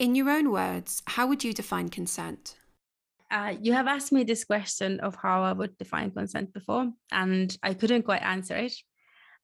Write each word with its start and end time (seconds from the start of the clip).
In 0.00 0.14
your 0.14 0.30
own 0.30 0.50
words, 0.50 1.02
how 1.06 1.26
would 1.26 1.44
you 1.44 1.52
define 1.52 1.90
consent? 1.90 2.56
Uh, 3.30 3.54
you 3.60 3.74
have 3.74 3.86
asked 3.86 4.12
me 4.12 4.24
this 4.24 4.44
question 4.44 4.98
of 5.00 5.14
how 5.14 5.42
I 5.42 5.52
would 5.52 5.76
define 5.76 6.10
consent 6.10 6.54
before, 6.54 6.90
and 7.12 7.54
I 7.62 7.74
couldn't 7.74 8.04
quite 8.04 8.22
answer 8.22 8.56
it. 8.56 8.72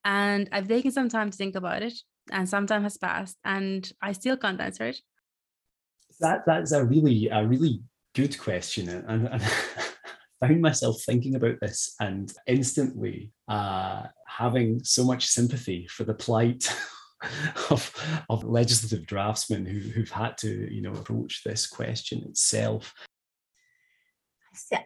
And 0.03 0.48
I've 0.53 0.66
taken 0.66 0.90
some 0.92 1.11
time 1.11 1.30
to 1.30 1.37
think 1.37 1.56
about 1.56 1.82
it, 1.82 1.92
and 2.32 2.48
some 2.48 2.66
time 2.66 2.84
has 2.84 2.96
passed, 2.96 3.37
and 3.45 3.87
I 4.00 4.12
still 4.12 4.38
can't 4.38 4.58
answer 4.58 4.87
it. 4.87 4.96
That 6.21 6.45
that's 6.47 6.73
a 6.73 6.83
really 6.83 7.29
a 7.29 7.47
really 7.47 7.83
good 8.15 8.38
question, 8.38 8.88
and, 8.88 9.29
and 9.29 9.29
I 9.35 9.51
found 10.47 10.63
myself 10.63 11.03
thinking 11.04 11.35
about 11.35 11.61
this 11.61 11.95
and 12.01 12.33
instantly 12.47 13.31
uh, 13.47 14.04
having 14.27 14.83
so 14.85 15.04
much 15.04 15.27
sympathy 15.27 15.87
for 15.91 16.05
the 16.05 16.15
plight. 16.15 16.75
of, 17.70 18.24
of 18.29 18.45
legislative 18.45 19.06
draftsmen 19.06 19.66
who, 19.66 19.79
who've 19.79 20.11
had 20.11 20.38
to, 20.38 20.73
you 20.73 20.83
know, 20.83 20.92
approach 20.92 21.42
this 21.45 21.66
question 21.66 22.23
itself 22.29 22.95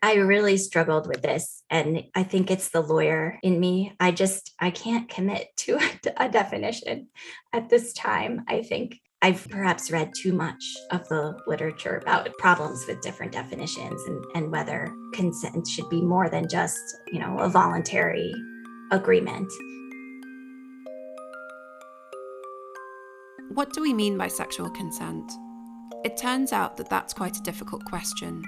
I 0.02 0.14
really 0.14 0.56
struggled 0.56 1.06
with 1.06 1.23
this. 1.23 1.62
And 1.70 2.05
I 2.14 2.23
think 2.23 2.50
it's 2.50 2.70
the 2.70 2.80
lawyer 2.80 3.38
in 3.42 3.59
me. 3.59 3.95
I 4.00 4.11
just, 4.11 4.52
I 4.59 4.70
can't 4.70 5.09
commit 5.09 5.48
to 5.59 5.78
a, 6.16 6.28
definition 6.28 7.09
at 7.52 7.69
this 7.69 7.92
time. 7.92 8.45
I 8.48 8.62
think 8.62 9.00
I've 9.22 9.47
perhaps 9.50 9.91
read 9.91 10.12
too 10.16 10.33
much 10.33 10.62
of 10.92 11.06
the 11.09 11.38
literature 11.47 11.98
about 11.98 12.33
problems 12.38 12.86
with 12.86 13.02
different 13.02 13.33
definitions 13.33 14.00
and, 14.06 14.25
and 14.34 14.50
whether 14.50 14.91
consent 15.12 15.66
should 15.66 15.88
be 15.91 16.00
more 16.00 16.30
than 16.30 16.48
just, 16.48 16.80
you 17.09 17.19
know, 17.19 17.38
a 17.38 17.48
voluntary 17.48 18.33
agreement. 18.92 19.50
What 23.54 23.72
do 23.72 23.82
we 23.82 23.92
mean 23.92 24.16
by 24.16 24.28
sexual 24.28 24.70
consent? 24.70 25.32
It 26.04 26.16
turns 26.16 26.52
out 26.52 26.77
that 26.77 26.88
that's 26.88 27.12
quite 27.12 27.36
a 27.36 27.42
difficult 27.42 27.84
question. 27.84 28.45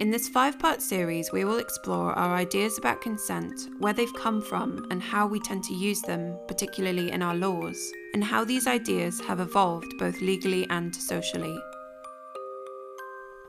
In 0.00 0.10
this 0.10 0.30
five 0.30 0.58
part 0.58 0.80
series, 0.80 1.30
we 1.32 1.44
will 1.44 1.58
explore 1.58 2.14
our 2.14 2.34
ideas 2.34 2.78
about 2.78 3.02
consent, 3.02 3.52
where 3.78 3.92
they've 3.92 4.14
come 4.14 4.40
from, 4.40 4.86
and 4.90 5.02
how 5.02 5.26
we 5.26 5.38
tend 5.38 5.64
to 5.64 5.74
use 5.74 6.00
them, 6.00 6.38
particularly 6.48 7.10
in 7.10 7.20
our 7.20 7.34
laws, 7.34 7.92
and 8.14 8.24
how 8.24 8.42
these 8.42 8.66
ideas 8.66 9.20
have 9.20 9.38
evolved 9.38 9.92
both 9.98 10.22
legally 10.22 10.66
and 10.70 10.96
socially. 10.96 11.56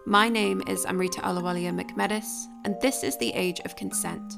My 0.06 0.28
name 0.28 0.62
is 0.68 0.86
Amrita 0.86 1.22
Ahluwalia 1.22 1.72
McMedis, 1.72 2.28
and 2.66 2.76
this 2.82 3.06
is 3.06 3.18
The 3.20 3.34
Age 3.34 3.62
of 3.62 3.78
Consent. 3.78 4.36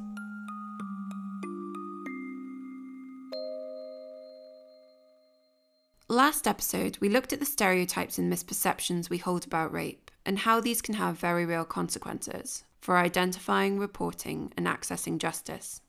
Last 6.16 6.48
episode, 6.48 6.98
we 7.02 7.10
looked 7.10 7.34
at 7.34 7.40
the 7.40 7.46
stereotypes 7.46 8.18
and 8.18 8.32
misperceptions 8.32 9.10
we 9.10 9.18
hold 9.18 9.46
about 9.46 9.74
rape 9.74 10.10
and 10.26 10.40
how 10.40 10.62
these 10.62 10.82
can 10.82 10.96
have 10.96 11.20
very 11.20 11.46
real 11.46 11.66
consequences 11.66 12.64
for 12.80 12.98
identifying, 12.98 13.78
reporting, 13.78 14.54
and 14.56 14.66
accessing 14.66 15.18
justice. 15.18 15.82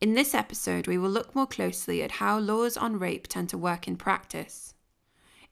In 0.00 0.14
this 0.14 0.34
episode, 0.34 0.88
we 0.88 0.98
will 0.98 1.08
look 1.08 1.36
more 1.36 1.46
closely 1.46 2.02
at 2.02 2.10
how 2.18 2.40
laws 2.40 2.76
on 2.76 2.98
rape 2.98 3.28
tend 3.28 3.48
to 3.50 3.56
work 3.56 3.86
in 3.86 3.96
practice. 3.96 4.74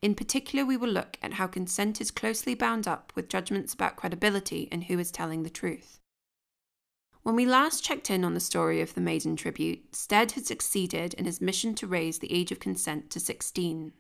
In 0.02 0.16
particular, 0.16 0.66
we 0.66 0.76
will 0.76 0.88
look 0.88 1.16
at 1.22 1.34
how 1.34 1.46
consent 1.46 2.00
is 2.00 2.10
closely 2.10 2.56
bound 2.56 2.88
up 2.88 3.12
with 3.14 3.28
judgments 3.28 3.72
about 3.72 3.94
credibility 3.94 4.68
and 4.72 4.82
who 4.82 4.98
is 4.98 5.12
telling 5.12 5.44
the 5.44 5.48
truth. 5.48 6.00
When 7.26 7.34
we 7.34 7.44
last 7.44 7.82
checked 7.82 8.08
in 8.08 8.24
on 8.24 8.34
the 8.34 8.38
story 8.38 8.80
of 8.80 8.94
the 8.94 9.00
maiden 9.00 9.34
tribute, 9.34 9.96
Stead 9.96 10.30
had 10.30 10.46
succeeded 10.46 11.12
in 11.14 11.24
his 11.24 11.40
mission 11.40 11.74
to 11.74 11.86
raise 11.88 12.20
the 12.20 12.32
age 12.32 12.52
of 12.52 12.60
consent 12.60 13.10
to 13.10 13.18
16. 13.18 13.92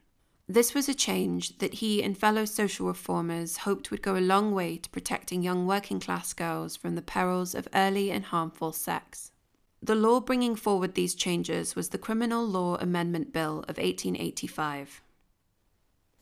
This 0.46 0.74
was 0.74 0.88
a 0.88 0.94
change 0.94 1.58
that 1.58 1.74
he 1.74 2.04
and 2.04 2.16
fellow 2.16 2.44
social 2.44 2.86
reformers 2.86 3.56
hoped 3.56 3.90
would 3.90 4.00
go 4.00 4.14
a 4.14 4.20
long 4.20 4.52
way 4.54 4.76
to 4.76 4.90
protecting 4.90 5.42
young 5.42 5.66
working 5.66 5.98
class 5.98 6.32
girls 6.32 6.76
from 6.76 6.94
the 6.94 7.02
perils 7.02 7.56
of 7.56 7.66
early 7.74 8.12
and 8.12 8.26
harmful 8.26 8.70
sex. 8.70 9.32
The 9.82 9.96
law 9.96 10.20
bringing 10.20 10.54
forward 10.54 10.94
these 10.94 11.16
changes 11.16 11.74
was 11.74 11.88
the 11.88 11.98
Criminal 11.98 12.46
Law 12.46 12.76
Amendment 12.76 13.32
Bill 13.32 13.64
of 13.66 13.76
1885. 13.78 15.02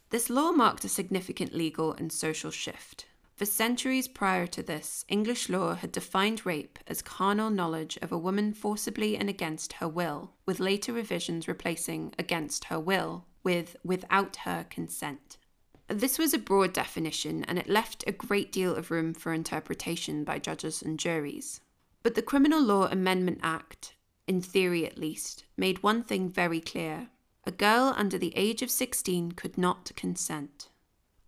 This 0.09 0.31
law 0.31 0.53
marked 0.53 0.87
a 0.87 0.89
significant 0.89 1.53
legal 1.53 1.93
and 1.93 2.11
social 2.11 2.51
shift. 2.51 3.05
For 3.37 3.47
centuries 3.47 4.07
prior 4.07 4.47
to 4.47 4.63
this, 4.63 5.05
English 5.09 5.49
law 5.49 5.75
had 5.75 5.91
defined 5.91 6.47
rape 6.47 6.79
as 6.87 7.03
carnal 7.03 7.51
knowledge 7.51 7.99
of 8.01 8.13
a 8.13 8.19
woman 8.19 8.55
forcibly 8.55 9.17
and 9.17 9.29
against 9.29 9.75
her 9.75 9.89
will, 9.89 10.31
with 10.47 10.61
later 10.61 10.93
revisions 10.93 11.49
replacing 11.49 12.15
against 12.17 12.67
her 12.67 12.79
will 12.79 13.25
with 13.43 13.77
without 13.85 14.37
her 14.37 14.67
consent. 14.71 15.37
This 15.89 16.17
was 16.17 16.33
a 16.33 16.39
broad 16.39 16.73
definition 16.73 17.45
and 17.45 17.59
it 17.59 17.69
left 17.69 18.05
a 18.07 18.13
great 18.13 18.53
deal 18.53 18.75
of 18.75 18.91
room 18.91 19.13
for 19.13 19.33
interpretation 19.33 20.23
by 20.23 20.39
judges 20.39 20.81
and 20.81 20.99
juries. 20.99 21.61
But 22.05 22.15
the 22.15 22.23
Criminal 22.23 22.63
Law 22.63 22.87
Amendment 22.87 23.41
Act, 23.43 23.95
in 24.29 24.41
theory 24.41 24.87
at 24.87 24.97
least, 24.97 25.45
made 25.57 25.83
one 25.83 26.05
thing 26.05 26.29
very 26.29 26.61
clear 26.61 27.09
a 27.47 27.51
girl 27.51 27.93
under 27.97 28.17
the 28.17 28.33
age 28.37 28.63
of 28.63 28.71
16 28.71 29.33
could 29.33 29.59
not 29.59 29.91
consent. 29.97 30.71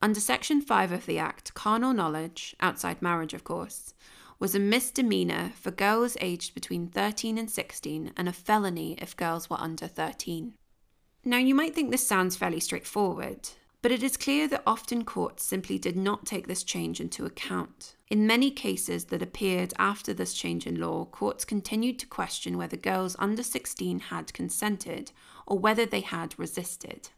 Under 0.06 0.20
Section 0.20 0.60
5 0.60 0.92
of 0.92 1.06
the 1.06 1.18
Act, 1.18 1.52
carnal 1.54 1.92
knowledge, 1.92 2.54
outside 2.60 3.02
marriage 3.02 3.34
of 3.34 3.42
course, 3.42 3.92
was 4.38 4.54
a 4.54 4.60
misdemeanour 4.60 5.50
for 5.56 5.72
girls 5.72 6.16
aged 6.20 6.54
between 6.54 6.86
13 6.86 7.36
and 7.36 7.50
16 7.50 8.12
and 8.16 8.28
a 8.28 8.32
felony 8.32 8.92
if 8.98 9.16
girls 9.16 9.50
were 9.50 9.58
under 9.58 9.88
13. 9.88 10.54
Now, 11.24 11.38
you 11.38 11.56
might 11.56 11.74
think 11.74 11.90
this 11.90 12.06
sounds 12.06 12.36
fairly 12.36 12.60
straightforward, 12.60 13.48
but 13.82 13.90
it 13.90 14.04
is 14.04 14.16
clear 14.16 14.46
that 14.46 14.62
often 14.64 15.04
courts 15.04 15.42
simply 15.42 15.76
did 15.76 15.96
not 15.96 16.24
take 16.24 16.46
this 16.46 16.62
change 16.62 17.00
into 17.00 17.26
account. 17.26 17.96
In 18.08 18.28
many 18.28 18.52
cases 18.52 19.06
that 19.06 19.22
appeared 19.22 19.74
after 19.76 20.14
this 20.14 20.34
change 20.34 20.68
in 20.68 20.78
law, 20.78 21.06
courts 21.06 21.44
continued 21.44 21.98
to 21.98 22.06
question 22.06 22.56
whether 22.56 22.76
girls 22.76 23.16
under 23.18 23.42
16 23.42 23.98
had 23.98 24.32
consented 24.32 25.10
or 25.48 25.58
whether 25.58 25.84
they 25.84 26.02
had 26.02 26.38
resisted. 26.38 27.08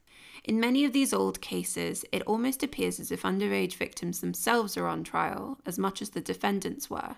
In 0.49 0.59
many 0.59 0.87
of 0.87 0.95
these 0.95 1.13
old 1.13 1.43
cases, 1.43 2.07
it 2.11 2.23
almost 2.23 2.63
appears 2.63 2.99
as 2.99 3.13
if 3.13 3.21
underage 3.21 3.75
victims 3.75 4.21
themselves 4.21 4.79
are 4.79 4.87
on 4.87 5.05
trial 5.05 5.59
as 5.67 5.79
much 5.79 6.01
as 6.01 6.11
the 6.11 6.23
defendants 6.23 6.89
were. 6.89 7.17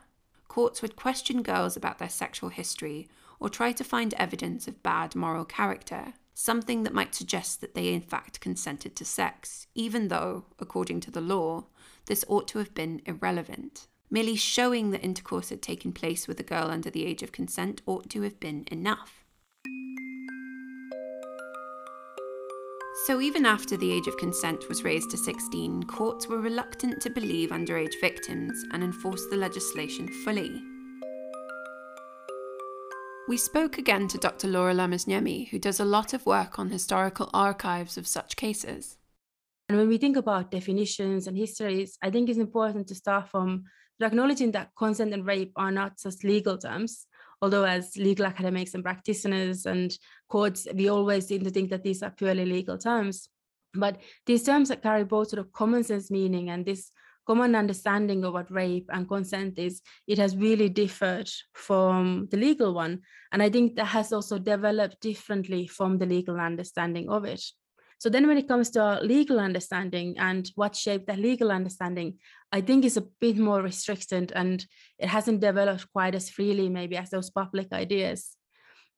Courts 0.48 0.82
would 0.82 0.96
question 0.96 1.42
girls 1.42 1.76
about 1.76 1.98
their 1.98 2.08
sexual 2.08 2.48
history 2.48 3.08
or 3.38 3.48
try 3.48 3.70
to 3.70 3.84
find 3.84 4.14
evidence 4.14 4.66
of 4.66 4.82
bad 4.82 5.14
moral 5.14 5.44
character, 5.44 6.14
something 6.34 6.82
that 6.82 6.92
might 6.92 7.14
suggest 7.14 7.60
that 7.60 7.76
they 7.76 7.94
in 7.94 8.00
fact 8.00 8.40
consented 8.40 8.96
to 8.96 9.04
sex, 9.04 9.68
even 9.76 10.08
though, 10.08 10.46
according 10.58 10.98
to 10.98 11.12
the 11.12 11.20
law, 11.20 11.66
this 12.06 12.24
ought 12.26 12.48
to 12.48 12.58
have 12.58 12.74
been 12.74 13.00
irrelevant. 13.06 13.86
Merely 14.10 14.34
showing 14.34 14.90
that 14.90 15.04
intercourse 15.04 15.50
had 15.50 15.62
taken 15.62 15.92
place 15.92 16.26
with 16.26 16.40
a 16.40 16.42
girl 16.42 16.68
under 16.68 16.90
the 16.90 17.06
age 17.06 17.22
of 17.22 17.30
consent 17.30 17.80
ought 17.86 18.10
to 18.10 18.22
have 18.22 18.40
been 18.40 18.64
enough. 18.72 19.19
So, 23.06 23.18
even 23.22 23.46
after 23.46 23.78
the 23.78 23.90
age 23.90 24.08
of 24.08 24.18
consent 24.18 24.68
was 24.68 24.84
raised 24.84 25.10
to 25.12 25.16
16, 25.16 25.84
courts 25.84 26.28
were 26.28 26.38
reluctant 26.38 27.00
to 27.00 27.08
believe 27.08 27.48
underage 27.48 27.98
victims 27.98 28.62
and 28.72 28.84
enforce 28.84 29.26
the 29.30 29.38
legislation 29.38 30.06
fully. 30.22 30.62
We 33.26 33.38
spoke 33.38 33.78
again 33.78 34.06
to 34.08 34.18
Dr. 34.18 34.48
Laura 34.48 34.74
Lammasniemi, 34.74 35.48
who 35.48 35.58
does 35.58 35.80
a 35.80 35.84
lot 35.84 36.12
of 36.12 36.26
work 36.26 36.58
on 36.58 36.68
historical 36.68 37.30
archives 37.32 37.96
of 37.96 38.06
such 38.06 38.36
cases. 38.36 38.98
And 39.70 39.78
when 39.78 39.88
we 39.88 39.96
think 39.96 40.18
about 40.18 40.50
definitions 40.50 41.26
and 41.26 41.38
histories, 41.38 41.96
I 42.02 42.10
think 42.10 42.28
it's 42.28 42.38
important 42.38 42.86
to 42.88 42.94
start 42.94 43.28
from 43.28 43.64
acknowledging 44.02 44.52
that 44.52 44.72
consent 44.76 45.14
and 45.14 45.26
rape 45.26 45.52
are 45.56 45.70
not 45.70 45.98
just 45.98 46.22
legal 46.22 46.58
terms, 46.58 47.06
although 47.42 47.64
as 47.64 47.96
legal 47.96 48.26
academics 48.26 48.74
and 48.74 48.84
practitioners 48.84 49.66
and 49.66 49.96
courts, 50.28 50.66
we 50.74 50.88
always 50.88 51.26
seem 51.26 51.42
to 51.44 51.50
think 51.50 51.70
that 51.70 51.82
these 51.82 52.02
are 52.02 52.10
purely 52.10 52.44
legal 52.44 52.78
terms. 52.78 53.28
But 53.74 54.00
these 54.26 54.42
terms 54.42 54.68
that 54.68 54.82
carry 54.82 55.04
both 55.04 55.28
sort 55.28 55.40
of 55.40 55.52
common 55.52 55.84
sense 55.84 56.10
meaning 56.10 56.50
and 56.50 56.66
this 56.66 56.90
common 57.26 57.54
understanding 57.54 58.24
of 58.24 58.32
what 58.32 58.50
rape 58.50 58.88
and 58.92 59.06
consent 59.06 59.58
is, 59.58 59.82
it 60.06 60.18
has 60.18 60.36
really 60.36 60.68
differed 60.68 61.30
from 61.54 62.26
the 62.30 62.36
legal 62.36 62.74
one. 62.74 63.00
And 63.30 63.42
I 63.42 63.48
think 63.48 63.76
that 63.76 63.84
has 63.86 64.12
also 64.12 64.38
developed 64.38 65.00
differently 65.00 65.66
from 65.66 65.98
the 65.98 66.06
legal 66.06 66.40
understanding 66.40 67.08
of 67.08 67.24
it. 67.24 67.42
So 68.00 68.08
then 68.08 68.26
when 68.26 68.38
it 68.38 68.48
comes 68.48 68.70
to 68.70 68.80
our 68.80 69.02
legal 69.02 69.38
understanding 69.38 70.16
and 70.18 70.50
what 70.54 70.74
shaped 70.74 71.06
that 71.08 71.18
legal 71.18 71.52
understanding, 71.52 72.16
I 72.50 72.62
think 72.62 72.86
is 72.86 72.96
a 72.96 73.06
bit 73.20 73.36
more 73.36 73.60
restricted 73.60 74.32
and 74.34 74.64
it 74.98 75.06
hasn't 75.06 75.40
developed 75.42 75.92
quite 75.92 76.14
as 76.14 76.30
freely 76.30 76.70
maybe 76.70 76.96
as 76.96 77.10
those 77.10 77.28
public 77.28 77.74
ideas. 77.74 78.38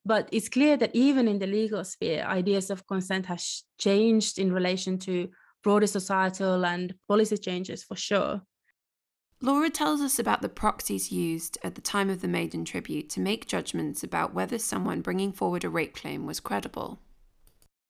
But 0.06 0.28
it's 0.30 0.48
clear 0.48 0.76
that 0.76 0.94
even 0.94 1.26
in 1.26 1.40
the 1.40 1.48
legal 1.48 1.82
sphere, 1.82 2.22
ideas 2.22 2.70
of 2.70 2.86
consent 2.86 3.26
have 3.26 3.42
changed 3.76 4.38
in 4.38 4.52
relation 4.52 4.98
to 5.00 5.30
broader 5.64 5.88
societal 5.88 6.64
and 6.64 6.94
policy 7.08 7.38
changes 7.38 7.82
for 7.82 7.96
sure. 7.96 8.42
Laura 9.40 9.68
tells 9.68 10.00
us 10.00 10.20
about 10.20 10.42
the 10.42 10.48
proxies 10.48 11.10
used 11.10 11.58
at 11.64 11.74
the 11.74 11.80
time 11.80 12.08
of 12.08 12.20
the 12.20 12.28
maiden 12.28 12.64
tribute 12.64 13.10
to 13.10 13.20
make 13.20 13.48
judgments 13.48 14.04
about 14.04 14.32
whether 14.32 14.60
someone 14.60 15.00
bringing 15.00 15.32
forward 15.32 15.64
a 15.64 15.68
rape 15.68 15.96
claim 15.96 16.24
was 16.24 16.38
credible. 16.38 17.00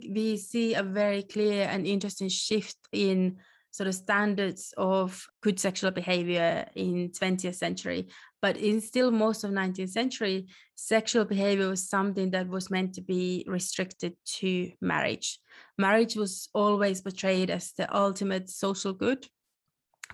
We 0.01 0.37
see 0.37 0.75
a 0.75 0.83
very 0.83 1.23
clear 1.23 1.69
and 1.71 1.87
interesting 1.87 2.29
shift 2.29 2.77
in 2.93 3.39
sort 3.71 3.89
of 3.89 3.95
standards 3.95 4.75
of 4.77 5.27
good 5.43 5.59
sexual 5.59 5.91
behavior 5.91 6.69
in 6.75 7.11
20th 7.11 7.55
century. 7.55 8.09
But 8.43 8.57
in 8.57 8.81
still 8.81 9.11
most 9.11 9.45
of 9.45 9.51
19th 9.51 9.91
century 9.91 10.49
sexual 10.75 11.25
behavior 11.25 11.69
was 11.69 11.89
something 11.89 12.33
that 12.33 12.49
was 12.49 12.71
meant 12.71 12.95
to 12.95 13.01
be 13.01 13.45
restricted 13.49 14.15
to 14.39 14.73
marriage. 14.81 15.39
Marriage 15.79 16.17
was 16.17 16.49
always 16.53 17.01
portrayed 17.01 17.51
as 17.51 17.73
the 17.73 17.95
ultimate 17.97 18.51
social 18.51 18.93
good 18.93 19.27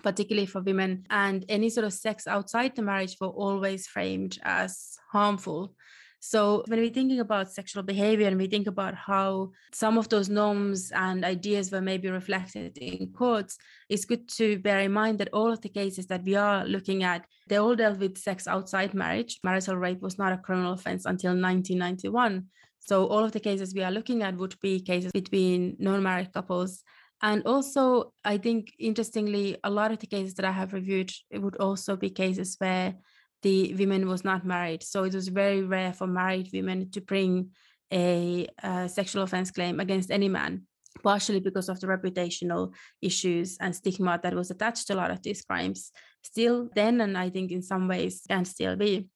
particularly 0.03 0.45
for 0.45 0.61
women 0.61 1.05
and 1.09 1.45
any 1.49 1.69
sort 1.69 1.85
of 1.85 1.93
sex 1.93 2.27
outside 2.27 2.75
the 2.75 2.81
marriage 2.81 3.17
were 3.19 3.27
always 3.27 3.87
framed 3.87 4.37
as 4.43 4.97
harmful 5.11 5.75
so 6.19 6.63
when 6.67 6.79
we're 6.79 6.89
thinking 6.89 7.19
about 7.19 7.51
sexual 7.51 7.81
behavior 7.81 8.27
and 8.27 8.37
we 8.37 8.47
think 8.47 8.67
about 8.67 8.93
how 8.95 9.51
some 9.71 9.97
of 9.97 10.09
those 10.09 10.27
norms 10.29 10.91
and 10.91 11.23
ideas 11.23 11.71
were 11.71 11.81
maybe 11.81 12.09
reflected 12.09 12.77
in 12.77 13.11
courts, 13.13 13.57
it's 13.87 14.05
good 14.05 14.27
to 14.29 14.59
bear 14.59 14.79
in 14.81 14.91
mind 14.91 15.19
that 15.19 15.29
all 15.31 15.51
of 15.51 15.61
the 15.61 15.69
cases 15.69 16.07
that 16.07 16.23
we 16.23 16.35
are 16.35 16.65
looking 16.65 17.03
at, 17.03 17.25
they 17.47 17.55
all 17.55 17.75
dealt 17.75 17.99
with 17.99 18.17
sex 18.17 18.47
outside 18.47 18.93
marriage. 18.93 19.39
Marital 19.43 19.77
rape 19.77 20.01
was 20.01 20.17
not 20.17 20.33
a 20.33 20.37
criminal 20.37 20.73
offense 20.73 21.05
until 21.05 21.31
1991. 21.31 22.45
So 22.79 23.07
all 23.07 23.23
of 23.23 23.31
the 23.31 23.39
cases 23.39 23.73
we 23.73 23.83
are 23.83 23.91
looking 23.91 24.23
at 24.23 24.35
would 24.35 24.59
be 24.59 24.81
cases 24.81 25.11
between 25.11 25.77
non-married 25.79 26.33
couples 26.33 26.83
and 27.21 27.45
also, 27.45 28.13
I 28.23 28.37
think 28.37 28.71
interestingly, 28.79 29.57
a 29.63 29.69
lot 29.69 29.91
of 29.91 29.99
the 29.99 30.07
cases 30.07 30.35
that 30.35 30.45
I 30.45 30.51
have 30.51 30.71
reviewed, 30.73 31.11
would 31.33 31.57
also 31.57 31.97
be 31.97 32.09
cases 32.09 32.55
where 32.59 32.95
the 33.41 33.73
women 33.75 34.07
was 34.07 34.23
not 34.23 34.45
married. 34.45 34.83
So 34.83 35.03
it 35.03 35.13
was 35.13 35.27
very 35.27 35.63
rare 35.63 35.93
for 35.93 36.07
married 36.07 36.49
women 36.53 36.91
to 36.91 37.01
bring 37.01 37.51
a, 37.91 38.47
a 38.61 38.89
sexual 38.89 39.23
offense 39.23 39.51
claim 39.51 39.79
against 39.79 40.11
any 40.11 40.29
man, 40.29 40.63
partially 41.03 41.39
because 41.39 41.69
of 41.69 41.79
the 41.79 41.87
reputational 41.87 42.73
issues 43.01 43.57
and 43.59 43.75
stigma 43.75 44.19
that 44.21 44.33
was 44.33 44.51
attached 44.51 44.87
to 44.87 44.93
a 44.93 44.97
lot 44.97 45.11
of 45.11 45.21
these 45.21 45.41
crimes. 45.41 45.91
Still 46.23 46.69
then, 46.75 47.01
and 47.01 47.17
I 47.17 47.29
think 47.29 47.51
in 47.51 47.61
some 47.61 47.87
ways 47.87 48.23
can 48.27 48.45
still 48.45 48.75
be. 48.75 49.07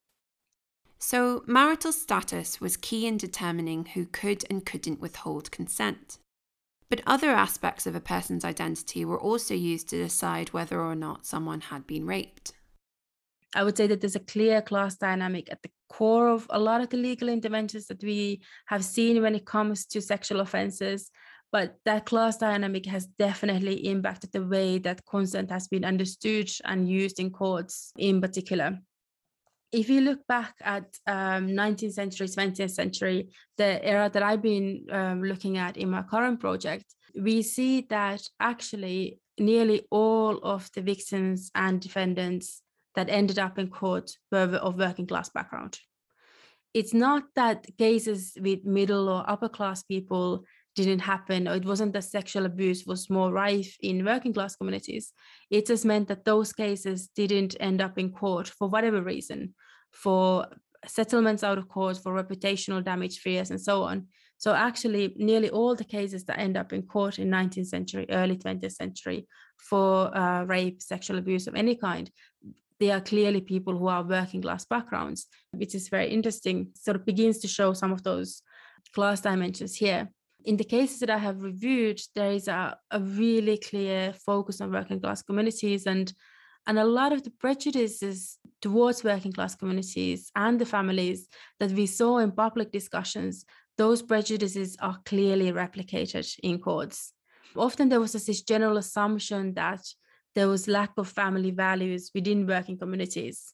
So, 1.00 1.44
marital 1.46 1.92
status 1.92 2.62
was 2.62 2.78
key 2.78 3.06
in 3.06 3.18
determining 3.18 3.88
who 3.88 4.06
could 4.06 4.46
and 4.50 4.66
couldn't 4.66 5.02
withhold 5.02 5.52
consent. 5.52 6.18
But 6.90 7.02
other 7.06 7.32
aspects 7.32 7.86
of 7.86 7.94
a 7.94 8.00
person's 8.00 8.46
identity 8.46 9.04
were 9.04 9.20
also 9.20 9.54
used 9.54 9.90
to 9.90 10.02
decide 10.02 10.54
whether 10.54 10.80
or 10.80 10.96
not 10.96 11.26
someone 11.26 11.60
had 11.60 11.86
been 11.86 12.06
raped. 12.06 12.54
I 13.56 13.64
would 13.64 13.78
say 13.78 13.88
that 13.88 14.02
there's 14.02 14.16
a 14.16 14.20
clear 14.20 14.62
class 14.62 14.96
dynamic 14.96 15.52
at 15.52 15.62
the 15.62 15.70
core 15.90 16.30
of 16.30 16.48
a 16.50 16.60
lot 16.60 16.82
of 16.82 16.90
the 16.90 16.98
legal 16.98 17.30
interventions 17.30 17.88
that 17.88 18.04
we 18.04 18.42
have 18.66 18.84
seen 18.84 19.22
when 19.22 19.36
it 19.36 19.46
comes 19.46 19.86
to 19.88 20.02
sexual 20.02 20.42
offenses. 20.42 21.12
But 21.52 21.76
that 21.86 22.08
class 22.08 22.38
dynamic 22.38 22.88
has 22.88 23.06
definitely 23.06 23.88
impacted 23.88 24.32
the 24.32 24.44
way 24.44 24.80
that 24.80 25.06
consent 25.06 25.52
has 25.52 25.68
been 25.68 25.86
understood 25.86 26.50
and 26.66 26.90
used 26.90 27.20
in 27.20 27.30
courts 27.30 27.92
in 27.96 28.22
particular. 28.22 28.80
If 29.72 29.88
you 29.88 30.02
look 30.02 30.26
back 30.28 30.56
at 30.62 30.86
um, 31.06 31.50
19th 31.50 31.94
century, 31.94 32.28
20th 32.28 32.72
century, 32.72 33.30
the 33.58 33.84
era 33.86 34.10
that 34.12 34.24
I've 34.24 34.42
been 34.42 34.86
um, 34.92 35.24
looking 35.24 35.60
at 35.60 35.78
in 35.78 35.92
my 35.92 36.02
current 36.02 36.40
project, 36.40 36.86
we 37.20 37.44
see 37.44 37.86
that 37.92 38.28
actually 38.40 39.20
nearly 39.40 39.86
all 39.92 40.40
of 40.40 40.70
the 40.76 40.82
victims 40.82 41.52
and 41.54 41.80
defendants 41.80 42.63
that 42.96 43.10
ended 43.10 43.40
up 43.40 43.58
in 43.58 43.70
court 43.70 44.12
were 44.32 44.56
of 44.56 44.78
working 44.78 45.08
class 45.08 45.30
background. 45.30 45.80
It's 46.74 46.94
not 46.94 47.24
that 47.36 47.66
cases 47.78 48.36
with 48.40 48.66
middle 48.66 49.08
or 49.10 49.30
upper 49.30 49.50
class 49.50 49.84
people 49.84 50.44
didn't 50.76 51.00
happen, 51.00 51.48
or 51.48 51.56
it 51.56 51.66
wasn't 51.66 51.94
that 51.94 52.04
sexual 52.04 52.46
abuse 52.46 52.86
was 52.86 53.10
more 53.10 53.32
rife 53.32 53.76
in 53.82 54.06
working 54.06 54.34
class 54.34 54.56
communities. 54.56 55.14
It 55.52 55.68
just 55.68 55.86
meant 55.86 56.08
that 56.08 56.26
those 56.26 56.52
cases 56.52 57.10
didn't 57.16 57.56
end 57.60 57.80
up 57.82 58.00
in 58.00 58.12
court 58.12 58.48
for 58.48 58.68
whatever 58.68 59.02
reason, 59.02 59.54
for 59.92 60.48
settlements 60.88 61.44
out 61.44 61.60
of 61.60 61.70
court, 61.70 61.98
for 61.98 62.12
reputational 62.12 62.84
damage 62.84 63.20
fears, 63.20 63.52
and 63.52 63.62
so 63.62 63.84
on. 63.84 64.08
So 64.38 64.54
actually, 64.54 65.14
nearly 65.16 65.50
all 65.50 65.76
the 65.76 65.86
cases 65.86 66.26
that 66.26 66.40
end 66.40 66.58
up 66.58 66.74
in 66.74 66.82
court 66.82 67.20
in 67.20 67.30
19th 67.30 67.68
century, 67.68 68.06
early 68.10 68.36
20th 68.36 68.74
century 68.74 69.28
for 69.58 70.16
uh, 70.18 70.44
rape, 70.44 70.82
sexual 70.82 71.18
abuse 71.18 71.48
of 71.48 71.56
any 71.56 71.76
kind, 71.76 72.10
they 72.84 72.92
are 72.92 73.00
clearly 73.00 73.40
people 73.40 73.78
who 73.78 73.88
are 73.88 74.04
working 74.04 74.42
class 74.42 74.66
backgrounds, 74.66 75.28
which 75.52 75.74
is 75.74 75.88
very 75.88 76.10
interesting, 76.10 76.68
sort 76.76 76.98
of 76.98 77.06
begins 77.06 77.38
to 77.40 77.48
show 77.48 77.72
some 77.72 77.94
of 77.94 78.04
those 78.04 78.42
class 78.94 79.22
dimensions 79.22 79.74
here. 79.74 80.10
In 80.44 80.58
the 80.58 80.66
cases 80.66 81.00
that 81.00 81.10
I 81.10 81.18
have 81.18 81.44
reviewed, 81.44 82.02
there 82.14 82.34
is 82.34 82.50
a, 82.50 82.78
a 82.92 83.00
really 83.00 83.58
clear 83.58 84.12
focus 84.12 84.60
on 84.60 84.74
working 84.74 85.00
class 85.00 85.22
communities 85.22 85.88
and 85.88 86.14
and 86.68 86.78
a 86.80 86.92
lot 87.00 87.12
of 87.14 87.24
the 87.24 87.30
prejudices 87.30 88.38
towards 88.62 89.04
working 89.04 89.34
class 89.34 89.56
communities 89.56 90.32
and 90.36 90.60
the 90.60 90.66
families 90.66 91.30
that 91.60 91.72
we 91.72 91.86
saw 91.86 92.18
in 92.18 92.32
public 92.32 92.72
discussions, 92.72 93.46
those 93.78 94.02
prejudices 94.02 94.78
are 94.82 95.00
clearly 95.06 95.52
replicated 95.52 96.28
in 96.42 96.60
courts. 96.60 97.14
Often 97.56 97.90
there 97.90 98.00
was 98.00 98.14
this 98.14 98.42
general 98.42 98.78
assumption 98.78 99.54
that 99.56 99.84
there 100.36 100.48
was 100.48 100.68
lack 100.68 100.92
of 100.98 101.08
family 101.08 101.52
values 101.52 102.12
within 102.14 102.48
working 102.48 102.78
communities. 102.78 103.54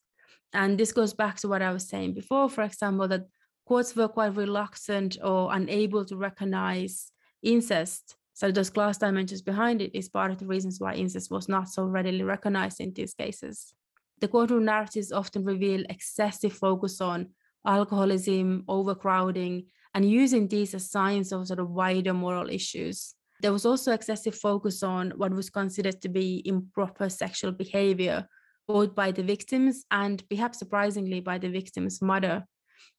And 0.53 0.77
this 0.77 0.91
goes 0.91 1.13
back 1.13 1.37
to 1.37 1.47
what 1.47 1.61
I 1.61 1.71
was 1.71 1.87
saying 1.87 2.13
before, 2.13 2.49
for 2.49 2.63
example, 2.63 3.07
that 3.07 3.27
courts 3.67 3.95
were 3.95 4.07
quite 4.07 4.35
reluctant 4.35 5.17
or 5.23 5.53
unable 5.53 6.05
to 6.05 6.15
recognize 6.15 7.11
incest. 7.43 8.15
So 8.33 8.51
those 8.51 8.69
class 8.69 8.97
dimensions 8.97 9.41
behind 9.41 9.81
it 9.81 9.95
is 9.97 10.09
part 10.09 10.31
of 10.31 10.39
the 10.39 10.47
reasons 10.47 10.79
why 10.79 10.93
incest 10.93 11.29
was 11.29 11.49
not 11.49 11.69
so 11.69 11.83
readily 11.83 12.23
recognized 12.23 12.79
in 12.79 12.93
these 12.93 13.13
cases. 13.13 13.73
The 14.21 14.27
courtroom 14.27 14.65
narratives 14.65 15.11
often 15.11 15.45
reveal 15.45 15.83
excessive 15.89 16.53
focus 16.53 16.99
on 17.01 17.29
alcoholism, 17.65 18.63
overcrowding, 18.67 19.65
and 19.93 20.09
using 20.09 20.47
these 20.47 20.73
as 20.73 20.89
signs 20.89 21.31
of 21.31 21.47
sort 21.47 21.59
of 21.59 21.69
wider 21.69 22.13
moral 22.13 22.49
issues. 22.49 23.15
There 23.41 23.53
was 23.53 23.65
also 23.65 23.93
excessive 23.93 24.35
focus 24.35 24.83
on 24.83 25.11
what 25.11 25.33
was 25.33 25.49
considered 25.49 26.01
to 26.01 26.09
be 26.09 26.41
improper 26.45 27.09
sexual 27.09 27.51
behavior, 27.51 28.27
both 28.67 28.93
by 28.93 29.11
the 29.11 29.23
victims 29.23 29.85
and 29.91 30.21
perhaps 30.29 30.59
surprisingly 30.59 31.21
by 31.21 31.37
the 31.37 31.49
victim's 31.49 32.01
mother. 32.01 32.43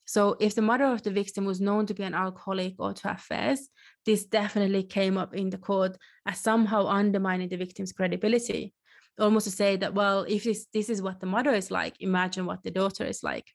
So, 0.06 0.36
if 0.40 0.54
the 0.54 0.62
mother 0.62 0.86
of 0.86 1.02
the 1.02 1.10
victim 1.10 1.44
was 1.44 1.60
known 1.60 1.86
to 1.86 1.94
be 1.94 2.02
an 2.02 2.14
alcoholic 2.14 2.74
or 2.78 2.92
to 2.92 3.08
have 3.08 3.18
affairs, 3.18 3.68
this 4.04 4.24
definitely 4.24 4.82
came 4.82 5.16
up 5.16 5.34
in 5.34 5.50
the 5.50 5.58
court 5.58 5.96
as 6.26 6.40
somehow 6.40 6.86
undermining 6.86 7.48
the 7.48 7.56
victim's 7.56 7.92
credibility. 7.92 8.74
Almost 9.20 9.44
to 9.44 9.52
say 9.52 9.76
that, 9.76 9.94
well, 9.94 10.22
if 10.22 10.44
this, 10.44 10.66
this 10.72 10.88
is 10.88 11.02
what 11.02 11.20
the 11.20 11.26
mother 11.26 11.52
is 11.52 11.70
like, 11.70 11.94
imagine 12.00 12.46
what 12.46 12.62
the 12.64 12.70
daughter 12.70 13.04
is 13.04 13.22
like. 13.22 13.46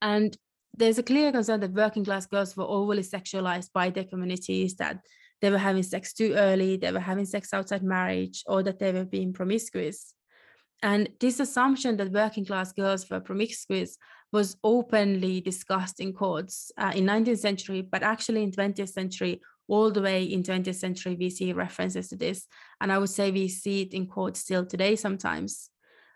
And 0.00 0.34
there's 0.74 0.98
a 0.98 1.02
clear 1.02 1.32
concern 1.32 1.60
that 1.60 1.72
working 1.72 2.04
class 2.04 2.26
girls 2.26 2.56
were 2.56 2.64
overly 2.64 3.02
sexualized 3.02 3.72
by 3.74 3.90
their 3.90 4.04
communities, 4.04 4.76
that 4.76 5.00
they 5.40 5.50
were 5.50 5.58
having 5.58 5.82
sex 5.82 6.12
too 6.12 6.34
early, 6.34 6.76
they 6.76 6.92
were 6.92 7.00
having 7.00 7.26
sex 7.26 7.52
outside 7.52 7.82
marriage, 7.82 8.42
or 8.46 8.62
that 8.62 8.78
they 8.78 8.92
were 8.92 9.04
being 9.04 9.32
promiscuous. 9.32 10.14
And 10.82 11.10
this 11.20 11.40
assumption 11.40 11.96
that 11.98 12.12
working 12.12 12.44
class 12.44 12.72
girls 12.72 13.08
were 13.10 13.20
promiscuous 13.20 13.98
was 14.32 14.56
openly 14.62 15.40
discussed 15.40 16.00
in 16.00 16.12
courts 16.12 16.70
uh, 16.78 16.92
in 16.94 17.04
19th 17.04 17.38
century, 17.38 17.82
but 17.82 18.02
actually 18.02 18.42
in 18.42 18.52
20th 18.52 18.88
century, 18.88 19.40
all 19.68 19.90
the 19.90 20.02
way 20.02 20.24
in 20.24 20.42
20th 20.42 20.74
century, 20.74 21.16
we 21.18 21.30
see 21.30 21.52
references 21.52 22.08
to 22.08 22.16
this. 22.16 22.46
And 22.80 22.92
I 22.92 22.98
would 22.98 23.10
say 23.10 23.30
we 23.30 23.48
see 23.48 23.82
it 23.82 23.94
in 23.94 24.06
courts 24.06 24.40
still 24.40 24.66
today 24.66 24.96
sometimes. 24.96 25.70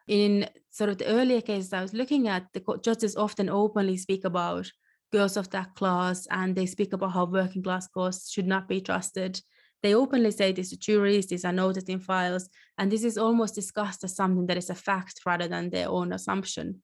In 0.06 0.48
sort 0.70 0.90
of 0.90 0.98
the 0.98 1.06
earlier 1.06 1.40
cases 1.40 1.72
I 1.72 1.82
was 1.82 1.94
looking 1.94 2.28
at, 2.28 2.46
the 2.52 2.60
court 2.60 2.82
judges 2.82 3.16
often 3.16 3.48
openly 3.48 3.96
speak 3.96 4.24
about 4.24 4.70
girls 5.14 5.36
of 5.36 5.48
that 5.50 5.76
class 5.76 6.26
and 6.32 6.56
they 6.56 6.66
speak 6.66 6.92
about 6.92 7.12
how 7.12 7.24
working 7.24 7.62
class 7.62 7.86
girls 7.86 8.28
should 8.32 8.48
not 8.48 8.66
be 8.66 8.80
trusted. 8.80 9.40
They 9.80 9.94
openly 9.94 10.32
say 10.32 10.50
this 10.50 10.70
to 10.70 10.76
juries, 10.76 11.26
these 11.28 11.44
are 11.44 11.52
noted 11.52 11.88
in 11.88 12.00
files, 12.00 12.48
and 12.78 12.90
this 12.90 13.04
is 13.04 13.16
almost 13.16 13.54
discussed 13.54 14.02
as 14.02 14.16
something 14.16 14.46
that 14.46 14.56
is 14.56 14.70
a 14.70 14.74
fact 14.74 15.20
rather 15.24 15.46
than 15.46 15.70
their 15.70 15.88
own 15.88 16.12
assumption. 16.12 16.82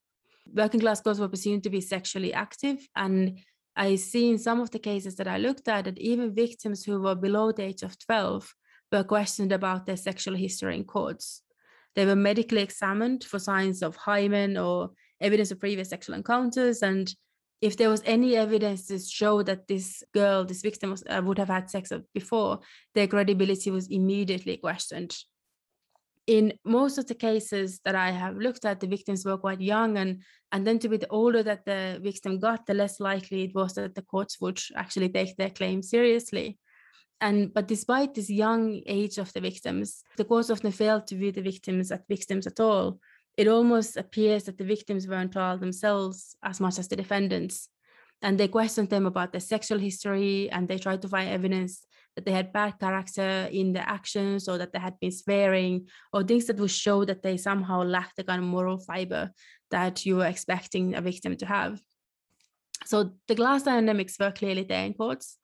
Working 0.55 0.81
class 0.81 1.01
girls 1.01 1.19
were 1.19 1.29
presumed 1.35 1.65
to 1.65 1.71
be 1.71 1.81
sexually 1.81 2.33
active, 2.33 2.79
and 2.95 3.41
I 3.75 3.97
see 3.97 4.31
in 4.31 4.39
some 4.39 4.61
of 4.61 4.71
the 4.71 4.79
cases 4.79 5.17
that 5.17 5.27
I 5.27 5.39
looked 5.39 5.67
at 5.67 5.87
that 5.87 5.99
even 5.99 6.35
victims 6.35 6.85
who 6.85 7.01
were 7.01 7.17
below 7.17 7.51
the 7.51 7.65
age 7.65 7.83
of 7.83 7.99
12 7.99 8.55
were 8.93 9.05
questioned 9.05 9.51
about 9.51 9.87
their 9.87 9.97
sexual 9.97 10.37
history 10.37 10.77
in 10.77 10.85
courts. 10.85 11.43
They 11.97 12.07
were 12.07 12.17
medically 12.31 12.63
examined 12.63 13.25
for 13.25 13.41
signs 13.41 13.83
of 13.83 13.97
hymen 13.97 14.57
or 14.57 14.91
evidence 15.21 15.51
of 15.51 15.59
previous 15.59 15.89
sexual 15.89 16.15
encounters, 16.15 16.83
and 16.83 17.13
if 17.61 17.77
there 17.77 17.91
was 17.91 18.03
any 18.07 18.37
evidence 18.37 18.87
to 18.87 18.99
show 18.99 19.43
that 19.43 19.69
this 19.69 20.03
girl, 20.15 20.45
this 20.45 20.63
victim, 20.63 20.91
was, 20.91 21.05
uh, 21.09 21.21
would 21.25 21.39
have 21.39 21.49
had 21.49 21.69
sex 21.69 21.93
before, 22.15 22.61
their 22.95 23.07
credibility 23.07 23.71
was 23.71 23.89
immediately 23.89 24.57
questioned. 24.57 25.15
In 26.27 26.55
most 26.65 26.97
of 26.97 27.07
the 27.07 27.15
cases 27.15 27.81
that 27.85 27.95
I 27.95 28.11
have 28.13 28.37
looked 28.37 28.65
at, 28.65 28.81
the 28.81 28.87
victims 28.87 29.25
were 29.25 29.37
quite 29.37 29.61
young, 29.61 29.99
and 29.99 30.23
and 30.53 30.67
then 30.67 30.79
to 30.79 30.89
be 30.89 30.97
the 30.97 31.09
older 31.09 31.43
that 31.43 31.65
the 31.65 31.99
victim 32.03 32.39
got, 32.39 32.67
the 32.67 32.75
less 32.75 33.01
likely 33.01 33.45
it 33.45 33.55
was 33.55 33.75
that 33.75 33.95
the 33.95 34.03
courts 34.03 34.41
would 34.41 34.61
actually 34.77 35.09
take 35.09 35.37
their 35.37 35.51
claim 35.51 35.83
seriously. 35.83 36.59
And 37.21 37.53
but 37.53 37.69
despite 37.69 38.15
this 38.15 38.31
young 38.31 38.81
age 38.87 39.19
of 39.19 39.33
the 39.33 39.41
victims, 39.41 40.03
the 40.17 40.25
courts 40.25 40.51
often 40.51 40.73
failed 40.73 41.07
to 41.09 41.17
view 41.17 41.33
the 41.33 41.43
victims 41.43 41.91
as 41.91 42.01
victims 42.09 42.47
at 42.47 42.61
all. 42.61 43.01
It 43.41 43.49
almost 43.49 43.97
appears 43.97 44.45
that 44.45 44.59
the 44.59 44.65
victims 44.65 45.07
were 45.07 45.15
on 45.15 45.31
trial 45.31 45.57
themselves 45.57 46.37
as 46.43 46.61
much 46.61 46.79
as 46.79 46.89
the 46.89 46.97
defendants. 46.97 47.71
And 48.21 48.37
they 48.37 48.49
questioned 48.49 48.91
them 48.91 49.07
about 49.07 49.33
their 49.33 49.41
sexual 49.41 49.79
history 49.79 50.51
and 50.51 50.69
they 50.69 50.77
tried 50.77 51.01
to 51.01 51.09
find 51.09 51.31
evidence 51.31 51.87
that 52.15 52.27
they 52.27 52.33
had 52.33 52.53
bad 52.53 52.79
character 52.79 53.49
in 53.51 53.73
their 53.73 53.89
actions 53.89 54.47
or 54.47 54.59
that 54.59 54.75
they 54.75 54.79
had 54.79 55.01
been 55.01 55.11
swearing 55.11 55.87
or 56.13 56.23
things 56.23 56.45
that 56.49 56.59
would 56.59 56.71
show 56.71 57.07
that 57.07 57.23
they 57.23 57.39
somehow 57.39 57.83
lacked 57.83 58.17
the 58.17 58.25
kind 58.25 58.43
of 58.43 58.47
moral 58.47 58.77
fiber 58.77 59.31
that 59.71 60.05
you 60.05 60.17
were 60.17 60.27
expecting 60.27 60.95
a 60.95 61.01
victim 61.01 61.35
to 61.39 61.47
have. 61.47 61.81
So 62.85 63.13
the 63.27 63.37
class 63.37 63.63
dynamics 63.63 64.19
were 64.21 64.33
clearly 64.33 64.65
there 64.65 64.85
in 64.85 64.93
courts. 64.93 65.39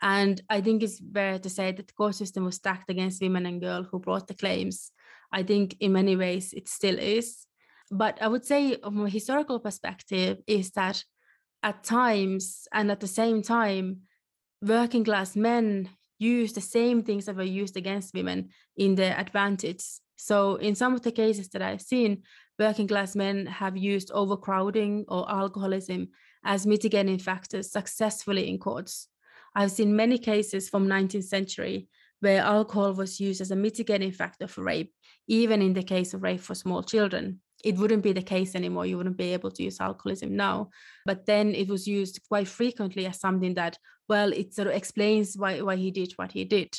And 0.00 0.40
I 0.48 0.60
think 0.60 0.84
it's 0.84 1.02
fair 1.12 1.40
to 1.40 1.50
say 1.50 1.72
that 1.72 1.88
the 1.88 1.94
court 1.94 2.14
system 2.14 2.44
was 2.44 2.54
stacked 2.54 2.90
against 2.90 3.20
women 3.20 3.46
and 3.46 3.60
girls 3.60 3.88
who 3.90 3.98
brought 3.98 4.28
the 4.28 4.34
claims. 4.34 4.92
I 5.32 5.42
think 5.42 5.76
in 5.80 5.92
many 5.92 6.16
ways 6.16 6.52
it 6.52 6.68
still 6.68 6.98
is. 6.98 7.46
But 7.90 8.20
I 8.22 8.28
would 8.28 8.44
say, 8.44 8.76
from 8.76 9.04
a 9.04 9.10
historical 9.10 9.58
perspective, 9.58 10.38
is 10.46 10.70
that 10.72 11.04
at 11.62 11.84
times 11.84 12.68
and 12.72 12.90
at 12.90 13.00
the 13.00 13.06
same 13.06 13.42
time, 13.42 14.02
working 14.62 15.04
class 15.04 15.36
men 15.36 15.88
use 16.18 16.52
the 16.52 16.60
same 16.60 17.02
things 17.02 17.24
that 17.24 17.36
were 17.36 17.42
used 17.42 17.76
against 17.76 18.14
women 18.14 18.50
in 18.76 18.94
their 18.94 19.18
advantage. 19.18 19.82
So, 20.16 20.56
in 20.56 20.74
some 20.74 20.94
of 20.94 21.02
the 21.02 21.12
cases 21.12 21.48
that 21.50 21.62
I've 21.62 21.80
seen, 21.80 22.22
working 22.58 22.86
class 22.86 23.16
men 23.16 23.46
have 23.46 23.76
used 23.76 24.10
overcrowding 24.12 25.06
or 25.08 25.30
alcoholism 25.30 26.08
as 26.44 26.66
mitigating 26.66 27.18
factors 27.18 27.72
successfully 27.72 28.48
in 28.48 28.58
courts. 28.58 29.08
I've 29.54 29.72
seen 29.72 29.96
many 29.96 30.18
cases 30.18 30.68
from 30.68 30.86
19th 30.86 31.24
century 31.24 31.88
where 32.20 32.42
alcohol 32.42 32.92
was 32.92 33.20
used 33.20 33.40
as 33.40 33.50
a 33.50 33.56
mitigating 33.56 34.12
factor 34.12 34.46
for 34.46 34.62
rape, 34.62 34.92
even 35.26 35.60
in 35.62 35.72
the 35.72 35.82
case 35.82 36.14
of 36.14 36.22
rape 36.22 36.40
for 36.40 36.54
small 36.54 36.82
children. 36.82 37.40
It 37.64 37.76
wouldn't 37.76 38.02
be 38.02 38.12
the 38.12 38.22
case 38.22 38.54
anymore. 38.54 38.86
You 38.86 38.96
wouldn't 38.96 39.18
be 39.18 39.32
able 39.32 39.50
to 39.50 39.62
use 39.62 39.80
alcoholism 39.80 40.34
now. 40.34 40.70
But 41.04 41.26
then 41.26 41.54
it 41.54 41.68
was 41.68 41.86
used 41.86 42.20
quite 42.28 42.48
frequently 42.48 43.06
as 43.06 43.20
something 43.20 43.54
that, 43.54 43.76
well, 44.08 44.32
it 44.32 44.54
sort 44.54 44.68
of 44.68 44.74
explains 44.74 45.36
why, 45.36 45.60
why 45.60 45.76
he 45.76 45.90
did 45.90 46.12
what 46.16 46.32
he 46.32 46.44
did. 46.44 46.74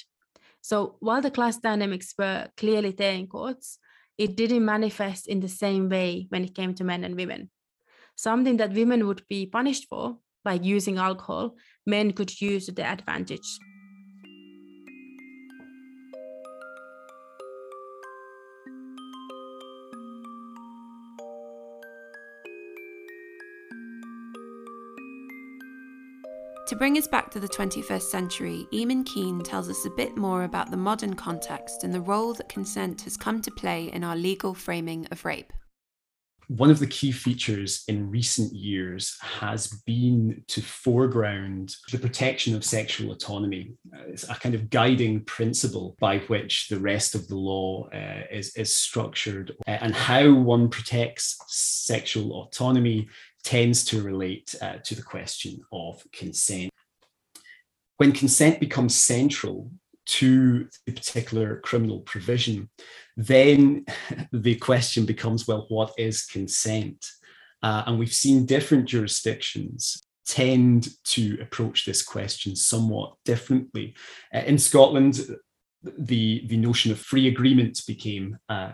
So 0.62 0.96
while 1.00 1.22
the 1.22 1.32
class 1.32 1.58
dynamics 1.58 2.14
were 2.18 2.48
clearly 2.58 2.92
there 2.92 3.14
in 3.14 3.28
courts, 3.28 3.78
it 4.18 4.36
didn't 4.36 4.66
manifest 4.66 5.28
in 5.28 5.40
the 5.40 5.48
same 5.48 5.90
way 5.90 6.28
when 6.30 6.44
it 6.44 6.56
came 6.56 6.74
to 6.76 6.84
men 6.84 7.04
and 7.04 7.16
women. 7.16 7.50
Something 8.16 8.58
that 8.58 8.74
women 8.74 9.08
would 9.08 9.24
be 9.28 9.46
punished 9.46 9.88
for, 9.90 10.18
like 10.46 10.64
using 10.64 10.98
alcohol, 10.98 11.56
men 11.86 12.12
could 12.12 12.42
use 12.42 12.66
to 12.66 12.72
their 12.72 12.92
advantage. 12.92 13.48
To 26.72 26.78
bring 26.78 26.98
us 26.98 27.06
back 27.06 27.30
to 27.32 27.40
the 27.42 27.50
21st 27.50 28.04
century, 28.04 28.66
Eamon 28.72 29.06
Keane 29.06 29.44
tells 29.44 29.70
us 29.70 29.86
a 29.86 29.90
bit 29.90 30.16
more 30.16 30.46
about 30.46 30.72
the 30.72 30.78
modern 30.78 31.16
context 31.16 31.84
and 31.84 31.94
the 31.94 32.00
role 32.00 32.34
that 32.36 32.48
consent 32.48 33.02
has 33.02 33.18
come 33.18 33.42
to 33.42 33.52
play 33.52 33.92
in 33.92 34.06
our 34.06 34.16
legal 34.16 34.54
framing 34.54 35.06
of 35.12 35.26
rape 35.26 35.52
one 36.58 36.70
of 36.70 36.80
the 36.80 36.88
key 36.88 37.14
features 37.14 37.86
in 37.88 38.12
recent 38.12 38.52
years 38.52 39.18
has 39.22 39.68
been 39.86 40.44
to 40.50 40.62
foreground 40.62 41.74
the 41.94 41.98
protection 41.98 42.54
of 42.54 42.66
sexual 42.66 43.14
autonomy. 43.14 43.72
It's 44.10 44.30
a 44.30 44.36
kind 44.36 44.54
of 44.54 44.70
guiding 44.70 45.24
principle 45.24 45.96
by 46.02 46.20
which 46.20 46.68
the 46.68 46.80
rest 46.80 47.16
of 47.16 47.26
the 47.30 47.38
law 47.38 47.88
uh, 47.94 48.24
is, 48.30 48.54
is 48.58 48.76
structured, 48.76 49.54
uh, 49.66 49.78
and 49.80 49.96
how 49.96 50.34
one 50.34 50.68
protects 50.68 51.38
sexual 51.48 52.44
autonomy 52.44 53.08
tends 53.44 53.84
to 53.86 54.02
relate 54.02 54.56
uh, 54.62 54.78
to 54.84 54.96
the 54.96 55.02
question 55.02 55.62
of 55.72 56.04
consent. 56.12 56.72
When 57.98 58.12
consent 58.12 58.60
becomes 58.60 58.96
central 58.96 59.72
to 60.08 60.68
the 60.86 60.92
particular 60.92 61.60
criminal 61.62 62.00
provision, 62.02 62.70
then 63.16 63.86
the 64.32 64.56
question 64.56 65.06
becomes 65.06 65.48
well, 65.48 65.66
what 65.70 65.94
is 65.98 66.26
consent? 66.26 67.06
Uh, 67.64 67.84
and 67.86 68.00
we've 68.00 68.14
seen 68.14 68.46
different 68.46 68.86
jurisdictions 68.86 70.02
tend 70.26 70.90
to 71.04 71.38
approach 71.42 71.86
this 71.86 72.02
question 72.02 72.56
somewhat 72.56 73.16
differently. 73.26 73.96
Uh, 74.34 74.40
in 74.40 74.58
Scotland, 74.58 75.20
the, 75.84 76.44
the 76.48 76.58
notion 76.58 76.92
of 76.92 77.00
free 77.00 77.28
agreement 77.28 77.82
became 77.88 78.38
uh, 78.50 78.72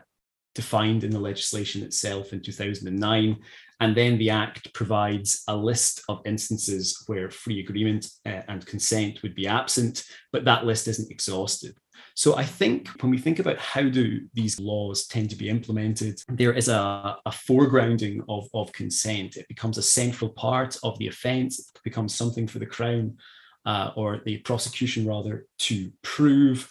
defined 0.56 1.04
in 1.04 1.12
the 1.12 1.20
legislation 1.20 1.84
itself 1.84 2.34
in 2.34 2.42
2009. 2.42 3.38
And 3.80 3.96
then 3.96 4.18
the 4.18 4.32
Act 4.32 4.74
provides 4.74 5.44
a 5.48 5.56
list 5.56 6.04
of 6.10 6.22
instances 6.26 7.04
where 7.06 7.30
free 7.30 7.60
agreement 7.60 8.10
uh, 8.26 8.42
and 8.48 8.66
consent 8.66 9.22
would 9.22 9.36
be 9.36 9.48
absent, 9.48 10.04
but 10.32 10.46
that 10.46 10.66
list 10.66 10.88
isn't 10.88 11.12
exhausted. 11.12 11.78
So 12.16 12.36
I 12.36 12.44
think 12.44 12.90
when 13.04 13.12
we 13.12 13.20
think 13.20 13.38
about 13.38 13.60
how 13.60 13.84
do 13.84 14.22
these 14.34 14.60
laws 14.60 15.06
tend 15.06 15.30
to 15.30 15.36
be 15.36 15.50
implemented, 15.50 16.20
there 16.28 16.54
is 16.54 16.68
a, 16.68 17.18
a 17.26 17.30
foregrounding 17.30 18.22
of, 18.28 18.48
of 18.56 18.72
consent. 18.72 19.38
It 19.38 19.48
becomes 19.48 19.78
a 19.78 19.84
central 19.84 20.32
part 20.32 20.78
of 20.82 20.98
the 20.98 21.08
offence. 21.08 21.60
It 21.60 21.84
becomes 21.84 22.16
something 22.16 22.48
for 22.48 22.58
the 22.58 22.66
Crown 22.66 23.18
uh, 23.66 23.92
or 23.96 24.22
the 24.26 24.38
prosecution 24.40 25.08
rather 25.08 25.46
to 25.60 25.92
prove. 26.02 26.68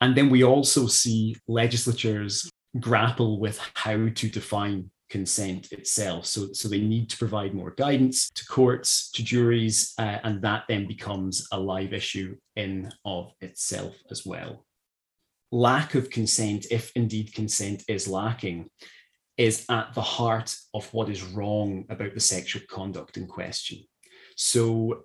And 0.00 0.16
then 0.16 0.30
we 0.30 0.44
also 0.44 0.86
see 0.86 1.36
legislatures 1.46 2.48
grapple 2.80 3.38
with 3.38 3.60
how 3.74 4.08
to 4.08 4.28
define 4.28 4.90
consent 5.08 5.72
itself. 5.72 6.26
So, 6.26 6.52
so 6.52 6.68
they 6.68 6.80
need 6.80 7.08
to 7.10 7.16
provide 7.16 7.54
more 7.54 7.70
guidance 7.70 8.30
to 8.30 8.46
courts, 8.46 9.10
to 9.12 9.22
juries, 9.22 9.94
uh, 9.98 10.18
and 10.24 10.42
that 10.42 10.64
then 10.68 10.86
becomes 10.86 11.46
a 11.52 11.60
live 11.60 11.92
issue 11.92 12.36
in 12.56 12.90
of 13.04 13.32
itself 13.40 13.96
as 14.10 14.26
well. 14.26 14.64
Lack 15.52 15.94
of 15.94 16.10
consent, 16.10 16.66
if 16.70 16.90
indeed 16.96 17.32
consent 17.34 17.84
is 17.88 18.08
lacking, 18.08 18.68
is 19.36 19.64
at 19.68 19.92
the 19.94 20.02
heart 20.02 20.56
of 20.74 20.92
what 20.92 21.08
is 21.08 21.22
wrong 21.22 21.84
about 21.88 22.14
the 22.14 22.20
sexual 22.20 22.62
conduct 22.68 23.16
in 23.16 23.26
question. 23.26 23.78
So 24.36 25.04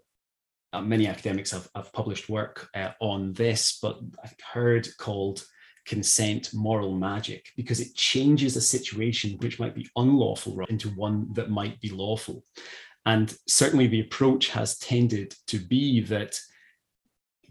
uh, 0.74 0.82
many 0.82 1.08
academics 1.08 1.52
have, 1.52 1.70
have 1.76 1.94
published 1.94 2.30
work 2.30 2.70
uh, 2.74 2.92
on 3.02 3.34
this, 3.34 3.78
but 3.82 4.00
I've 4.24 4.36
heard 4.54 4.88
called 4.98 5.44
consent 5.86 6.54
moral 6.54 6.96
magic 6.96 7.50
because 7.56 7.80
it 7.80 7.96
changes 7.96 8.56
a 8.56 8.62
situation 8.62 9.38
which 9.40 9.60
might 9.60 9.76
be 9.76 9.90
unlawful 9.96 10.60
into 10.70 10.90
one 10.90 11.28
that 11.34 11.50
might 11.50 11.80
be 11.82 11.90
lawful. 11.90 12.44
And 13.06 13.36
certainly 13.48 13.88
the 13.88 14.02
approach 14.02 14.50
has 14.50 14.78
tended 14.78 15.36
to 15.48 15.58
be 15.58 16.02
that 16.02 16.40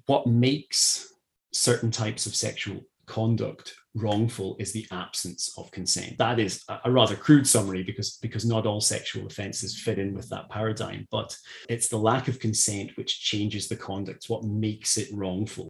what 0.07 0.27
makes 0.27 1.13
certain 1.53 1.91
types 1.91 2.27
of 2.27 2.35
sexual 2.35 2.81
conduct 3.07 3.75
wrongful 3.97 4.57
is 4.61 4.73
the 4.73 4.87
absence 4.93 5.53
of 5.59 5.71
consent. 5.73 6.17
That 6.19 6.39
is 6.39 6.63
a, 6.85 6.91
rather 6.91 7.17
crude 7.17 7.47
summary 7.47 7.83
because, 7.83 8.19
because 8.23 8.45
not 8.45 8.67
all 8.67 8.81
sexual 8.81 9.27
offences 9.27 9.77
fit 9.77 9.99
in 9.99 10.15
with 10.15 10.29
that 10.29 10.49
paradigm, 10.49 11.09
but 11.11 11.37
it's 11.69 11.89
the 11.89 11.99
lack 11.99 12.29
of 12.29 12.39
consent 12.39 12.93
which 12.95 13.21
changes 13.21 13.69
the 13.69 13.77
conduct, 13.77 14.27
what 14.29 14.45
makes 14.45 14.97
it 14.97 15.09
wrongful. 15.13 15.69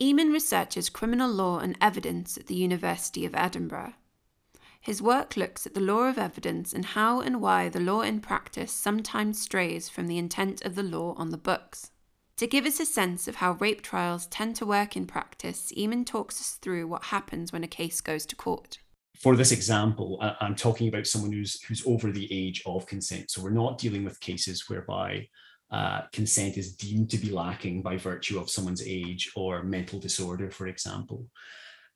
Eamon 0.00 0.32
researches 0.32 0.88
criminal 0.88 1.28
law 1.28 1.58
and 1.58 1.76
evidence 1.80 2.38
at 2.38 2.46
the 2.46 2.54
University 2.54 3.26
of 3.26 3.34
Edinburgh. 3.34 3.94
His 4.80 5.02
work 5.02 5.36
looks 5.36 5.66
at 5.66 5.74
the 5.74 5.80
law 5.80 6.04
of 6.04 6.16
evidence 6.16 6.72
and 6.72 6.84
how 6.84 7.20
and 7.20 7.40
why 7.40 7.68
the 7.68 7.80
law 7.80 8.02
in 8.02 8.20
practice 8.20 8.70
sometimes 8.70 9.42
strays 9.42 9.88
from 9.88 10.06
the 10.06 10.16
intent 10.16 10.64
of 10.64 10.76
the 10.76 10.84
law 10.84 11.14
on 11.16 11.30
the 11.30 11.36
books. 11.36 11.90
To 12.36 12.46
give 12.46 12.64
us 12.64 12.78
a 12.78 12.86
sense 12.86 13.26
of 13.26 13.36
how 13.36 13.52
rape 13.54 13.82
trials 13.82 14.26
tend 14.26 14.54
to 14.56 14.66
work 14.66 14.96
in 14.96 15.04
practice, 15.04 15.72
Eamon 15.76 16.06
talks 16.06 16.40
us 16.40 16.52
through 16.52 16.86
what 16.86 17.06
happens 17.06 17.52
when 17.52 17.64
a 17.64 17.68
case 17.68 18.00
goes 18.00 18.24
to 18.26 18.36
court. 18.36 18.78
For 19.16 19.34
this 19.34 19.50
example, 19.50 20.22
I'm 20.40 20.54
talking 20.54 20.86
about 20.86 21.08
someone 21.08 21.32
who's 21.32 21.60
who's 21.62 21.84
over 21.84 22.12
the 22.12 22.28
age 22.32 22.62
of 22.64 22.86
consent. 22.86 23.32
So 23.32 23.42
we're 23.42 23.50
not 23.50 23.78
dealing 23.78 24.04
with 24.04 24.20
cases 24.20 24.68
whereby 24.68 25.26
uh, 25.70 26.02
consent 26.12 26.56
is 26.56 26.74
deemed 26.74 27.10
to 27.10 27.18
be 27.18 27.30
lacking 27.30 27.82
by 27.82 27.96
virtue 27.96 28.38
of 28.38 28.50
someone's 28.50 28.82
age 28.86 29.30
or 29.36 29.62
mental 29.62 29.98
disorder, 29.98 30.50
for 30.50 30.66
example. 30.66 31.26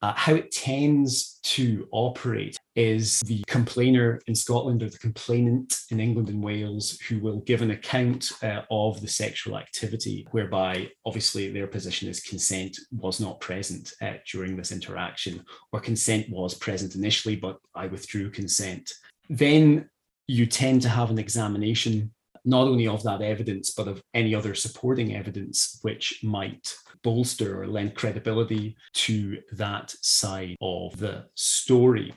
Uh, 0.02 0.12
how 0.16 0.34
it 0.34 0.50
tends 0.50 1.38
to 1.44 1.86
operate 1.92 2.56
is 2.74 3.20
the 3.20 3.40
complainer 3.46 4.20
in 4.26 4.34
Scotland 4.34 4.82
or 4.82 4.90
the 4.90 4.98
complainant 4.98 5.76
in 5.90 6.00
England 6.00 6.28
and 6.28 6.42
Wales 6.42 6.98
who 7.08 7.20
will 7.20 7.38
give 7.42 7.62
an 7.62 7.70
account 7.70 8.32
uh, 8.42 8.62
of 8.68 9.00
the 9.00 9.06
sexual 9.06 9.56
activity, 9.56 10.26
whereby 10.32 10.90
obviously 11.06 11.52
their 11.52 11.68
position 11.68 12.08
is 12.08 12.20
consent 12.20 12.76
was 12.90 13.20
not 13.20 13.40
present 13.40 13.92
uh, 14.02 14.14
during 14.30 14.56
this 14.56 14.72
interaction, 14.72 15.44
or 15.72 15.78
consent 15.78 16.28
was 16.30 16.54
present 16.54 16.96
initially, 16.96 17.36
but 17.36 17.58
I 17.76 17.86
withdrew 17.86 18.30
consent. 18.30 18.92
Then 19.28 19.88
you 20.26 20.46
tend 20.46 20.82
to 20.82 20.88
have 20.88 21.10
an 21.10 21.18
examination 21.18 22.12
not 22.44 22.66
only 22.66 22.88
of 22.88 23.02
that 23.04 23.22
evidence, 23.22 23.70
but 23.70 23.88
of 23.88 24.02
any 24.14 24.34
other 24.34 24.54
supporting 24.54 25.14
evidence 25.14 25.78
which 25.82 26.20
might 26.22 26.74
bolster 27.02 27.62
or 27.62 27.66
lend 27.66 27.94
credibility 27.94 28.76
to 28.94 29.40
that 29.52 29.94
side 30.00 30.56
of 30.60 30.96
the 30.98 31.26
story. 31.34 32.14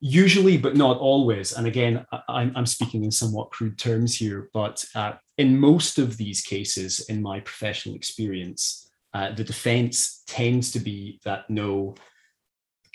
Usually, 0.00 0.56
but 0.58 0.76
not 0.76 0.98
always. 0.98 1.52
And 1.52 1.66
again, 1.66 2.04
I, 2.28 2.50
am 2.54 2.66
speaking 2.66 3.04
in 3.04 3.10
somewhat 3.10 3.50
crude 3.50 3.78
terms 3.78 4.14
here, 4.14 4.50
but 4.52 4.84
uh, 4.94 5.14
in 5.38 5.58
most 5.58 5.98
of 5.98 6.16
these 6.16 6.42
cases, 6.42 7.00
in 7.08 7.22
my 7.22 7.40
professional 7.40 7.94
experience, 7.94 8.90
uh, 9.14 9.32
the 9.32 9.44
defense 9.44 10.22
tends 10.26 10.70
to 10.72 10.80
be 10.80 11.18
that 11.24 11.48
no, 11.48 11.94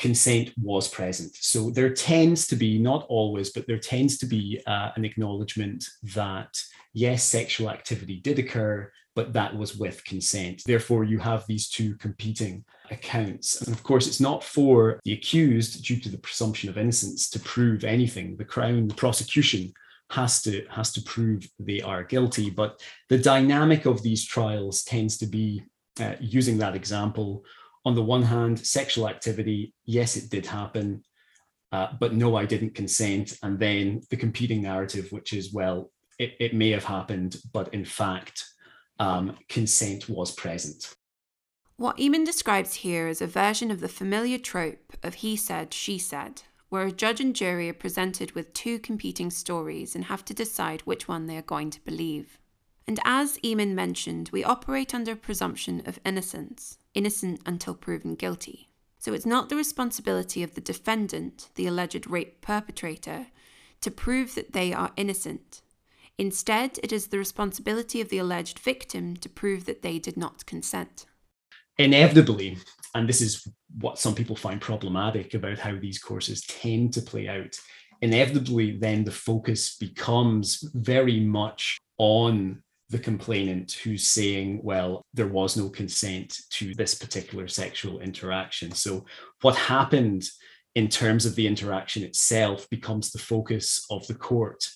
consent 0.02 0.52
was 0.62 0.88
present. 0.88 1.32
So 1.36 1.70
there 1.70 1.94
tends 1.94 2.48
to 2.48 2.56
be, 2.56 2.80
not 2.80 3.06
always, 3.08 3.52
but 3.52 3.68
there 3.68 3.78
tends 3.78 4.18
to 4.18 4.26
be 4.26 4.60
uh, 4.66 4.90
an 4.98 5.06
acknowledgement 5.06 5.86
that 6.16 6.52
yes, 6.94 7.24
sexual 7.24 7.70
activity 7.70 8.18
did 8.28 8.40
occur, 8.40 8.92
but 9.16 9.32
that 9.34 9.56
was 9.56 9.78
with 9.78 10.04
consent. 10.04 10.64
Therefore, 10.66 11.04
you 11.04 11.20
have 11.20 11.46
these 11.46 11.70
two 11.70 11.96
competing 11.98 12.66
accounts. 12.90 13.62
And 13.62 13.76
of 13.76 13.84
course, 13.84 14.08
it's 14.08 14.20
not 14.30 14.44
for 14.44 15.00
the 15.06 15.14
accused, 15.14 15.84
due 15.86 16.00
to 16.02 16.10
the 16.10 16.24
presumption 16.28 16.68
of 16.70 16.78
innocence, 16.78 17.30
to 17.30 17.40
prove 17.40 17.84
anything. 17.84 18.38
The 18.38 18.52
Crown, 18.54 18.88
the 18.88 18.96
prosecution, 18.96 19.72
has 20.10 20.42
to 20.42 20.66
has 20.78 20.92
to 20.94 21.02
prove 21.14 21.48
they 21.60 21.82
are 21.82 22.04
guilty. 22.04 22.50
But 22.50 22.82
the 23.08 23.18
dynamic 23.18 23.86
of 23.86 24.02
these 24.02 24.26
trials 24.26 24.84
tends 24.84 25.18
to 25.20 25.28
be, 25.28 25.64
uh, 26.04 26.16
using 26.20 26.58
that 26.60 26.76
example, 26.76 27.44
on 27.86 27.96
the 27.96 28.04
one 28.04 28.24
hand, 28.24 28.60
sexual 28.60 29.08
activity, 29.08 29.74
yes, 29.86 30.16
it 30.16 30.30
did 30.30 30.46
happen, 30.46 31.04
uh, 31.72 31.88
but 32.00 32.14
no, 32.14 32.36
I 32.36 32.46
didn't 32.46 32.76
consent. 32.76 33.38
And 33.44 33.58
then 33.60 34.02
the 34.10 34.18
competing 34.18 34.62
narrative, 34.62 35.12
which 35.12 35.34
is, 35.34 35.54
well, 35.54 35.92
it, 36.20 36.34
it 36.40 36.54
may 36.54 36.70
have 36.72 36.84
happened, 36.84 37.38
but 37.54 37.74
in 37.74 37.86
fact, 37.86 38.46
um, 39.00 39.38
consent 39.50 40.08
was 40.08 40.32
present. 40.32 40.96
What 41.78 41.98
Eamon 41.98 42.26
describes 42.26 42.76
here 42.76 43.08
is 43.08 43.22
a 43.22 43.28
version 43.28 43.72
of 43.72 43.80
the 43.80 43.90
familiar 43.90 44.38
trope 44.38 44.94
of 45.02 45.16
he 45.16 45.36
said, 45.36 45.74
she 45.74 45.98
said, 45.98 46.44
where 46.70 46.86
a 46.86 46.92
judge 46.92 47.20
and 47.20 47.36
jury 47.36 47.70
are 47.70 47.74
presented 47.74 48.34
with 48.34 48.54
two 48.54 48.78
competing 48.78 49.32
stories 49.32 49.96
and 49.96 50.06
have 50.06 50.24
to 50.26 50.34
decide 50.34 50.82
which 50.82 51.08
one 51.08 51.26
they 51.26 51.38
are 51.38 51.42
going 51.42 51.72
to 51.72 51.84
believe. 51.84 52.38
And 52.88 53.00
as 53.04 53.40
Eamon 53.40 53.74
mentioned, 53.74 54.30
we 54.32 54.44
operate 54.44 54.94
under 54.94 55.14
a 55.14 55.16
presumption 55.16 55.82
of 55.88 56.00
innocence, 56.06 56.78
innocent 56.94 57.42
until 57.46 57.74
proven 57.74 58.16
guilty. 58.16 58.70
So 59.00 59.14
it's 59.14 59.26
not 59.26 59.50
the 59.50 59.56
responsibility 59.56 60.44
of 60.44 60.54
the 60.54 60.62
defendant, 60.62 61.50
the 61.56 61.68
alleged 61.68 62.08
rape 62.10 62.42
perpetrator, 62.42 63.28
to 63.82 63.92
prove 63.92 64.36
that 64.36 64.54
they 64.54 64.74
are 64.74 64.92
innocent. 64.96 65.62
Instead, 66.18 66.80
it 66.84 66.92
is 66.92 67.08
the 67.08 67.18
responsibility 67.18 68.00
of 68.00 68.10
the 68.10 68.20
alleged 68.20 68.60
victim 68.60 69.16
to 69.18 69.30
prove 69.30 69.66
that 69.66 69.82
they 69.82 69.98
did 69.98 70.18
not 70.18 70.46
consent. 70.46 71.06
Inevitably, 71.80 72.58
and 72.94 73.10
this 73.10 73.22
is 73.22 73.48
what 73.80 73.98
some 73.98 74.14
people 74.14 74.36
find 74.36 74.62
problematic 74.62 75.34
about 75.34 75.58
how 75.58 75.76
these 75.76 75.98
courses 75.98 76.42
tend 76.42 76.94
to 76.94 77.02
play 77.02 77.28
out, 77.28 77.56
inevitably, 78.02 78.78
then 78.78 79.04
the 79.04 79.12
focus 79.12 79.78
becomes 79.78 80.64
very 80.76 81.20
much 81.20 81.80
on 81.98 82.62
the 82.92 83.00
complainant 83.00 83.72
who's 83.84 84.08
saying, 84.08 84.60
well, 84.64 85.06
there 85.14 85.28
was 85.28 85.58
no 85.58 85.70
consent 85.70 86.38
to 86.52 86.76
this 86.76 86.94
particular 86.94 87.48
sexual 87.48 88.00
interaction. 88.00 88.72
So, 88.72 89.06
what 89.42 89.56
happened 89.56 90.30
in 90.76 90.88
terms 90.88 91.26
of 91.26 91.36
the 91.36 91.48
interaction 91.48 92.04
itself 92.04 92.70
becomes 92.70 93.12
the 93.12 93.20
focus 93.20 93.86
of 93.90 94.08
the 94.08 94.14
court. 94.14 94.70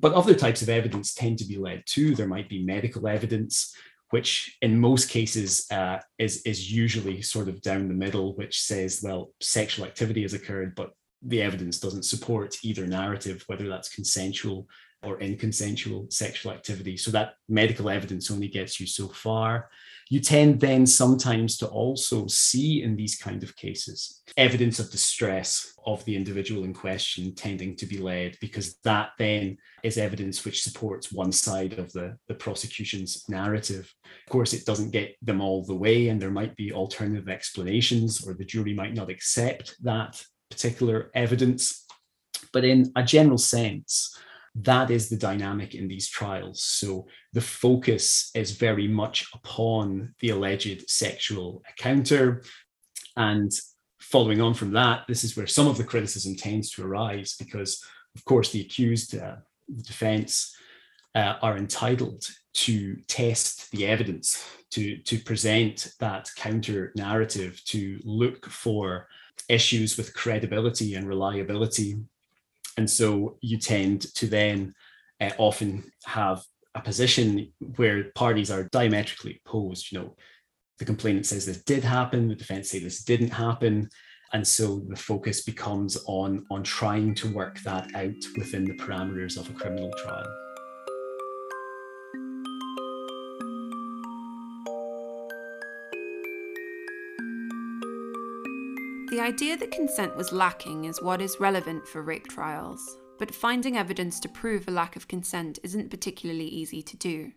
But 0.00 0.14
other 0.14 0.34
types 0.34 0.62
of 0.62 0.68
evidence 0.68 1.12
tend 1.12 1.38
to 1.38 1.44
be 1.44 1.58
led 1.58 1.82
too. 1.84 2.14
There 2.14 2.26
might 2.26 2.48
be 2.48 2.64
medical 2.64 3.06
evidence, 3.06 3.74
which 4.10 4.56
in 4.62 4.80
most 4.80 5.10
cases 5.10 5.66
uh, 5.70 5.98
is, 6.18 6.42
is 6.42 6.72
usually 6.72 7.20
sort 7.20 7.48
of 7.48 7.60
down 7.60 7.88
the 7.88 7.94
middle, 7.94 8.34
which 8.36 8.62
says, 8.62 9.00
well, 9.02 9.32
sexual 9.40 9.84
activity 9.84 10.22
has 10.22 10.32
occurred, 10.32 10.74
but 10.74 10.90
the 11.22 11.42
evidence 11.42 11.78
doesn't 11.78 12.04
support 12.04 12.56
either 12.62 12.86
narrative, 12.86 13.44
whether 13.46 13.68
that's 13.68 13.94
consensual 13.94 14.66
or 15.02 15.18
in 15.20 15.36
consensual 15.36 16.06
sexual 16.10 16.52
activity. 16.52 16.96
So 16.96 17.10
that 17.10 17.34
medical 17.48 17.90
evidence 17.90 18.30
only 18.30 18.48
gets 18.48 18.78
you 18.80 18.86
so 18.86 19.08
far. 19.08 19.68
You 20.10 20.20
tend 20.20 20.60
then 20.60 20.86
sometimes 20.86 21.56
to 21.58 21.66
also 21.68 22.26
see 22.26 22.82
in 22.82 22.96
these 22.96 23.16
kind 23.16 23.42
of 23.42 23.56
cases 23.56 24.22
evidence 24.36 24.78
of 24.78 24.90
distress 24.90 25.74
of 25.86 26.04
the 26.04 26.14
individual 26.14 26.64
in 26.64 26.74
question 26.74 27.34
tending 27.34 27.76
to 27.76 27.86
be 27.86 27.98
led, 27.98 28.36
because 28.40 28.76
that 28.84 29.10
then 29.18 29.56
is 29.82 29.98
evidence 29.98 30.44
which 30.44 30.62
supports 30.62 31.12
one 31.12 31.32
side 31.32 31.78
of 31.78 31.90
the, 31.92 32.16
the 32.28 32.34
prosecution's 32.34 33.24
narrative. 33.28 33.92
Of 34.26 34.32
course, 34.32 34.52
it 34.52 34.66
doesn't 34.66 34.90
get 34.90 35.16
them 35.22 35.40
all 35.40 35.64
the 35.64 35.74
way, 35.74 36.08
and 36.08 36.20
there 36.20 36.30
might 36.30 36.56
be 36.56 36.72
alternative 36.72 37.28
explanations, 37.28 38.26
or 38.26 38.34
the 38.34 38.44
jury 38.44 38.74
might 38.74 38.94
not 38.94 39.10
accept 39.10 39.76
that 39.82 40.22
particular 40.50 41.10
evidence. 41.14 41.86
But 42.52 42.64
in 42.64 42.92
a 42.96 43.02
general 43.02 43.38
sense, 43.38 44.16
that 44.54 44.90
is 44.90 45.08
the 45.08 45.16
dynamic 45.16 45.74
in 45.74 45.88
these 45.88 46.08
trials. 46.08 46.62
So 46.62 47.06
the 47.32 47.40
focus 47.40 48.30
is 48.34 48.52
very 48.52 48.86
much 48.86 49.26
upon 49.32 50.14
the 50.20 50.30
alleged 50.30 50.88
sexual 50.90 51.62
encounter. 51.68 52.42
And 53.16 53.50
following 54.00 54.40
on 54.40 54.54
from 54.54 54.72
that, 54.72 55.04
this 55.08 55.24
is 55.24 55.36
where 55.36 55.46
some 55.46 55.68
of 55.68 55.78
the 55.78 55.84
criticism 55.84 56.36
tends 56.36 56.70
to 56.72 56.84
arise 56.84 57.34
because, 57.38 57.82
of 58.14 58.24
course, 58.24 58.52
the 58.52 58.60
accused, 58.60 59.16
uh, 59.16 59.36
the 59.68 59.82
defense, 59.82 60.54
uh, 61.14 61.34
are 61.42 61.56
entitled 61.56 62.24
to 62.54 62.96
test 63.08 63.70
the 63.70 63.86
evidence, 63.86 64.46
to, 64.70 64.98
to 64.98 65.18
present 65.18 65.92
that 66.00 66.28
counter 66.36 66.92
narrative, 66.94 67.62
to 67.66 67.98
look 68.04 68.46
for 68.46 69.08
issues 69.48 69.96
with 69.96 70.14
credibility 70.14 70.94
and 70.94 71.08
reliability 71.08 71.96
and 72.76 72.88
so 72.88 73.38
you 73.40 73.58
tend 73.58 74.02
to 74.14 74.26
then 74.26 74.74
uh, 75.20 75.30
often 75.38 75.84
have 76.04 76.42
a 76.74 76.80
position 76.80 77.52
where 77.76 78.10
parties 78.14 78.50
are 78.50 78.68
diametrically 78.72 79.40
opposed. 79.44 79.92
You 79.92 79.98
know, 79.98 80.16
the 80.78 80.84
complainant 80.84 81.26
says 81.26 81.46
this 81.46 81.62
did 81.62 81.84
happen, 81.84 82.28
the 82.28 82.34
defense 82.34 82.70
say 82.70 82.78
this 82.78 83.04
didn't 83.04 83.30
happen. 83.30 83.88
And 84.32 84.46
so 84.46 84.82
the 84.88 84.96
focus 84.96 85.42
becomes 85.42 85.98
on, 86.06 86.46
on 86.50 86.62
trying 86.62 87.14
to 87.16 87.30
work 87.30 87.60
that 87.60 87.94
out 87.94 88.14
within 88.38 88.64
the 88.64 88.74
parameters 88.78 89.38
of 89.38 89.50
a 89.50 89.52
criminal 89.52 89.92
trial. 90.02 90.41
Idea 99.22 99.56
that 99.56 99.70
consent 99.70 100.16
was 100.16 100.32
lacking 100.32 100.84
is 100.84 101.00
what 101.00 101.22
is 101.22 101.40
relevant 101.40 101.86
for 101.86 102.02
rape 102.02 102.26
trials, 102.28 102.98
but 103.18 103.34
finding 103.34 103.76
evidence 103.76 104.20
to 104.20 104.28
prove 104.28 104.68
a 104.68 104.70
lack 104.72 104.96
of 104.96 105.08
consent 105.08 105.58
isn't 105.62 105.90
particularly 105.90 106.46
easy 106.46 106.82
to 106.82 106.96
do. 106.96 107.32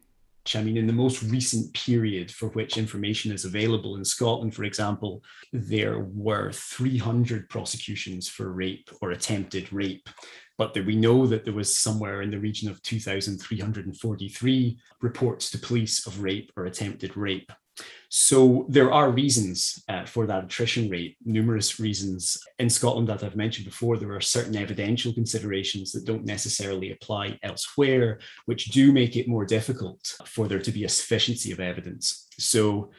I 0.54 0.62
mean, 0.62 0.78
in 0.78 0.86
the 0.86 0.94
most 0.94 1.24
recent 1.24 1.74
period 1.74 2.30
for 2.30 2.50
which 2.50 2.78
information 2.78 3.32
is 3.32 3.46
available 3.46 3.96
in 3.96 4.06
Scotland, 4.06 4.54
for 4.54 4.64
example, 4.64 5.24
there 5.54 6.00
were 6.00 6.52
300 6.52 7.50
prosecutions 7.50 8.28
for 8.30 8.52
rape 8.52 8.90
or 9.02 9.12
attempted 9.12 9.74
rape. 9.74 10.08
But 10.58 10.76
we 10.86 10.96
know 10.96 11.26
that 11.28 11.46
there 11.46 11.54
was 11.54 11.76
somewhere 11.76 12.22
in 12.22 12.30
the 12.32 12.40
region 12.40 12.70
of 12.70 12.82
2,343 12.84 14.78
reports 15.02 15.50
to 15.52 15.58
police 15.58 16.06
of 16.06 16.22
rape 16.22 16.52
or 16.56 16.66
attempted 16.66 17.18
rape. 17.18 17.52
So 18.10 18.66
there 18.70 18.92
are 18.94 19.12
reasons 19.12 19.84
uh, 19.90 20.06
for 20.06 20.26
that 20.28 20.46
attrition 20.46 20.90
rate, 20.90 21.18
numerous 21.26 21.80
reasons. 21.80 22.38
In 22.60 22.70
Scotland, 22.70 23.10
as 23.10 23.24
I've 23.24 23.36
mentioned 23.36 23.66
before, 23.66 23.98
there 23.98 24.14
are 24.14 24.22
certain 24.22 24.56
evidential 24.56 25.14
considerations 25.14 25.92
that 25.92 26.06
don't 26.06 26.26
necessarily 26.26 26.92
apply 26.92 27.38
elsewhere, 27.44 28.20
which 28.46 28.66
do 28.66 28.92
make 28.92 29.16
it 29.16 29.28
more 29.28 29.46
difficult 29.46 30.00
for 30.26 30.48
there 30.48 30.62
to 30.62 30.72
be 30.72 30.86
a 30.86 30.90
sufficiency 30.90 31.52
of 31.52 31.60
evidence. 31.60 32.28
So 32.38 32.92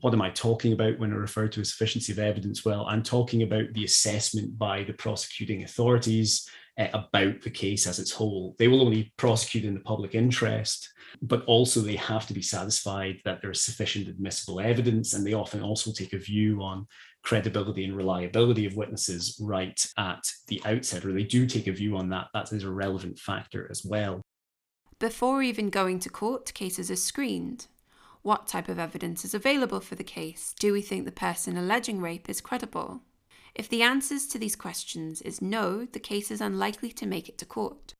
what 0.00 0.14
am 0.14 0.22
I 0.22 0.30
talking 0.30 0.72
about 0.72 0.98
when 0.98 1.12
I 1.12 1.16
refer 1.16 1.48
to 1.48 1.60
a 1.60 1.64
sufficiency 1.64 2.12
of 2.12 2.18
evidence? 2.18 2.64
Well, 2.64 2.86
I'm 2.86 3.02
talking 3.02 3.42
about 3.42 3.72
the 3.72 3.84
assessment 3.84 4.56
by 4.56 4.84
the 4.84 4.92
prosecuting 4.92 5.64
authorities 5.64 6.48
uh, 6.78 6.88
about 6.92 7.40
the 7.42 7.50
case 7.50 7.86
as 7.86 7.98
its 7.98 8.10
whole. 8.10 8.54
They 8.58 8.68
will 8.68 8.82
only 8.82 9.12
prosecute 9.16 9.64
in 9.64 9.74
the 9.74 9.80
public 9.80 10.14
interest, 10.14 10.92
but 11.22 11.44
also 11.44 11.80
they 11.80 11.96
have 11.96 12.26
to 12.26 12.34
be 12.34 12.42
satisfied 12.42 13.16
that 13.24 13.40
there 13.40 13.50
is 13.50 13.60
sufficient 13.60 14.08
admissible 14.08 14.60
evidence, 14.60 15.14
and 15.14 15.26
they 15.26 15.34
often 15.34 15.62
also 15.62 15.92
take 15.92 16.12
a 16.12 16.18
view 16.18 16.62
on 16.62 16.86
credibility 17.22 17.84
and 17.84 17.96
reliability 17.96 18.66
of 18.66 18.76
witnesses 18.76 19.38
right 19.40 19.86
at 19.96 20.22
the 20.48 20.60
outset, 20.64 21.04
or 21.04 21.12
they 21.12 21.22
do 21.22 21.46
take 21.46 21.66
a 21.66 21.72
view 21.72 21.96
on 21.96 22.08
that. 22.10 22.28
That 22.34 22.52
is 22.52 22.64
a 22.64 22.70
relevant 22.70 23.18
factor 23.18 23.66
as 23.70 23.84
well. 23.84 24.20
Before 24.98 25.42
even 25.42 25.70
going 25.70 25.98
to 26.00 26.08
court, 26.08 26.52
cases 26.54 26.90
are 26.90 26.96
screened. 26.96 27.66
What 28.22 28.46
type 28.46 28.68
of 28.68 28.78
evidence 28.78 29.24
is 29.24 29.34
available 29.34 29.80
for 29.80 29.96
the 29.96 30.04
case? 30.04 30.54
Do 30.58 30.72
we 30.72 30.80
think 30.80 31.04
the 31.04 31.12
person 31.12 31.56
alleging 31.56 32.00
rape 32.00 32.28
is 32.28 32.40
credible? 32.40 33.02
If 33.54 33.68
the 33.68 33.82
answers 33.82 34.26
to 34.28 34.38
these 34.38 34.56
questions 34.56 35.22
is 35.22 35.40
no, 35.40 35.84
the 35.84 36.00
case 36.00 36.32
is 36.32 36.40
unlikely 36.40 36.90
to 36.90 37.06
make 37.06 37.28
it 37.28 37.38
to 37.38 37.46
court. 37.46 37.94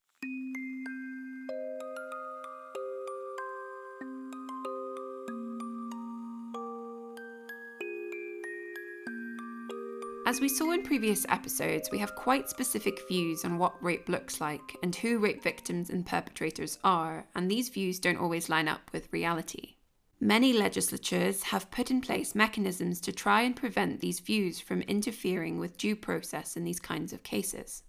As 10.26 10.40
we 10.40 10.48
saw 10.48 10.72
in 10.72 10.82
previous 10.82 11.24
episodes, 11.28 11.88
we 11.92 11.98
have 11.98 12.16
quite 12.16 12.48
specific 12.48 13.06
views 13.06 13.44
on 13.44 13.58
what 13.58 13.80
rape 13.80 14.08
looks 14.08 14.40
like 14.40 14.76
and 14.82 14.96
who 14.96 15.18
rape 15.18 15.40
victims 15.40 15.88
and 15.88 16.04
perpetrators 16.04 16.80
are, 16.82 17.26
and 17.36 17.48
these 17.48 17.68
views 17.68 18.00
don't 18.00 18.16
always 18.16 18.48
line 18.48 18.66
up 18.66 18.90
with 18.92 19.12
reality. 19.12 19.76
Many 20.20 20.52
legislatures 20.52 21.44
have 21.44 21.70
put 21.70 21.90
in 21.90 22.00
place 22.00 22.34
mechanisms 22.34 23.00
to 23.02 23.12
try 23.12 23.42
and 23.42 23.54
prevent 23.54 24.00
these 24.00 24.20
views 24.20 24.60
from 24.60 24.82
interfering 24.82 25.58
with 25.58 25.76
due 25.76 25.96
process 25.96 26.56
in 26.56 26.64
these 26.64 26.80
kinds 26.80 27.12
of 27.12 27.22
cases. 27.22 27.82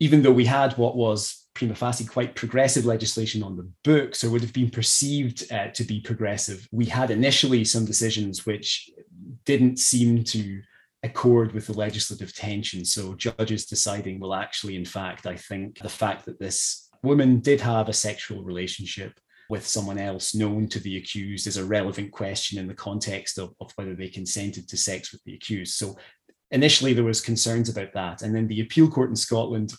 Even 0.00 0.22
though 0.22 0.32
we 0.32 0.44
had 0.44 0.72
what 0.74 0.96
was 0.96 1.46
prima 1.54 1.74
facie 1.74 2.04
quite 2.04 2.34
progressive 2.34 2.84
legislation 2.84 3.42
on 3.42 3.56
the 3.56 3.70
books 3.84 4.24
or 4.24 4.30
would 4.30 4.40
have 4.40 4.52
been 4.52 4.70
perceived 4.70 5.50
uh, 5.52 5.68
to 5.68 5.84
be 5.84 6.00
progressive, 6.00 6.68
we 6.72 6.86
had 6.86 7.10
initially 7.10 7.64
some 7.64 7.84
decisions 7.84 8.44
which 8.44 8.90
didn't 9.44 9.78
seem 9.78 10.24
to 10.24 10.60
accord 11.04 11.52
with 11.52 11.66
the 11.66 11.72
legislative 11.72 12.34
tension. 12.34 12.84
So 12.84 13.14
judges 13.14 13.66
deciding, 13.66 14.20
well, 14.20 14.34
actually, 14.34 14.76
in 14.76 14.84
fact, 14.84 15.26
I 15.26 15.36
think 15.36 15.78
the 15.78 15.88
fact 15.88 16.26
that 16.26 16.38
this 16.38 16.88
woman 17.02 17.40
did 17.40 17.60
have 17.60 17.88
a 17.88 17.92
sexual 17.92 18.42
relationship 18.44 19.18
with 19.52 19.66
someone 19.66 19.98
else 19.98 20.34
known 20.34 20.66
to 20.66 20.80
the 20.80 20.96
accused 20.96 21.46
is 21.46 21.58
a 21.58 21.64
relevant 21.78 22.10
question 22.10 22.58
in 22.58 22.66
the 22.66 22.72
context 22.88 23.38
of, 23.38 23.52
of 23.60 23.70
whether 23.76 23.94
they 23.94 24.08
consented 24.08 24.66
to 24.66 24.78
sex 24.78 25.12
with 25.12 25.22
the 25.24 25.34
accused. 25.34 25.74
So 25.74 25.94
initially 26.52 26.94
there 26.94 27.04
was 27.04 27.20
concerns 27.20 27.68
about 27.68 27.92
that. 27.92 28.22
And 28.22 28.34
then 28.34 28.48
the 28.48 28.62
appeal 28.62 28.88
court 28.88 29.10
in 29.10 29.14
Scotland 29.14 29.74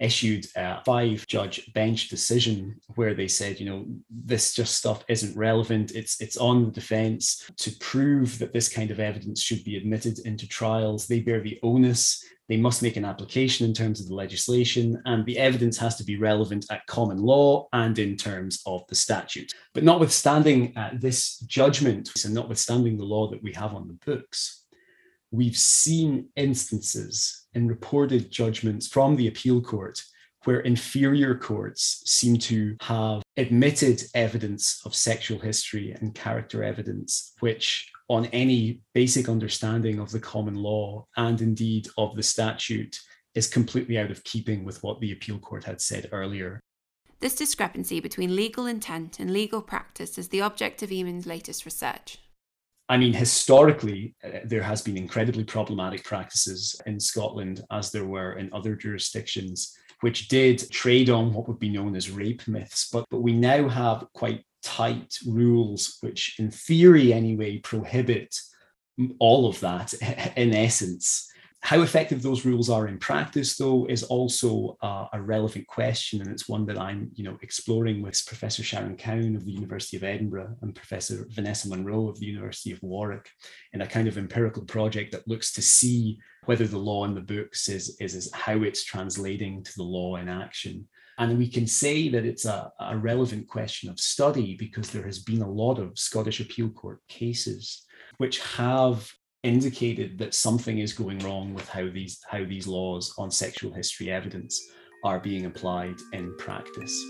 issued 0.00 0.44
a 0.56 0.82
five 0.82 1.24
judge 1.28 1.72
bench 1.72 2.08
decision 2.08 2.80
where 2.96 3.14
they 3.14 3.28
said, 3.28 3.60
you 3.60 3.66
know, 3.66 3.86
this 4.10 4.54
just 4.54 4.74
stuff 4.74 5.04
isn't 5.08 5.36
relevant. 5.36 5.92
It's 5.92 6.20
it's 6.20 6.36
on 6.36 6.64
the 6.64 6.72
defense 6.72 7.48
to 7.58 7.70
prove 7.78 8.40
that 8.40 8.52
this 8.52 8.68
kind 8.68 8.90
of 8.90 8.98
evidence 8.98 9.40
should 9.40 9.62
be 9.62 9.76
admitted 9.76 10.18
into 10.26 10.48
trials. 10.48 11.06
They 11.06 11.20
bear 11.20 11.40
the 11.40 11.60
onus. 11.62 12.24
They 12.52 12.58
must 12.58 12.82
make 12.82 12.98
an 12.98 13.06
application 13.06 13.64
in 13.64 13.72
terms 13.72 13.98
of 13.98 14.08
the 14.08 14.14
legislation, 14.14 15.00
and 15.06 15.24
the 15.24 15.38
evidence 15.38 15.78
has 15.78 15.96
to 15.96 16.04
be 16.04 16.18
relevant 16.18 16.66
at 16.70 16.86
common 16.86 17.16
law 17.16 17.66
and 17.72 17.98
in 17.98 18.14
terms 18.14 18.60
of 18.66 18.86
the 18.88 18.94
statute. 18.94 19.50
But 19.72 19.84
notwithstanding 19.84 20.76
uh, 20.76 20.90
this 20.92 21.38
judgment, 21.46 22.10
and 22.26 22.34
notwithstanding 22.34 22.98
the 22.98 23.06
law 23.06 23.30
that 23.30 23.42
we 23.42 23.54
have 23.54 23.74
on 23.74 23.88
the 23.88 23.98
books, 24.04 24.66
we've 25.30 25.56
seen 25.56 26.28
instances 26.36 27.46
in 27.54 27.68
reported 27.68 28.30
judgments 28.30 28.86
from 28.86 29.16
the 29.16 29.28
appeal 29.28 29.62
court 29.62 30.02
where 30.44 30.60
inferior 30.60 31.34
courts 31.34 32.02
seem 32.04 32.36
to 32.36 32.76
have 32.82 33.22
admitted 33.38 34.02
evidence 34.14 34.82
of 34.84 34.94
sexual 34.94 35.38
history 35.38 35.92
and 35.92 36.14
character 36.14 36.62
evidence, 36.62 37.32
which, 37.40 37.90
on 38.12 38.26
any 38.26 38.78
basic 38.92 39.26
understanding 39.26 39.98
of 39.98 40.10
the 40.10 40.20
common 40.20 40.54
law 40.54 41.06
and 41.16 41.40
indeed 41.40 41.88
of 41.96 42.14
the 42.14 42.22
statute, 42.22 42.98
is 43.34 43.48
completely 43.48 43.96
out 43.96 44.10
of 44.10 44.22
keeping 44.24 44.66
with 44.66 44.82
what 44.82 45.00
the 45.00 45.12
appeal 45.12 45.38
court 45.38 45.64
had 45.64 45.80
said 45.80 46.10
earlier. 46.12 46.60
This 47.20 47.34
discrepancy 47.34 48.00
between 48.00 48.36
legal 48.36 48.66
intent 48.66 49.18
and 49.18 49.32
legal 49.32 49.62
practice 49.62 50.18
is 50.18 50.28
the 50.28 50.42
object 50.42 50.82
of 50.82 50.90
Eamon's 50.90 51.24
latest 51.24 51.64
research. 51.64 52.18
I 52.90 52.98
mean, 52.98 53.14
historically, 53.14 54.14
uh, 54.22 54.40
there 54.44 54.62
has 54.62 54.82
been 54.82 54.98
incredibly 54.98 55.44
problematic 55.44 56.04
practices 56.04 56.78
in 56.84 57.00
Scotland, 57.00 57.64
as 57.70 57.90
there 57.90 58.04
were 58.04 58.34
in 58.34 58.52
other 58.52 58.76
jurisdictions, 58.76 59.74
which 60.00 60.28
did 60.28 60.70
trade 60.70 61.08
on 61.08 61.32
what 61.32 61.48
would 61.48 61.58
be 61.58 61.70
known 61.70 61.96
as 61.96 62.10
rape 62.10 62.46
myths. 62.46 62.90
But, 62.92 63.06
but 63.10 63.22
we 63.22 63.32
now 63.32 63.70
have 63.70 64.04
quite 64.12 64.44
tight 64.62 65.16
rules, 65.26 65.98
which, 66.00 66.36
in 66.38 66.50
theory 66.50 67.12
anyway, 67.12 67.58
prohibit 67.58 68.34
all 69.18 69.46
of 69.46 69.60
that 69.60 69.92
in 70.36 70.54
essence. 70.54 71.28
How 71.64 71.82
effective 71.82 72.22
those 72.22 72.44
rules 72.44 72.68
are 72.68 72.88
in 72.88 72.98
practice, 72.98 73.56
though, 73.56 73.86
is 73.86 74.02
also 74.02 74.76
uh, 74.82 75.06
a 75.12 75.22
relevant 75.22 75.68
question, 75.68 76.20
and 76.20 76.28
it's 76.28 76.48
one 76.48 76.66
that 76.66 76.76
I'm, 76.76 77.12
you 77.14 77.22
know, 77.22 77.38
exploring 77.40 78.02
with 78.02 78.26
Professor 78.26 78.64
Sharon 78.64 78.96
Cowan 78.96 79.36
of 79.36 79.44
the 79.44 79.52
University 79.52 79.96
of 79.96 80.02
Edinburgh 80.02 80.56
and 80.60 80.74
Professor 80.74 81.24
Vanessa 81.30 81.68
Munro 81.68 82.08
of 82.08 82.18
the 82.18 82.26
University 82.26 82.72
of 82.72 82.82
Warwick, 82.82 83.30
in 83.74 83.80
a 83.80 83.86
kind 83.86 84.08
of 84.08 84.18
empirical 84.18 84.64
project 84.64 85.12
that 85.12 85.28
looks 85.28 85.52
to 85.52 85.62
see 85.62 86.18
whether 86.46 86.66
the 86.66 86.78
law 86.78 87.04
in 87.04 87.14
the 87.14 87.20
books 87.20 87.68
is, 87.68 87.96
is, 88.00 88.16
is 88.16 88.32
how 88.34 88.64
it's 88.64 88.82
translating 88.82 89.62
to 89.62 89.72
the 89.76 89.84
law 89.84 90.16
in 90.16 90.28
action. 90.28 90.88
And 91.18 91.38
we 91.38 91.48
can 91.48 91.66
say 91.66 92.08
that 92.08 92.24
it's 92.24 92.46
a, 92.46 92.72
a 92.80 92.96
relevant 92.96 93.48
question 93.48 93.90
of 93.90 94.00
study 94.00 94.56
because 94.58 94.90
there 94.90 95.04
has 95.04 95.18
been 95.18 95.42
a 95.42 95.50
lot 95.50 95.78
of 95.78 95.98
Scottish 95.98 96.40
appeal 96.40 96.70
court 96.70 97.00
cases 97.08 97.84
which 98.18 98.40
have 98.40 99.10
indicated 99.42 100.18
that 100.18 100.34
something 100.34 100.78
is 100.78 100.92
going 100.92 101.18
wrong 101.20 101.52
with 101.52 101.68
how 101.68 101.88
these 101.88 102.20
how 102.28 102.44
these 102.44 102.66
laws 102.66 103.12
on 103.18 103.30
sexual 103.30 103.72
history 103.72 104.10
evidence 104.10 104.60
are 105.04 105.18
being 105.18 105.46
applied 105.46 105.96
in 106.12 106.36
practice. 106.36 107.04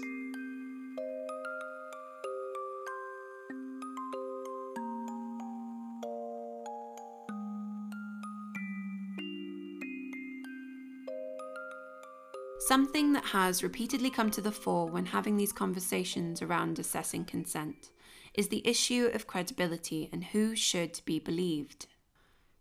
Something 12.66 13.12
that 13.14 13.24
has 13.24 13.64
repeatedly 13.64 14.08
come 14.08 14.30
to 14.30 14.40
the 14.40 14.52
fore 14.52 14.86
when 14.86 15.06
having 15.06 15.36
these 15.36 15.52
conversations 15.52 16.40
around 16.40 16.78
assessing 16.78 17.24
consent 17.24 17.90
is 18.34 18.48
the 18.48 18.64
issue 18.64 19.10
of 19.12 19.26
credibility 19.26 20.08
and 20.12 20.22
who 20.22 20.54
should 20.54 21.00
be 21.04 21.18
believed. 21.18 21.86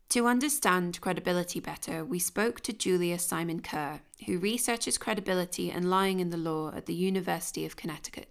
To 0.09 0.25
understand 0.25 0.99
credibility 1.01 1.59
better, 1.59 2.03
we 2.03 2.17
spoke 2.17 2.61
to 2.61 2.73
Julia 2.73 3.19
Simon 3.19 3.59
Kerr, 3.59 4.01
who 4.25 4.39
researches 4.39 4.97
credibility 4.97 5.69
and 5.69 5.87
lying 5.87 6.19
in 6.19 6.31
the 6.31 6.35
law 6.35 6.71
at 6.75 6.87
the 6.87 6.95
University 6.95 7.63
of 7.63 7.75
Connecticut. 7.75 8.30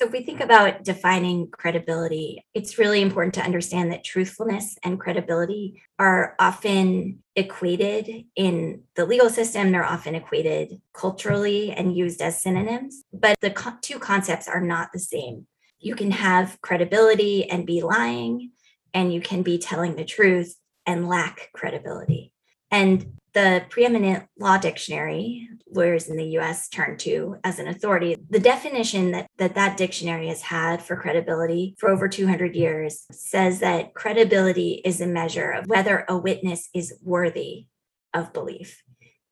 So, 0.00 0.06
if 0.06 0.12
we 0.12 0.22
think 0.22 0.40
about 0.40 0.82
defining 0.82 1.50
credibility, 1.50 2.42
it's 2.54 2.78
really 2.78 3.02
important 3.02 3.34
to 3.34 3.42
understand 3.42 3.92
that 3.92 4.02
truthfulness 4.02 4.78
and 4.82 4.98
credibility 4.98 5.82
are 5.98 6.36
often 6.38 7.22
equated 7.36 8.24
in 8.34 8.84
the 8.96 9.04
legal 9.04 9.28
system. 9.28 9.70
They're 9.70 9.84
often 9.84 10.14
equated 10.14 10.80
culturally 10.94 11.72
and 11.72 11.94
used 11.94 12.22
as 12.22 12.42
synonyms, 12.42 13.04
but 13.12 13.38
the 13.42 13.50
co- 13.50 13.76
two 13.82 13.98
concepts 13.98 14.48
are 14.48 14.62
not 14.62 14.88
the 14.94 14.98
same. 14.98 15.46
You 15.80 15.94
can 15.94 16.12
have 16.12 16.58
credibility 16.62 17.50
and 17.50 17.66
be 17.66 17.82
lying, 17.82 18.52
and 18.94 19.12
you 19.12 19.20
can 19.20 19.42
be 19.42 19.58
telling 19.58 19.96
the 19.96 20.04
truth 20.06 20.56
and 20.86 21.10
lack 21.10 21.50
credibility. 21.52 22.32
And 22.70 23.18
the 23.32 23.64
preeminent 23.70 24.24
law 24.38 24.58
dictionary 24.58 25.48
lawyers 25.72 26.08
in 26.08 26.16
the 26.16 26.38
US 26.38 26.68
turn 26.68 26.96
to 26.98 27.36
as 27.44 27.58
an 27.58 27.68
authority, 27.68 28.16
the 28.28 28.40
definition 28.40 29.12
that, 29.12 29.28
that 29.38 29.54
that 29.54 29.76
dictionary 29.76 30.28
has 30.28 30.42
had 30.42 30.82
for 30.82 30.96
credibility 30.96 31.76
for 31.78 31.88
over 31.88 32.08
200 32.08 32.56
years 32.56 33.06
says 33.12 33.60
that 33.60 33.94
credibility 33.94 34.80
is 34.84 35.00
a 35.00 35.06
measure 35.06 35.50
of 35.50 35.66
whether 35.66 36.04
a 36.08 36.18
witness 36.18 36.68
is 36.74 36.98
worthy 37.02 37.66
of 38.12 38.32
belief. 38.32 38.82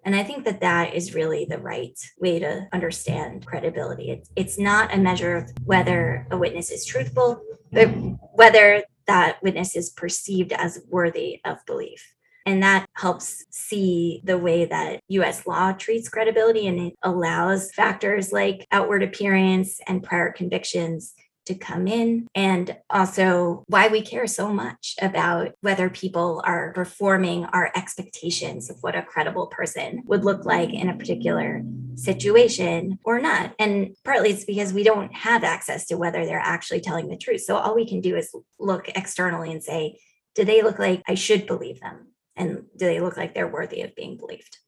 And 0.05 0.15
I 0.15 0.23
think 0.23 0.45
that 0.45 0.61
that 0.61 0.95
is 0.95 1.15
really 1.15 1.45
the 1.45 1.59
right 1.59 1.99
way 2.19 2.39
to 2.39 2.69
understand 2.73 3.45
credibility. 3.45 4.11
It's, 4.11 4.31
it's 4.37 4.59
not 4.59 4.95
a 4.95 4.99
measure 4.99 5.37
of 5.37 5.53
whether 5.65 6.27
a 6.31 6.39
witness 6.39 6.71
is 6.71 6.85
truthful, 6.85 7.43
but 7.73 7.89
whether 8.33 8.85
that 9.07 9.43
witness 9.43 9.75
is 9.75 9.91
perceived 9.91 10.53
as 10.53 10.81
worthy 10.89 11.41
of 11.45 11.59
belief. 11.67 12.15
And 12.49 12.63
that 12.63 12.87
helps 12.95 13.45
see 13.51 14.23
the 14.25 14.39
way 14.39 14.65
that 14.65 15.01
US 15.09 15.47
law 15.47 15.73
treats 15.73 16.09
credibility 16.09 16.67
and 16.67 16.81
it 16.81 16.95
allows 17.03 17.71
factors 17.73 18.33
like 18.33 18.67
outward 18.73 19.03
appearance 19.03 19.81
and 19.87 20.03
prior 20.03 20.33
convictions 20.33 21.13
to 21.45 21.55
come 21.55 21.87
in, 21.87 22.27
and 22.35 22.75
also 22.89 23.65
why 23.69 23.89
we 23.89 24.01
care 24.01 24.27
so 24.27 24.51
much 24.51 24.95
about 25.03 25.53
whether 25.61 25.91
people 25.91 26.43
are 26.47 26.73
performing 26.73 27.45
our 27.45 27.71
expectations 27.75 28.71
of 28.71 28.79
what 28.81 28.97
a 28.97 29.03
credible 29.03 29.49
person 29.49 30.03
would 30.07 30.25
look 30.25 30.47
like 30.47 30.73
in 30.73 30.89
a 30.89 30.97
particular 30.97 31.63
situation 31.97 32.99
or 33.05 33.21
not. 33.21 33.55
And 33.59 33.95
partly 34.07 34.31
it's 34.31 34.47
because 34.47 34.73
we 34.73 34.85
don't 34.85 35.15
have 35.15 35.45
access 35.45 35.87
to 35.89 35.99
whether 35.99 36.25
they're 36.25 36.39
actually 36.39 36.81
telling 36.81 37.09
the 37.09 37.17
truth. 37.19 37.43
So 37.43 37.57
all 37.57 37.75
we 37.75 37.87
can 37.87 38.01
do 38.01 38.17
is 38.17 38.35
look 38.59 38.89
externally 38.89 39.53
and 39.53 39.63
say, 39.63 39.99
do 40.35 40.45
they 40.45 40.63
look 40.63 40.79
like 40.79 41.03
I 41.07 41.15
should 41.15 41.47
believe 41.47 41.81
them? 41.81 42.09
And 42.39 42.65
do 42.77 42.87
they 42.87 43.01
look 43.01 43.17
like 43.17 43.35
they're 43.35 43.49
worthy 43.49 43.83
of 43.83 43.97
being 43.97 44.17
believed? 44.17 44.59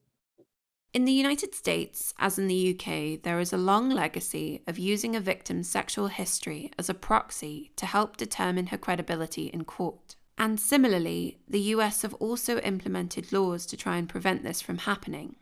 In 0.93 1.05
the 1.05 1.13
United 1.13 1.55
States, 1.55 2.13
as 2.19 2.37
in 2.37 2.49
the 2.49 2.75
UK, 2.75 3.23
there 3.23 3.39
is 3.39 3.53
a 3.53 3.57
long 3.57 3.91
legacy 3.91 4.61
of 4.67 4.77
using 4.77 5.15
a 5.15 5.21
victim's 5.21 5.69
sexual 5.69 6.09
history 6.09 6.73
as 6.77 6.89
a 6.91 6.95
proxy 6.95 7.71
to 7.77 7.87
help 7.87 8.17
determine 8.17 8.67
her 8.67 8.77
credibility 8.77 9.47
in 9.47 9.65
court. 9.65 10.17
And 10.37 10.59
similarly, 10.59 11.39
the 11.47 11.61
US 11.77 12.03
have 12.03 12.15
also 12.15 12.59
implemented 12.59 13.33
laws 13.33 13.67
to 13.67 13.77
try 13.77 13.99
and 13.99 14.09
prevent 14.09 14.43
this 14.43 14.61
from 14.61 14.79
happening. 14.79 15.37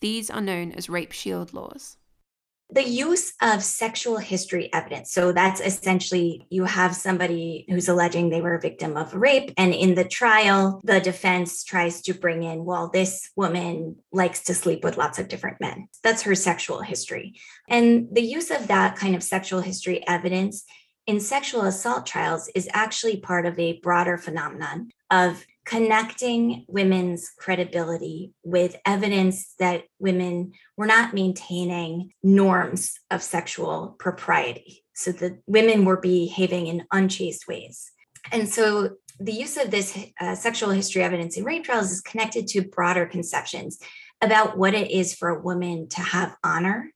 These 0.00 0.30
are 0.30 0.40
known 0.40 0.72
as 0.72 0.88
rape 0.88 1.12
shield 1.12 1.52
laws. 1.52 1.98
The 2.70 2.86
use 2.86 3.32
of 3.40 3.62
sexual 3.62 4.18
history 4.18 4.72
evidence. 4.72 5.12
So 5.12 5.32
that's 5.32 5.60
essentially 5.60 6.46
you 6.50 6.64
have 6.64 6.96
somebody 6.96 7.64
who's 7.68 7.88
alleging 7.88 8.28
they 8.28 8.40
were 8.40 8.56
a 8.56 8.60
victim 8.60 8.96
of 8.96 9.14
rape. 9.14 9.52
And 9.56 9.72
in 9.72 9.94
the 9.94 10.04
trial, 10.04 10.80
the 10.82 11.00
defense 11.00 11.62
tries 11.62 12.02
to 12.02 12.14
bring 12.14 12.42
in, 12.42 12.64
well, 12.64 12.90
this 12.92 13.30
woman 13.36 13.96
likes 14.12 14.42
to 14.44 14.54
sleep 14.54 14.82
with 14.82 14.96
lots 14.96 15.18
of 15.18 15.28
different 15.28 15.60
men. 15.60 15.88
That's 16.02 16.22
her 16.22 16.34
sexual 16.34 16.82
history. 16.82 17.38
And 17.68 18.08
the 18.10 18.22
use 18.22 18.50
of 18.50 18.66
that 18.66 18.96
kind 18.96 19.14
of 19.14 19.22
sexual 19.22 19.60
history 19.60 20.06
evidence 20.08 20.64
in 21.06 21.20
sexual 21.20 21.62
assault 21.62 22.04
trials 22.04 22.50
is 22.54 22.68
actually 22.72 23.18
part 23.18 23.46
of 23.46 23.56
a 23.60 23.78
broader 23.78 24.18
phenomenon 24.18 24.90
of 25.10 25.46
connecting 25.66 26.64
women's 26.68 27.28
credibility 27.36 28.32
with 28.44 28.76
evidence 28.86 29.52
that 29.58 29.82
women 29.98 30.52
were 30.76 30.86
not 30.86 31.12
maintaining 31.12 32.12
norms 32.22 32.94
of 33.10 33.22
sexual 33.22 33.96
propriety. 33.98 34.84
So 34.94 35.12
that 35.12 35.40
women 35.46 35.84
were 35.84 35.98
behaving 35.98 36.68
in 36.68 36.86
unchaste 36.90 37.46
ways. 37.46 37.90
And 38.32 38.48
so 38.48 38.90
the 39.20 39.32
use 39.32 39.56
of 39.56 39.70
this 39.70 39.98
uh, 40.20 40.34
sexual 40.34 40.70
history 40.70 41.02
evidence 41.02 41.36
in 41.36 41.44
rape 41.44 41.64
trials 41.64 41.90
is 41.90 42.00
connected 42.00 42.46
to 42.48 42.62
broader 42.62 43.04
conceptions 43.04 43.78
about 44.22 44.56
what 44.56 44.72
it 44.72 44.90
is 44.90 45.14
for 45.14 45.28
a 45.28 45.42
woman 45.42 45.88
to 45.90 46.00
have 46.00 46.36
honor 46.42 46.92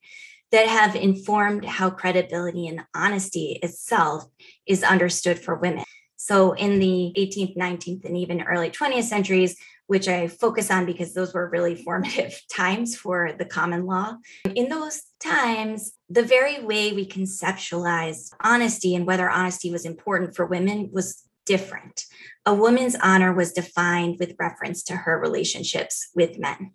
that 0.52 0.66
have 0.66 0.96
informed 0.96 1.64
how 1.64 1.90
credibility 1.90 2.66
and 2.66 2.83
honesty 2.94 3.59
itself 3.62 4.24
is 4.66 4.83
understood 4.83 5.38
for 5.38 5.54
women. 5.56 5.85
So 6.22 6.52
in 6.52 6.80
the 6.80 7.14
18th, 7.16 7.56
19th, 7.56 8.04
and 8.04 8.14
even 8.14 8.42
early 8.42 8.68
20th 8.68 9.04
centuries, 9.04 9.56
which 9.87 10.06
I 10.06 10.28
focus 10.28 10.70
on 10.70 10.85
because 10.85 11.14
those 11.14 11.33
were 11.33 11.48
really 11.48 11.74
formative 11.85 12.38
times 12.54 12.94
for 12.94 13.33
the 13.38 13.46
common 13.46 13.87
law. 13.87 14.16
In 14.54 14.68
those 14.68 15.00
times, 15.18 15.92
the 16.11 16.22
very 16.22 16.62
way 16.62 16.92
we 16.92 17.09
conceptualized 17.09 18.35
honesty 18.44 18.94
and 18.94 19.06
whether 19.06 19.30
honesty 19.30 19.72
was 19.72 19.87
important 19.87 20.37
for 20.37 20.44
women 20.44 20.90
was 20.92 21.22
different. 21.46 22.04
A 22.44 22.54
woman's 22.54 22.96
honor 23.02 23.33
was 23.33 23.54
defined 23.54 24.18
with 24.20 24.37
reference 24.38 24.83
to 24.85 24.96
her 24.96 25.18
relationships 25.18 26.11
with 26.14 26.38
men. 26.38 26.72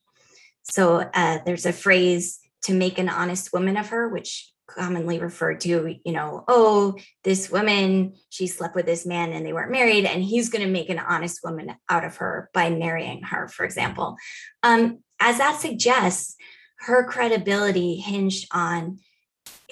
So 0.63 1.08
uh, 1.13 1.38
there's 1.45 1.67
a 1.67 1.71
phrase 1.71 2.39
to 2.63 2.73
make 2.73 2.97
an 2.97 3.10
honest 3.10 3.53
woman 3.53 3.77
of 3.77 3.89
her, 3.89 4.10
which 4.10 4.51
commonly 4.67 5.19
referred 5.19 5.62
to, 5.62 5.95
you 6.04 6.12
know, 6.12 6.43
oh, 6.47 6.95
this 7.23 7.49
woman, 7.49 8.15
she 8.30 8.47
slept 8.47 8.75
with 8.75 8.86
this 8.86 9.06
man 9.06 9.32
and 9.32 9.45
they 9.45 9.54
weren't 9.54 9.71
married, 9.71 10.06
and 10.06 10.23
he's 10.23 10.49
going 10.49 10.63
to 10.63 10.71
make 10.71 10.89
an 10.89 10.99
honest 10.99 11.41
woman 11.43 11.75
out 11.89 12.04
of 12.04 12.17
her 12.17 12.49
by 12.54 12.69
marrying 12.69 13.23
her, 13.23 13.47
for 13.47 13.65
example. 13.65 14.17
Um, 14.63 14.99
as 15.19 15.38
that 15.38 15.60
suggests, 15.60 16.36
her 16.80 17.08
credibility 17.08 17.95
hinged 17.95 18.47
on 18.51 18.99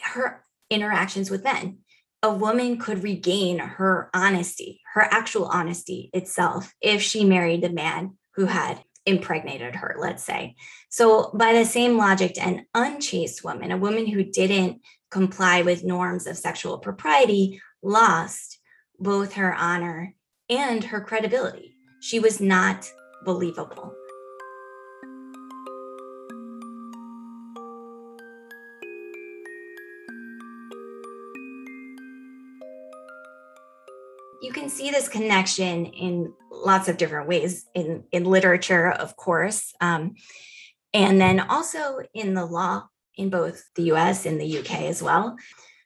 her 0.01 0.43
interactions 0.69 1.29
with 1.29 1.43
men. 1.43 1.79
A 2.21 2.34
woman 2.34 2.77
could 2.77 3.03
regain 3.03 3.60
her 3.60 4.10
honesty, 4.13 4.82
her 4.93 5.01
actual 5.01 5.45
honesty 5.45 6.10
itself, 6.13 6.73
if 6.82 7.01
she 7.01 7.25
married 7.25 7.62
the 7.62 7.69
man 7.69 8.17
who 8.36 8.45
had 8.45 8.82
impregnated 9.05 9.75
her, 9.75 9.95
let's 9.99 10.23
say. 10.23 10.55
So, 10.89 11.31
by 11.33 11.53
the 11.53 11.65
same 11.65 11.97
logic, 11.97 12.37
an 12.37 12.65
unchaste 12.73 13.43
woman, 13.43 13.71
a 13.71 13.77
woman 13.77 14.05
who 14.07 14.23
didn't 14.23 14.81
comply 15.11 15.61
with 15.61 15.83
norms 15.83 16.27
of 16.27 16.37
sexual 16.37 16.77
propriety, 16.77 17.61
lost 17.81 18.59
both 18.99 19.33
her 19.33 19.53
honor 19.53 20.15
and 20.49 20.83
her 20.83 21.01
credibility. 21.01 21.75
She 22.01 22.19
was 22.19 22.39
not 22.39 22.91
believable. 23.25 23.95
you 34.43 34.51
can 34.51 34.67
see 34.67 34.91
this 34.91 35.07
connection 35.07 35.85
in 35.85 36.33
lots 36.63 36.88
of 36.88 36.97
different 36.97 37.28
ways 37.28 37.65
in, 37.73 38.04
in 38.12 38.23
literature, 38.23 38.89
of 38.91 39.15
course, 39.15 39.73
um, 39.82 40.15
and 40.93 41.19
then 41.19 41.39
also 41.39 41.99
in 42.13 42.34
the 42.34 42.45
law 42.45 42.84
in 43.15 43.30
both 43.30 43.63
the 43.76 43.91
US 43.93 44.26
and 44.26 44.39
the 44.39 44.60
UK 44.60 44.82
as 44.82 45.02
well. 45.02 45.36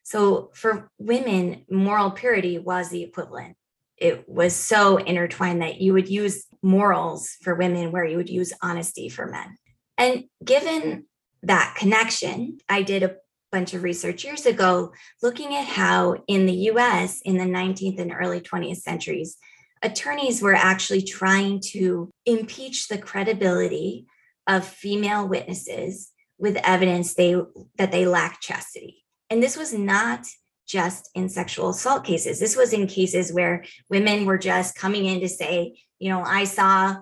So 0.03 0.51
for 0.53 0.89
women, 0.97 1.65
moral 1.69 2.11
purity 2.11 2.57
was 2.57 2.89
the 2.89 3.03
equivalent. 3.03 3.57
It 3.97 4.27
was 4.29 4.55
so 4.55 4.97
intertwined 4.97 5.61
that 5.61 5.81
you 5.81 5.93
would 5.93 6.07
use 6.07 6.45
morals 6.61 7.35
for 7.41 7.55
women 7.55 7.91
where 7.91 8.05
you 8.05 8.17
would 8.17 8.29
use 8.29 8.53
honesty 8.61 9.09
for 9.09 9.25
men. 9.25 9.57
And 9.97 10.25
given 10.43 11.05
that 11.43 11.75
connection, 11.77 12.59
I 12.69 12.83
did 12.83 13.03
a 13.03 13.17
bunch 13.51 13.73
of 13.73 13.83
research 13.83 14.23
years 14.23 14.45
ago 14.45 14.91
looking 15.23 15.55
at 15.55 15.65
how 15.65 16.17
in 16.27 16.45
the 16.45 16.69
US 16.71 17.21
in 17.21 17.37
the 17.37 17.45
19th 17.45 17.99
and 17.99 18.13
early 18.13 18.41
20th 18.41 18.77
centuries, 18.77 19.37
attorneys 19.81 20.41
were 20.41 20.55
actually 20.55 21.01
trying 21.01 21.61
to 21.71 22.09
impeach 22.25 22.87
the 22.87 22.97
credibility 22.97 24.05
of 24.47 24.65
female 24.65 25.27
witnesses 25.27 26.11
with 26.37 26.57
evidence 26.63 27.13
they 27.13 27.35
that 27.77 27.91
they 27.91 28.05
lacked 28.05 28.41
chastity. 28.41 29.03
And 29.29 29.41
this 29.41 29.57
was 29.57 29.73
not 29.73 30.25
just 30.67 31.09
in 31.15 31.29
sexual 31.29 31.69
assault 31.69 32.03
cases. 32.03 32.39
This 32.39 32.55
was 32.55 32.73
in 32.73 32.87
cases 32.87 33.31
where 33.31 33.63
women 33.89 34.25
were 34.25 34.37
just 34.37 34.75
coming 34.75 35.05
in 35.05 35.21
to 35.21 35.29
say, 35.29 35.79
you 35.99 36.09
know, 36.09 36.21
I 36.21 36.43
saw 36.43 36.97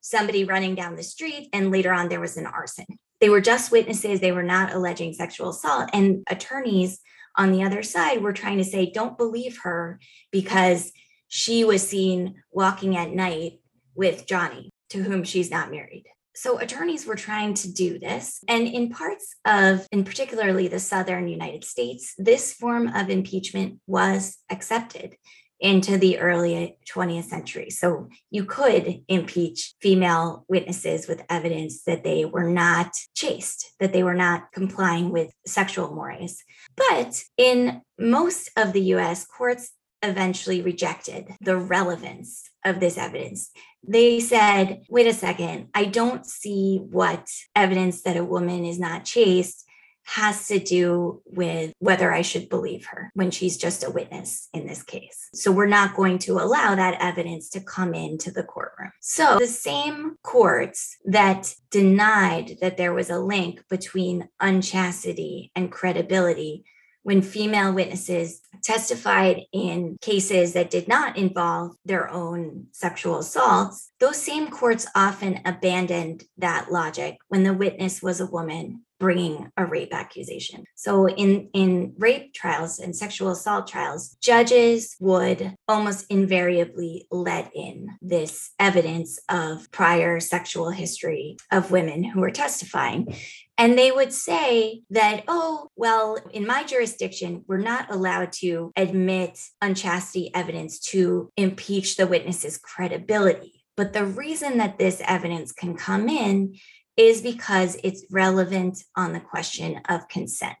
somebody 0.00 0.44
running 0.44 0.74
down 0.74 0.96
the 0.96 1.02
street 1.02 1.48
and 1.52 1.70
later 1.70 1.92
on 1.92 2.08
there 2.08 2.20
was 2.20 2.36
an 2.36 2.46
arson. 2.46 2.86
They 3.20 3.28
were 3.28 3.40
just 3.40 3.72
witnesses, 3.72 4.20
they 4.20 4.32
were 4.32 4.44
not 4.44 4.72
alleging 4.72 5.12
sexual 5.12 5.50
assault. 5.50 5.90
And 5.92 6.22
attorneys 6.30 7.00
on 7.36 7.52
the 7.52 7.64
other 7.64 7.82
side 7.82 8.22
were 8.22 8.32
trying 8.32 8.58
to 8.58 8.64
say, 8.64 8.90
don't 8.90 9.18
believe 9.18 9.58
her 9.62 9.98
because 10.30 10.92
she 11.28 11.64
was 11.64 11.86
seen 11.86 12.42
walking 12.50 12.96
at 12.96 13.10
night 13.10 13.60
with 13.94 14.26
Johnny, 14.26 14.70
to 14.90 15.02
whom 15.02 15.24
she's 15.24 15.50
not 15.50 15.70
married. 15.70 16.04
So 16.34 16.58
attorneys 16.58 17.04
were 17.04 17.16
trying 17.16 17.54
to 17.54 17.72
do 17.72 17.98
this. 17.98 18.38
And 18.46 18.68
in 18.68 18.90
parts 18.90 19.34
of, 19.44 19.86
in 19.90 20.04
particularly 20.04 20.68
the 20.68 20.78
Southern 20.78 21.26
United 21.26 21.64
States, 21.64 22.14
this 22.16 22.54
form 22.54 22.88
of 22.94 23.10
impeachment 23.10 23.80
was 23.88 24.38
accepted 24.48 25.16
into 25.60 25.98
the 25.98 26.20
early 26.20 26.78
20th 26.88 27.24
century. 27.24 27.70
So 27.70 28.08
you 28.30 28.44
could 28.44 29.02
impeach 29.08 29.74
female 29.80 30.44
witnesses 30.48 31.08
with 31.08 31.24
evidence 31.28 31.82
that 31.84 32.04
they 32.04 32.24
were 32.24 32.48
not 32.48 32.92
chaste, 33.16 33.72
that 33.80 33.92
they 33.92 34.04
were 34.04 34.14
not 34.14 34.52
complying 34.52 35.10
with 35.10 35.32
sexual 35.46 35.92
mores. 35.92 36.44
But 36.76 37.20
in 37.36 37.82
most 37.98 38.50
of 38.56 38.72
the 38.72 38.82
US, 38.94 39.26
courts 39.26 39.72
eventually 40.02 40.62
rejected 40.62 41.28
the 41.40 41.56
relevance 41.56 42.50
of 42.64 42.80
this 42.80 42.98
evidence. 42.98 43.50
They 43.86 44.20
said, 44.20 44.82
wait 44.88 45.06
a 45.06 45.12
second, 45.12 45.68
I 45.74 45.86
don't 45.86 46.26
see 46.26 46.78
what 46.90 47.28
evidence 47.54 48.02
that 48.02 48.16
a 48.16 48.24
woman 48.24 48.64
is 48.64 48.78
not 48.78 49.04
chaste 49.04 49.64
has 50.08 50.46
to 50.48 50.58
do 50.58 51.20
with 51.26 51.70
whether 51.80 52.10
I 52.10 52.22
should 52.22 52.48
believe 52.48 52.86
her 52.86 53.10
when 53.12 53.30
she's 53.30 53.58
just 53.58 53.84
a 53.84 53.90
witness 53.90 54.48
in 54.54 54.66
this 54.66 54.82
case. 54.82 55.28
So 55.34 55.52
we're 55.52 55.66
not 55.66 55.94
going 55.94 56.18
to 56.20 56.40
allow 56.40 56.74
that 56.74 56.96
evidence 56.98 57.50
to 57.50 57.60
come 57.60 57.92
into 57.92 58.30
the 58.30 58.42
courtroom. 58.42 58.90
So 59.00 59.38
the 59.38 59.46
same 59.46 60.16
courts 60.22 60.96
that 61.04 61.54
denied 61.70 62.56
that 62.62 62.78
there 62.78 62.94
was 62.94 63.10
a 63.10 63.18
link 63.18 63.62
between 63.68 64.30
unchastity 64.40 65.52
and 65.54 65.70
credibility 65.70 66.64
when 67.08 67.22
female 67.22 67.72
witnesses 67.72 68.42
testified 68.62 69.40
in 69.50 69.96
cases 70.02 70.52
that 70.52 70.68
did 70.68 70.86
not 70.86 71.16
involve 71.16 71.74
their 71.86 72.10
own 72.10 72.66
sexual 72.72 73.20
assaults, 73.20 73.90
those 73.98 74.20
same 74.20 74.50
courts 74.50 74.86
often 74.94 75.40
abandoned 75.46 76.24
that 76.36 76.70
logic 76.70 77.16
when 77.28 77.44
the 77.44 77.54
witness 77.54 78.02
was 78.02 78.20
a 78.20 78.26
woman 78.26 78.82
bringing 79.00 79.50
a 79.56 79.64
rape 79.64 79.94
accusation. 79.94 80.64
So 80.74 81.08
in 81.08 81.48
in 81.54 81.94
rape 81.96 82.34
trials 82.34 82.78
and 82.78 82.94
sexual 82.94 83.30
assault 83.30 83.68
trials, 83.68 84.14
judges 84.20 84.94
would 85.00 85.54
almost 85.66 86.04
invariably 86.10 87.06
let 87.10 87.50
in 87.54 87.88
this 88.02 88.50
evidence 88.58 89.18
of 89.30 89.70
prior 89.70 90.20
sexual 90.20 90.70
history 90.70 91.38
of 91.50 91.70
women 91.70 92.04
who 92.04 92.20
were 92.20 92.30
testifying. 92.30 93.16
And 93.60 93.76
they 93.76 93.90
would 93.90 94.12
say 94.12 94.82
that, 94.90 95.24
oh, 95.26 95.68
well, 95.74 96.16
in 96.32 96.46
my 96.46 96.62
jurisdiction, 96.62 97.44
we're 97.48 97.58
not 97.58 97.92
allowed 97.92 98.30
to 98.34 98.72
admit 98.76 99.40
unchastity 99.60 100.30
evidence 100.32 100.78
to 100.90 101.32
impeach 101.36 101.96
the 101.96 102.06
witness's 102.06 102.56
credibility. 102.56 103.64
But 103.76 103.92
the 103.92 104.06
reason 104.06 104.58
that 104.58 104.78
this 104.78 105.02
evidence 105.04 105.50
can 105.50 105.76
come 105.76 106.08
in 106.08 106.54
is 106.96 107.20
because 107.20 107.76
it's 107.82 108.06
relevant 108.12 108.78
on 108.96 109.12
the 109.12 109.20
question 109.20 109.80
of 109.88 110.08
consent. 110.08 110.56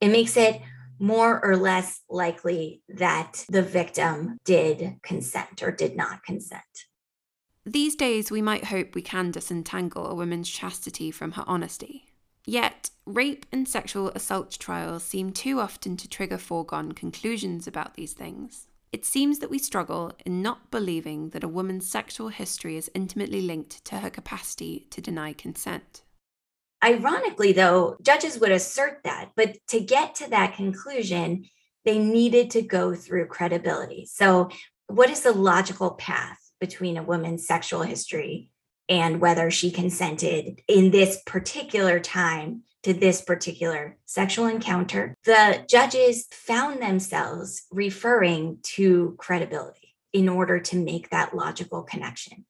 It 0.00 0.08
makes 0.08 0.36
it 0.36 0.60
more 1.00 1.44
or 1.44 1.56
less 1.56 2.00
likely 2.08 2.82
that 2.88 3.44
the 3.48 3.62
victim 3.62 4.38
did 4.44 4.96
consent 5.02 5.62
or 5.62 5.72
did 5.72 5.96
not 5.96 6.22
consent. 6.24 6.62
These 7.64 7.96
days, 7.96 8.30
we 8.30 8.40
might 8.40 8.66
hope 8.66 8.94
we 8.94 9.02
can 9.02 9.32
disentangle 9.32 10.06
a 10.06 10.14
woman's 10.14 10.48
chastity 10.48 11.10
from 11.10 11.32
her 11.32 11.44
honesty. 11.46 12.05
Yet, 12.46 12.90
rape 13.04 13.44
and 13.50 13.68
sexual 13.68 14.10
assault 14.10 14.56
trials 14.58 15.02
seem 15.02 15.32
too 15.32 15.58
often 15.58 15.96
to 15.96 16.08
trigger 16.08 16.38
foregone 16.38 16.92
conclusions 16.92 17.66
about 17.66 17.94
these 17.94 18.12
things. 18.12 18.68
It 18.92 19.04
seems 19.04 19.40
that 19.40 19.50
we 19.50 19.58
struggle 19.58 20.12
in 20.24 20.42
not 20.42 20.70
believing 20.70 21.30
that 21.30 21.42
a 21.42 21.48
woman's 21.48 21.90
sexual 21.90 22.28
history 22.28 22.76
is 22.76 22.90
intimately 22.94 23.42
linked 23.42 23.84
to 23.86 23.96
her 23.98 24.10
capacity 24.10 24.86
to 24.90 25.00
deny 25.00 25.32
consent. 25.32 26.02
Ironically, 26.84 27.52
though, 27.52 27.96
judges 28.00 28.38
would 28.38 28.52
assert 28.52 29.00
that, 29.02 29.32
but 29.34 29.56
to 29.68 29.80
get 29.80 30.14
to 30.16 30.30
that 30.30 30.54
conclusion, 30.54 31.46
they 31.84 31.98
needed 31.98 32.50
to 32.52 32.62
go 32.62 32.94
through 32.94 33.26
credibility. 33.26 34.06
So, 34.06 34.50
what 34.86 35.10
is 35.10 35.22
the 35.22 35.32
logical 35.32 35.92
path 35.92 36.38
between 36.60 36.96
a 36.96 37.02
woman's 37.02 37.46
sexual 37.46 37.82
history 37.82 38.50
and 38.88 39.20
whether 39.20 39.50
she 39.50 39.70
consented 39.70 40.62
in 40.68 40.90
this 40.90 41.22
particular 41.26 42.00
time 42.00 42.62
to 42.82 42.92
this 42.92 43.20
particular 43.20 43.96
sexual 44.04 44.46
encounter? 44.46 45.14
The 45.24 45.64
judges 45.68 46.26
found 46.30 46.80
themselves 46.80 47.64
referring 47.70 48.58
to 48.74 49.16
credibility 49.18 49.94
in 50.12 50.28
order 50.28 50.60
to 50.60 50.76
make 50.76 51.10
that 51.10 51.34
logical 51.34 51.82
connection 51.82 52.46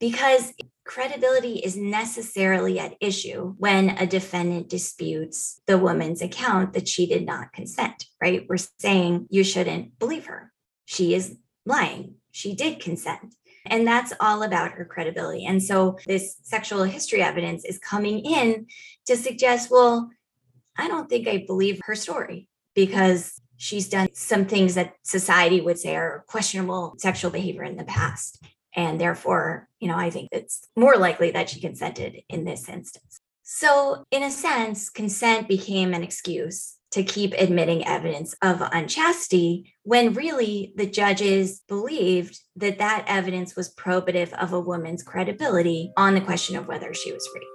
because 0.00 0.52
credibility 0.84 1.54
is 1.54 1.76
necessarily 1.76 2.78
at 2.78 2.94
issue 3.00 3.54
when 3.58 3.90
a 3.90 4.06
defendant 4.06 4.68
disputes 4.68 5.60
the 5.66 5.78
woman's 5.78 6.20
account 6.20 6.74
that 6.74 6.88
she 6.88 7.06
did 7.06 7.24
not 7.24 7.52
consent, 7.52 8.04
right? 8.20 8.44
We're 8.48 8.58
saying 8.78 9.26
you 9.30 9.44
shouldn't 9.44 9.98
believe 9.98 10.26
her. 10.26 10.52
She 10.84 11.14
is 11.14 11.36
lying. 11.64 12.16
She 12.30 12.54
did 12.54 12.80
consent. 12.80 13.34
And 13.66 13.86
that's 13.86 14.12
all 14.20 14.42
about 14.42 14.72
her 14.72 14.84
credibility. 14.84 15.46
And 15.46 15.62
so 15.62 15.98
this 16.06 16.36
sexual 16.42 16.84
history 16.84 17.22
evidence 17.22 17.64
is 17.64 17.78
coming 17.78 18.20
in 18.20 18.66
to 19.06 19.16
suggest, 19.16 19.70
well, 19.70 20.10
I 20.76 20.88
don't 20.88 21.08
think 21.08 21.28
I 21.28 21.44
believe 21.46 21.80
her 21.84 21.94
story 21.94 22.48
because 22.74 23.40
she's 23.56 23.88
done 23.88 24.08
some 24.12 24.44
things 24.44 24.74
that 24.74 24.94
society 25.02 25.60
would 25.60 25.78
say 25.78 25.96
are 25.96 26.24
questionable 26.26 26.94
sexual 26.98 27.30
behavior 27.30 27.62
in 27.62 27.76
the 27.76 27.84
past. 27.84 28.42
And 28.76 29.00
therefore, 29.00 29.68
you 29.78 29.88
know, 29.88 29.96
I 29.96 30.10
think 30.10 30.28
it's 30.32 30.66
more 30.76 30.96
likely 30.96 31.30
that 31.30 31.48
she 31.48 31.60
consented 31.60 32.22
in 32.28 32.44
this 32.44 32.68
instance. 32.68 33.20
So, 33.44 34.04
in 34.10 34.22
a 34.22 34.30
sense, 34.30 34.88
consent 34.90 35.48
became 35.48 35.94
an 35.94 36.02
excuse 36.02 36.73
to 36.94 37.02
keep 37.02 37.34
admitting 37.36 37.84
evidence 37.88 38.36
of 38.40 38.62
unchastity 38.72 39.74
when 39.82 40.14
really 40.14 40.72
the 40.76 40.86
judges 40.86 41.60
believed 41.66 42.38
that 42.54 42.78
that 42.78 43.04
evidence 43.08 43.56
was 43.56 43.74
probative 43.74 44.32
of 44.34 44.52
a 44.52 44.60
woman's 44.60 45.02
credibility 45.02 45.92
on 45.96 46.14
the 46.14 46.20
question 46.20 46.54
of 46.54 46.68
whether 46.68 46.94
she 46.94 47.10
was 47.10 47.28
raped. 47.34 47.46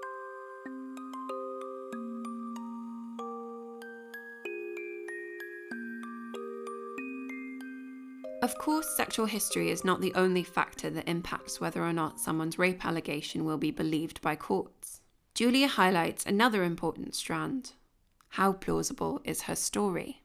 Of 8.44 8.58
course, 8.58 8.88
sexual 8.98 9.26
history 9.26 9.70
is 9.70 9.86
not 9.86 10.02
the 10.02 10.14
only 10.16 10.44
factor 10.44 10.90
that 10.90 11.08
impacts 11.08 11.62
whether 11.62 11.82
or 11.82 11.94
not 11.94 12.20
someone's 12.20 12.60
rape 12.60 12.86
allegation 12.86 13.46
will 13.46 13.58
be 13.58 13.72
believed 13.72 14.22
by 14.22 14.36
courts. 14.36 15.00
Julia 15.34 15.70
highlights 15.70 16.26
another 16.26 16.66
important 16.66 17.16
strand 17.16 17.72
how 18.30 18.54
plausible 18.54 19.22
is 19.24 19.44
her 19.44 19.56
story? 19.56 20.24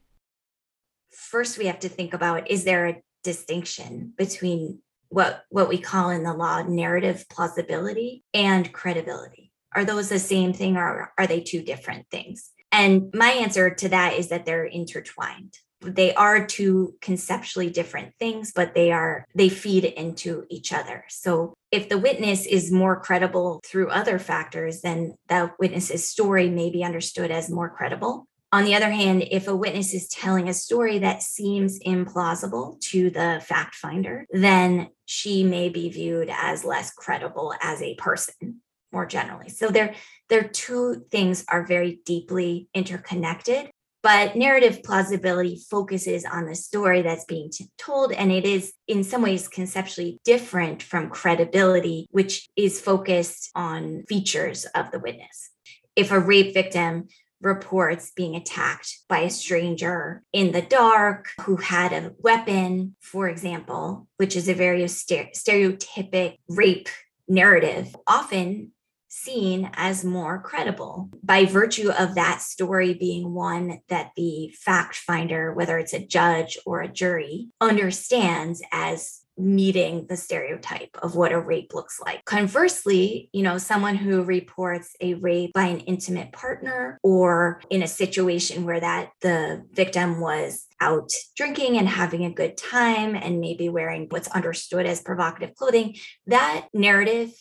First, 1.10 1.58
we 1.58 1.66
have 1.66 1.80
to 1.80 1.88
think 1.88 2.12
about 2.12 2.50
is 2.50 2.64
there 2.64 2.86
a 2.86 3.02
distinction 3.22 4.12
between 4.16 4.80
what, 5.08 5.44
what 5.48 5.68
we 5.68 5.78
call 5.78 6.10
in 6.10 6.22
the 6.22 6.34
law 6.34 6.62
narrative 6.62 7.24
plausibility 7.30 8.24
and 8.34 8.72
credibility? 8.72 9.52
Are 9.74 9.84
those 9.84 10.08
the 10.08 10.18
same 10.18 10.52
thing 10.52 10.76
or 10.76 11.12
are 11.18 11.26
they 11.26 11.40
two 11.40 11.62
different 11.62 12.06
things? 12.10 12.50
And 12.70 13.12
my 13.14 13.30
answer 13.30 13.70
to 13.70 13.88
that 13.90 14.14
is 14.14 14.28
that 14.28 14.44
they're 14.44 14.64
intertwined 14.64 15.56
they 15.86 16.14
are 16.14 16.46
two 16.46 16.94
conceptually 17.00 17.70
different 17.70 18.14
things 18.18 18.52
but 18.54 18.74
they 18.74 18.92
are 18.92 19.26
they 19.34 19.48
feed 19.48 19.84
into 19.84 20.44
each 20.50 20.72
other. 20.72 21.04
So 21.08 21.54
if 21.70 21.88
the 21.88 21.98
witness 21.98 22.46
is 22.46 22.70
more 22.70 23.00
credible 23.00 23.60
through 23.64 23.90
other 23.90 24.18
factors 24.18 24.80
then 24.80 25.14
the 25.28 25.50
witness's 25.58 26.08
story 26.08 26.48
may 26.48 26.70
be 26.70 26.84
understood 26.84 27.30
as 27.30 27.50
more 27.50 27.70
credible. 27.70 28.26
On 28.52 28.64
the 28.64 28.74
other 28.74 28.90
hand 28.90 29.24
if 29.30 29.48
a 29.48 29.56
witness 29.56 29.94
is 29.94 30.08
telling 30.08 30.48
a 30.48 30.54
story 30.54 30.98
that 30.98 31.22
seems 31.22 31.80
implausible 31.80 32.80
to 32.90 33.10
the 33.10 33.42
fact 33.44 33.74
finder 33.74 34.26
then 34.30 34.88
she 35.06 35.44
may 35.44 35.68
be 35.68 35.88
viewed 35.90 36.30
as 36.30 36.64
less 36.64 36.92
credible 36.92 37.54
as 37.60 37.82
a 37.82 37.94
person 37.96 38.60
more 38.92 39.04
generally. 39.04 39.48
So 39.48 39.68
there 39.68 39.94
their 40.30 40.44
two 40.44 41.04
things 41.10 41.44
are 41.48 41.66
very 41.66 42.00
deeply 42.06 42.68
interconnected 42.72 43.70
but 44.04 44.36
narrative 44.36 44.82
plausibility 44.82 45.58
focuses 45.70 46.26
on 46.26 46.44
the 46.44 46.54
story 46.54 47.00
that's 47.00 47.24
being 47.24 47.50
told, 47.78 48.12
and 48.12 48.30
it 48.30 48.44
is 48.44 48.74
in 48.86 49.02
some 49.02 49.22
ways 49.22 49.48
conceptually 49.48 50.20
different 50.24 50.82
from 50.82 51.08
credibility, 51.08 52.06
which 52.10 52.46
is 52.54 52.78
focused 52.78 53.50
on 53.54 54.04
features 54.06 54.66
of 54.74 54.90
the 54.90 54.98
witness. 54.98 55.50
If 55.96 56.12
a 56.12 56.20
rape 56.20 56.52
victim 56.52 57.08
reports 57.40 58.12
being 58.14 58.36
attacked 58.36 58.98
by 59.08 59.20
a 59.20 59.30
stranger 59.30 60.22
in 60.34 60.52
the 60.52 60.62
dark 60.62 61.30
who 61.40 61.56
had 61.56 61.92
a 61.94 62.12
weapon, 62.18 62.96
for 63.00 63.26
example, 63.26 64.06
which 64.18 64.36
is 64.36 64.50
a 64.50 64.54
very 64.54 64.82
stereotypic 64.82 66.36
rape 66.48 66.90
narrative. 67.26 67.96
Often 68.06 68.72
seen 69.14 69.70
as 69.74 70.04
more 70.04 70.40
credible 70.40 71.08
by 71.22 71.44
virtue 71.44 71.90
of 71.90 72.14
that 72.16 72.40
story 72.40 72.94
being 72.94 73.32
one 73.32 73.78
that 73.88 74.10
the 74.16 74.54
fact 74.58 74.96
finder, 74.96 75.52
whether 75.52 75.78
it's 75.78 75.94
a 75.94 76.04
judge 76.04 76.58
or 76.66 76.80
a 76.80 76.92
jury, 76.92 77.48
understands 77.60 78.62
as 78.72 79.20
meeting 79.36 80.06
the 80.08 80.16
stereotype 80.16 80.96
of 81.02 81.16
what 81.16 81.32
a 81.32 81.40
rape 81.40 81.74
looks 81.74 82.00
like. 82.00 82.24
Conversely, 82.24 83.28
you 83.32 83.42
know, 83.42 83.58
someone 83.58 83.96
who 83.96 84.22
reports 84.22 84.94
a 85.00 85.14
rape 85.14 85.52
by 85.52 85.64
an 85.64 85.80
intimate 85.80 86.32
partner 86.32 86.98
or 87.02 87.60
in 87.70 87.82
a 87.82 87.88
situation 87.88 88.64
where 88.64 88.80
that 88.80 89.10
the 89.22 89.64
victim 89.72 90.20
was 90.20 90.66
out 90.80 91.10
drinking 91.36 91.76
and 91.78 91.88
having 91.88 92.24
a 92.24 92.32
good 92.32 92.56
time 92.56 93.16
and 93.16 93.40
maybe 93.40 93.68
wearing 93.68 94.06
what's 94.10 94.28
understood 94.28 94.86
as 94.86 95.02
provocative 95.02 95.54
clothing, 95.56 95.96
that 96.26 96.68
narrative 96.72 97.32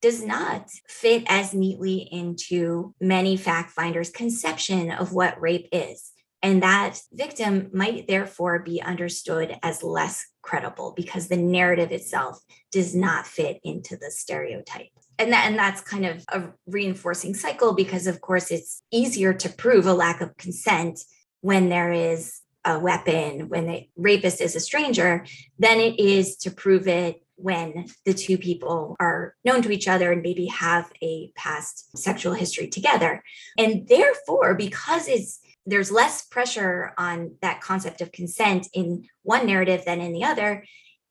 does 0.00 0.24
not 0.24 0.70
fit 0.88 1.24
as 1.26 1.52
neatly 1.54 2.08
into 2.10 2.94
many 3.00 3.36
fact 3.36 3.70
finders' 3.70 4.10
conception 4.10 4.90
of 4.90 5.12
what 5.12 5.40
rape 5.40 5.68
is. 5.72 6.12
And 6.42 6.62
that 6.62 6.98
victim 7.12 7.68
might 7.74 8.08
therefore 8.08 8.60
be 8.60 8.80
understood 8.80 9.58
as 9.62 9.82
less 9.82 10.26
credible 10.40 10.94
because 10.96 11.28
the 11.28 11.36
narrative 11.36 11.92
itself 11.92 12.40
does 12.72 12.94
not 12.94 13.26
fit 13.26 13.60
into 13.62 13.96
the 13.96 14.10
stereotype. 14.10 14.88
And, 15.18 15.32
that, 15.34 15.46
and 15.46 15.58
that's 15.58 15.82
kind 15.82 16.06
of 16.06 16.24
a 16.28 16.44
reinforcing 16.66 17.34
cycle 17.34 17.74
because, 17.74 18.06
of 18.06 18.22
course, 18.22 18.50
it's 18.50 18.82
easier 18.90 19.34
to 19.34 19.50
prove 19.50 19.86
a 19.86 19.92
lack 19.92 20.22
of 20.22 20.34
consent 20.38 21.00
when 21.42 21.68
there 21.68 21.92
is 21.92 22.40
a 22.64 22.78
weapon, 22.78 23.50
when 23.50 23.66
the 23.66 23.88
rapist 23.96 24.40
is 24.40 24.56
a 24.56 24.60
stranger, 24.60 25.26
than 25.58 25.78
it 25.78 25.98
is 25.98 26.36
to 26.36 26.50
prove 26.50 26.88
it 26.88 27.22
when 27.42 27.86
the 28.04 28.14
two 28.14 28.38
people 28.38 28.96
are 29.00 29.34
known 29.44 29.62
to 29.62 29.70
each 29.70 29.88
other 29.88 30.12
and 30.12 30.22
maybe 30.22 30.46
have 30.46 30.90
a 31.02 31.32
past 31.36 31.96
sexual 31.96 32.34
history 32.34 32.68
together. 32.68 33.22
And 33.58 33.88
therefore, 33.88 34.54
because 34.54 35.08
it's 35.08 35.40
there's 35.66 35.92
less 35.92 36.26
pressure 36.26 36.92
on 36.96 37.36
that 37.42 37.60
concept 37.60 38.00
of 38.00 38.12
consent 38.12 38.68
in 38.72 39.04
one 39.22 39.46
narrative 39.46 39.84
than 39.84 40.00
in 40.00 40.12
the 40.12 40.24
other, 40.24 40.64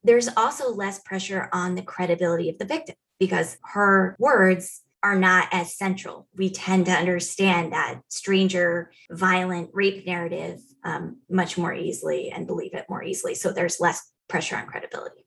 there's 0.04 0.30
also 0.36 0.74
less 0.74 1.00
pressure 1.00 1.50
on 1.54 1.76
the 1.76 1.82
credibility 1.82 2.50
of 2.50 2.58
the 2.58 2.66
victim 2.66 2.96
because 3.20 3.58
her 3.64 4.16
words 4.20 4.82
are 5.02 5.18
not 5.18 5.48
as 5.52 5.78
central. 5.78 6.28
We 6.36 6.50
tend 6.50 6.88
to 6.88 6.92
understand 6.92 7.74
that 7.74 8.02
stranger, 8.10 8.92
violent 9.10 9.70
rape 9.74 10.06
narrative 10.06 10.60
um, 10.84 11.18
much 11.30 11.58
more 11.58 11.74
easily 11.74 12.32
and 12.32 12.48
believe 12.48 12.74
it 12.74 12.86
more 12.90 13.04
easily. 13.04 13.36
So 13.36 13.52
there's 13.52 13.80
less 13.80 14.12
pressure 14.28 14.58
on 14.58 14.68
credibility. 14.68 15.26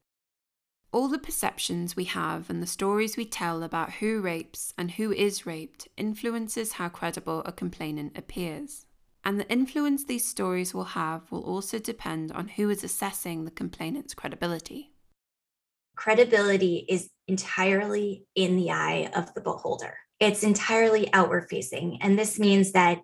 All 0.93 1.09
the 1.09 1.19
perceptions 1.19 1.97
we 1.97 2.05
have 2.05 2.51
and 2.51 2.63
the 2.63 2.67
stories 2.67 3.17
we 3.17 3.25
tell 3.25 3.63
about 3.63 3.95
who 3.95 4.21
rapes 4.21 4.75
and 4.77 4.91
who 4.91 5.11
is 5.11 5.47
raped 5.47 5.89
influences 5.97 6.73
how 6.73 6.91
credible 6.91 7.43
a 7.47 7.53
complainant 7.53 8.19
appears. 8.19 8.85
And 9.25 9.41
the 9.41 9.51
influence 9.51 10.05
these 10.05 10.29
stories 10.29 10.75
will 10.75 10.85
have 10.85 11.33
will 11.33 11.45
also 11.45 11.79
depend 11.79 12.31
on 12.31 12.49
who 12.49 12.69
is 12.69 12.85
assessing 12.85 13.47
the 13.47 13.51
complainant's 13.51 14.13
credibility. 14.13 14.93
Credibility 15.97 16.85
is 16.87 17.09
entirely 17.27 18.27
in 18.35 18.57
the 18.57 18.71
eye 18.71 19.11
of 19.17 19.33
the 19.33 19.41
beholder. 19.41 19.97
It's 20.21 20.43
entirely 20.43 21.09
outward 21.15 21.47
facing. 21.49 22.03
And 22.03 22.19
this 22.19 22.39
means 22.39 22.73
that 22.73 22.99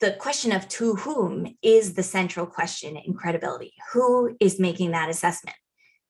the 0.00 0.12
question 0.12 0.50
of 0.50 0.66
to 0.70 0.96
whom 0.96 1.56
is 1.62 1.94
the 1.94 2.02
central 2.02 2.46
question 2.46 2.96
in 2.96 3.14
credibility. 3.14 3.74
Who 3.92 4.36
is 4.40 4.58
making 4.58 4.90
that 4.90 5.08
assessment? 5.08 5.56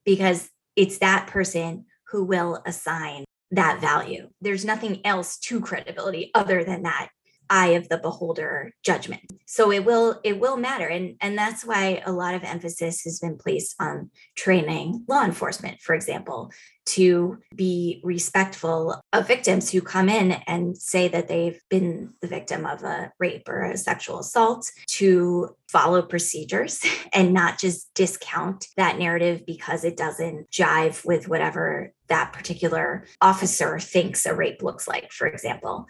Because 0.06 0.48
it's 0.78 0.98
that 0.98 1.26
person 1.26 1.86
who 2.10 2.22
will 2.22 2.62
assign 2.64 3.24
that 3.50 3.80
value. 3.80 4.28
There's 4.40 4.64
nothing 4.64 5.04
else 5.04 5.36
to 5.38 5.60
credibility 5.60 6.30
other 6.34 6.62
than 6.62 6.84
that. 6.84 7.08
Eye 7.50 7.68
of 7.68 7.88
the 7.88 7.98
beholder 7.98 8.72
judgment 8.84 9.22
so 9.46 9.70
it 9.72 9.84
will 9.84 10.20
it 10.24 10.38
will 10.38 10.56
matter 10.56 10.86
and 10.86 11.16
and 11.20 11.36
that's 11.36 11.64
why 11.64 12.02
a 12.04 12.12
lot 12.12 12.34
of 12.34 12.44
emphasis 12.44 13.02
has 13.02 13.18
been 13.18 13.36
placed 13.36 13.74
on 13.80 14.10
training 14.36 15.04
law 15.08 15.24
enforcement 15.24 15.80
for 15.80 15.94
example 15.94 16.50
to 16.88 17.38
be 17.54 18.00
respectful 18.02 18.98
of 19.12 19.28
victims 19.28 19.70
who 19.70 19.80
come 19.82 20.08
in 20.08 20.32
and 20.46 20.76
say 20.76 21.06
that 21.06 21.28
they've 21.28 21.60
been 21.68 22.14
the 22.22 22.26
victim 22.26 22.64
of 22.64 22.82
a 22.82 23.12
rape 23.18 23.46
or 23.46 23.64
a 23.64 23.76
sexual 23.76 24.20
assault 24.20 24.70
to 24.86 25.54
follow 25.68 26.00
procedures 26.00 26.80
and 27.12 27.34
not 27.34 27.58
just 27.58 27.92
discount 27.94 28.68
that 28.76 28.98
narrative 28.98 29.44
because 29.46 29.84
it 29.84 29.96
doesn't 29.96 30.50
jive 30.50 31.04
with 31.04 31.28
whatever 31.28 31.92
that 32.08 32.32
particular 32.32 33.04
officer 33.20 33.78
thinks 33.78 34.24
a 34.24 34.34
rape 34.34 34.62
looks 34.62 34.88
like, 34.88 35.12
for 35.12 35.26
example. 35.26 35.86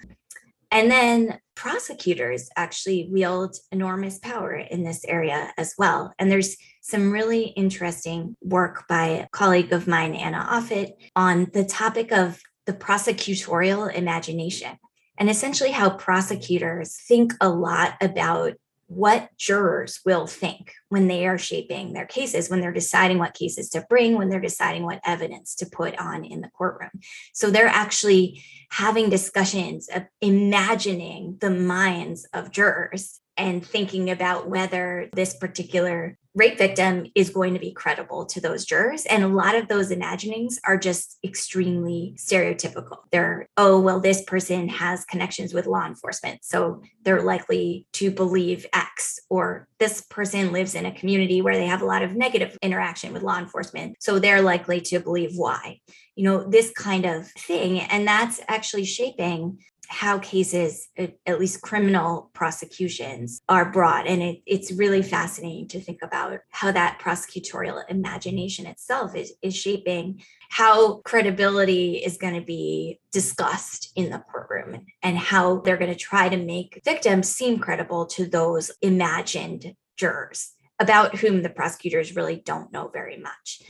And 0.70 0.90
then 0.90 1.40
prosecutors 1.56 2.50
actually 2.56 3.08
wield 3.10 3.56
enormous 3.72 4.18
power 4.18 4.54
in 4.54 4.84
this 4.84 5.04
area 5.04 5.52
as 5.56 5.74
well. 5.78 6.12
And 6.18 6.30
there's 6.30 6.56
some 6.82 7.10
really 7.10 7.44
interesting 7.44 8.36
work 8.42 8.86
by 8.88 9.06
a 9.06 9.28
colleague 9.28 9.72
of 9.72 9.86
mine, 9.86 10.14
Anna 10.14 10.46
Offit, 10.50 10.92
on 11.16 11.48
the 11.52 11.64
topic 11.64 12.12
of 12.12 12.40
the 12.66 12.74
prosecutorial 12.74 13.92
imagination 13.92 14.78
and 15.18 15.28
essentially 15.28 15.70
how 15.70 15.90
prosecutors 15.90 16.96
think 17.08 17.34
a 17.40 17.48
lot 17.48 17.94
about 18.00 18.54
what 18.88 19.28
jurors 19.36 20.00
will 20.06 20.26
think 20.26 20.72
when 20.88 21.08
they 21.08 21.26
are 21.26 21.36
shaping 21.36 21.92
their 21.92 22.06
cases, 22.06 22.48
when 22.48 22.60
they're 22.60 22.72
deciding 22.72 23.18
what 23.18 23.34
cases 23.34 23.68
to 23.68 23.84
bring, 23.88 24.16
when 24.16 24.30
they're 24.30 24.40
deciding 24.40 24.82
what 24.82 25.00
evidence 25.04 25.54
to 25.54 25.66
put 25.66 25.96
on 26.00 26.24
in 26.24 26.40
the 26.40 26.48
courtroom. 26.48 26.90
So 27.34 27.50
they're 27.50 27.66
actually 27.66 28.42
having 28.70 29.10
discussions 29.10 29.88
of 29.94 30.04
imagining 30.22 31.36
the 31.40 31.50
minds 31.50 32.26
of 32.32 32.50
jurors 32.50 33.20
and 33.38 33.64
thinking 33.64 34.10
about 34.10 34.48
whether 34.48 35.08
this 35.14 35.34
particular 35.34 36.18
rape 36.34 36.58
victim 36.58 37.06
is 37.14 37.30
going 37.30 37.54
to 37.54 37.58
be 37.58 37.72
credible 37.72 38.24
to 38.24 38.40
those 38.40 38.64
jurors. 38.64 39.04
And 39.06 39.24
a 39.24 39.28
lot 39.28 39.56
of 39.56 39.66
those 39.66 39.90
imaginings 39.90 40.60
are 40.64 40.76
just 40.76 41.18
extremely 41.24 42.14
stereotypical. 42.16 42.98
They're, 43.10 43.48
oh, 43.56 43.80
well, 43.80 43.98
this 43.98 44.22
person 44.22 44.68
has 44.68 45.04
connections 45.04 45.52
with 45.52 45.66
law 45.66 45.84
enforcement. 45.84 46.44
So 46.44 46.82
they're 47.02 47.22
likely 47.22 47.86
to 47.94 48.10
believe 48.10 48.66
X, 48.72 49.18
or 49.28 49.66
this 49.78 50.02
person 50.02 50.52
lives 50.52 50.74
in 50.74 50.86
a 50.86 50.94
community 50.94 51.42
where 51.42 51.56
they 51.56 51.66
have 51.66 51.82
a 51.82 51.86
lot 51.86 52.02
of 52.02 52.14
negative 52.14 52.56
interaction 52.62 53.12
with 53.12 53.22
law 53.22 53.38
enforcement. 53.38 53.96
So 54.00 54.18
they're 54.18 54.42
likely 54.42 54.80
to 54.82 55.00
believe 55.00 55.30
Y. 55.34 55.80
You 56.14 56.24
know, 56.24 56.48
this 56.48 56.70
kind 56.72 57.04
of 57.04 57.26
thing. 57.26 57.80
And 57.80 58.06
that's 58.06 58.40
actually 58.48 58.84
shaping 58.84 59.58
how 59.88 60.18
cases, 60.18 60.88
at 60.98 61.40
least 61.40 61.62
criminal 61.62 62.30
prosecutions, 62.34 63.40
are 63.48 63.70
brought. 63.70 64.06
And 64.06 64.22
it, 64.22 64.42
it's 64.46 64.70
really 64.72 65.02
fascinating 65.02 65.66
to 65.68 65.80
think 65.80 66.00
about 66.02 66.38
how 66.50 66.70
that 66.72 67.00
prosecutorial 67.00 67.82
imagination 67.88 68.66
itself 68.66 69.16
is, 69.16 69.32
is 69.42 69.56
shaping 69.56 70.22
how 70.50 70.96
credibility 70.98 71.96
is 71.96 72.18
going 72.18 72.34
to 72.34 72.44
be 72.44 73.00
discussed 73.12 73.90
in 73.96 74.10
the 74.10 74.18
courtroom 74.18 74.84
and 75.02 75.18
how 75.18 75.60
they're 75.60 75.78
going 75.78 75.92
to 75.92 75.98
try 75.98 76.28
to 76.28 76.36
make 76.36 76.80
victims 76.84 77.28
seem 77.28 77.58
credible 77.58 78.06
to 78.06 78.26
those 78.26 78.70
imagined 78.82 79.74
jurors 79.96 80.52
about 80.78 81.16
whom 81.16 81.42
the 81.42 81.50
prosecutors 81.50 82.14
really 82.14 82.36
don't 82.44 82.72
know 82.72 82.88
very 82.88 83.16
much. 83.16 83.62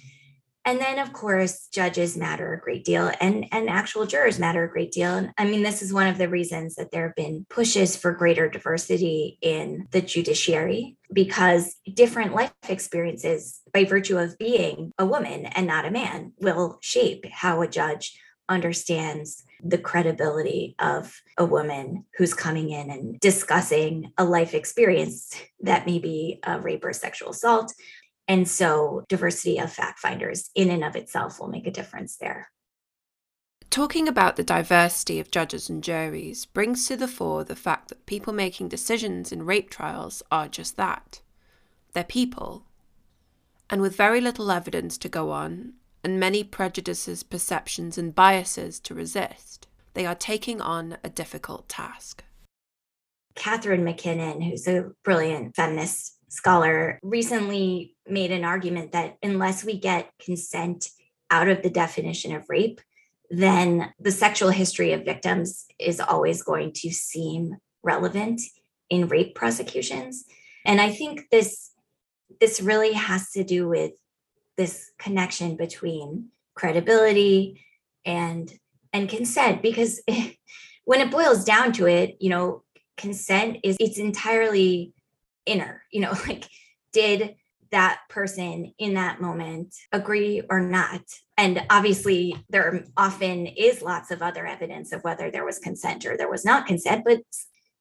And 0.65 0.81
then, 0.81 0.99
of 0.99 1.13
course, 1.13 1.69
judges 1.73 2.17
matter 2.17 2.53
a 2.53 2.61
great 2.61 2.85
deal 2.85 3.11
and, 3.21 3.47
and 3.53 3.71
actual 3.71 4.05
jurors 4.05 4.39
matter 4.39 4.65
a 4.65 4.71
great 4.71 4.93
deal. 4.93 5.15
And 5.15 5.33
I 5.39 5.47
mean, 5.47 5.63
this 5.63 5.81
is 5.81 5.93
one 5.93 6.09
of 6.09 6.19
the 6.19 6.29
reasons 6.29 6.75
that 6.75 6.91
there 6.91 7.07
have 7.07 7.15
been 7.15 7.47
pushes 7.49 7.97
for 7.97 8.13
greater 8.13 8.51
diversity 8.51 9.39
in 9.41 9.89
the 9.93 10.03
judiciary 10.03 10.99
because 11.13 11.77
different 11.95 12.35
life 12.35 12.53
experiences, 12.69 13.61
by 13.73 13.85
virtue 13.85 14.19
of 14.19 14.37
being 14.37 14.93
a 14.99 15.07
woman 15.07 15.47
and 15.47 15.67
not 15.67 15.87
a 15.87 15.91
man, 15.91 16.33
will 16.39 16.79
shape 16.83 17.25
how 17.33 17.63
a 17.63 17.69
judge 17.69 18.19
understands 18.49 19.45
the 19.63 19.79
credibility 19.79 20.75
of 20.79 21.21
a 21.37 21.45
woman 21.45 22.05
who's 22.17 22.33
coming 22.35 22.71
in 22.71 22.91
and 22.91 23.21
discussing 23.21 24.13
a 24.17 24.25
life 24.25 24.55
experience 24.55 25.35
that 25.61 25.87
may 25.87 25.99
be 25.99 26.41
a 26.45 26.61
rape 26.61 26.85
or 26.85 26.93
sexual 26.93 27.31
assault 27.31 27.73
and 28.29 28.47
so, 28.47 29.03
diversity 29.09 29.59
of 29.59 29.73
fact 29.73 29.99
finders 29.99 30.51
in 30.55 30.71
and 30.71 30.85
of 30.85 30.95
itself 30.95 31.41
will 31.41 31.49
make 31.49 31.67
a 31.67 31.73
difference 31.73 32.17
there. 32.17 32.51
Talking 33.71 34.07
about 34.07 34.37
the 34.37 34.45
diversity 34.45 35.19
of 35.19 35.31
judges 35.31 35.69
and 35.69 35.83
juries 35.83 36.47
brings 36.47 36.87
to 36.89 36.97
the 36.97 37.09
fore 37.09 37.45
the 37.45 37.57
fact 37.57 37.89
that 37.89 38.07
people 38.07 38.33
making 38.33 38.69
decisions 38.69 39.33
in 39.33 39.45
rape 39.45 39.71
trials 39.71 40.23
are 40.31 40.49
just 40.49 40.77
that 40.77 41.21
they're 41.95 42.05
people. 42.05 42.65
And 43.71 43.81
with 43.81 43.97
very 43.97 44.21
little 44.21 44.51
evidence 44.51 44.99
to 44.99 45.09
go 45.09 45.31
on, 45.31 45.75
and 46.05 46.21
many 46.21 46.45
prejudices, 46.45 47.23
perceptions, 47.23 47.99
and 47.99 48.15
biases 48.15 48.79
to 48.81 48.95
resist, 48.95 49.67
they 49.95 50.07
are 50.07 50.15
taking 50.15 50.61
on 50.61 50.99
a 51.03 51.09
difficult 51.09 51.69
task. 51.69 52.25
Catharine 53.35 53.85
MacKinnon, 53.85 54.41
who's 54.41 54.67
a 54.69 54.91
brilliant 55.03 55.57
feminist 55.57 56.18
scholar 56.29 56.99
recently 57.03 57.97
made 58.07 58.31
an 58.31 58.45
argument 58.45 58.93
that 58.93 59.17
unless 59.23 59.65
we 59.65 59.79
get 59.79 60.11
consent 60.23 60.89
out 61.31 61.49
of 61.49 61.63
the 61.63 61.71
definition 61.71 62.35
of 62.35 62.45
rape, 62.49 62.81
then 63.31 63.93
the 63.99 64.11
sexual 64.11 64.51
history 64.51 64.93
of 64.93 65.05
victims 65.05 65.67
is 65.79 66.01
always 66.01 66.43
going 66.43 66.73
to 66.73 66.91
seem 66.91 67.57
relevant 67.83 68.41
in 68.89 69.09
rape 69.09 69.35
prosecutions. 69.35 70.25
And 70.65 70.81
I 70.81 70.91
think 70.91 71.29
this 71.31 71.71
this 72.41 72.61
really 72.61 72.93
has 72.93 73.31
to 73.33 73.43
do 73.43 73.69
with 73.69 73.93
this 74.57 74.91
connection 74.99 75.57
between 75.57 76.29
credibility 76.55 77.65
and 78.05 78.53
and 78.93 79.09
consent 79.09 79.63
because 79.63 80.01
when 80.85 81.01
it 81.01 81.11
boils 81.11 81.45
down 81.45 81.73
to 81.73 81.87
it, 81.87 82.17
you 82.21 82.31
know, 82.31 82.63
consent 82.97 83.59
is 83.63 83.77
it's 83.79 83.99
entirely 83.99 84.93
inner, 85.49 85.83
you 85.91 86.01
know, 86.01 86.13
like 86.29 86.45
did 86.93 87.35
that 87.71 88.01
person 88.09 88.73
in 88.79 88.95
that 88.95 89.21
moment 89.21 89.75
agree 89.93 90.43
or 90.49 90.61
not? 90.61 91.03
And 91.37 91.63
obviously, 91.71 92.37
there 92.49 92.85
often 92.97 93.47
is 93.47 93.83
lots 93.83 94.11
of 94.11 94.23
other 94.23 94.47
evidence 94.47 94.93
of 94.93 95.03
whether 95.03 95.31
there 95.31 95.45
was 95.45 95.59
consent 95.59 96.07
or 96.07 96.17
there 96.17 96.31
was 96.31 96.45
not 96.45 96.67
consent, 96.67 97.05
but 97.05 97.21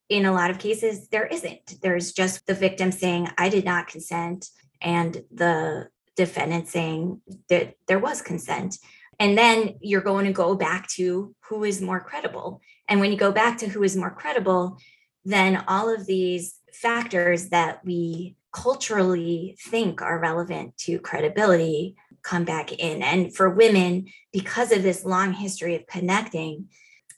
in 0.10 0.26
a 0.26 0.34
lot 0.34 0.52
of 0.52 0.60
cases, 0.60 1.08
there 1.10 1.26
isn't. 1.26 1.82
There's 1.82 2.14
just 2.14 2.46
the 2.48 2.54
victim 2.54 2.92
saying, 2.92 3.30
I 3.38 3.50
did 3.50 3.66
not 3.66 3.88
consent, 3.88 4.48
and 4.82 5.22
the 5.32 5.90
defendant 6.16 6.68
saying 6.68 7.22
that 7.50 7.76
there 7.88 8.00
was 8.00 8.22
consent. 8.22 8.78
And 9.20 9.38
then 9.38 9.76
you're 9.82 10.02
going 10.02 10.26
to 10.26 10.32
go 10.32 10.56
back 10.56 10.88
to 10.90 11.36
who 11.50 11.64
is 11.64 11.82
more 11.82 12.00
credible. 12.00 12.62
And 12.88 13.00
when 13.00 13.12
you 13.12 13.18
go 13.18 13.32
back 13.32 13.58
to 13.60 13.68
who 13.68 13.84
is 13.84 13.98
more 13.98 14.12
credible, 14.12 14.78
then 15.26 15.64
all 15.68 15.94
of 15.94 16.06
these 16.06 16.57
factors 16.74 17.50
that 17.50 17.84
we 17.86 18.36
culturally 18.52 19.58
think 19.60 20.02
are 20.02 20.20
relevant 20.20 20.78
to 20.78 21.00
credibility 21.00 21.96
come 22.24 22.44
back 22.44 22.74
in. 22.74 23.02
And 23.02 23.34
for 23.34 23.50
women, 23.50 24.08
because 24.34 24.72
of 24.72 24.84
this 24.84 25.06
long 25.06 25.34
history 25.34 25.76
of 25.76 25.88
connecting 25.88 26.68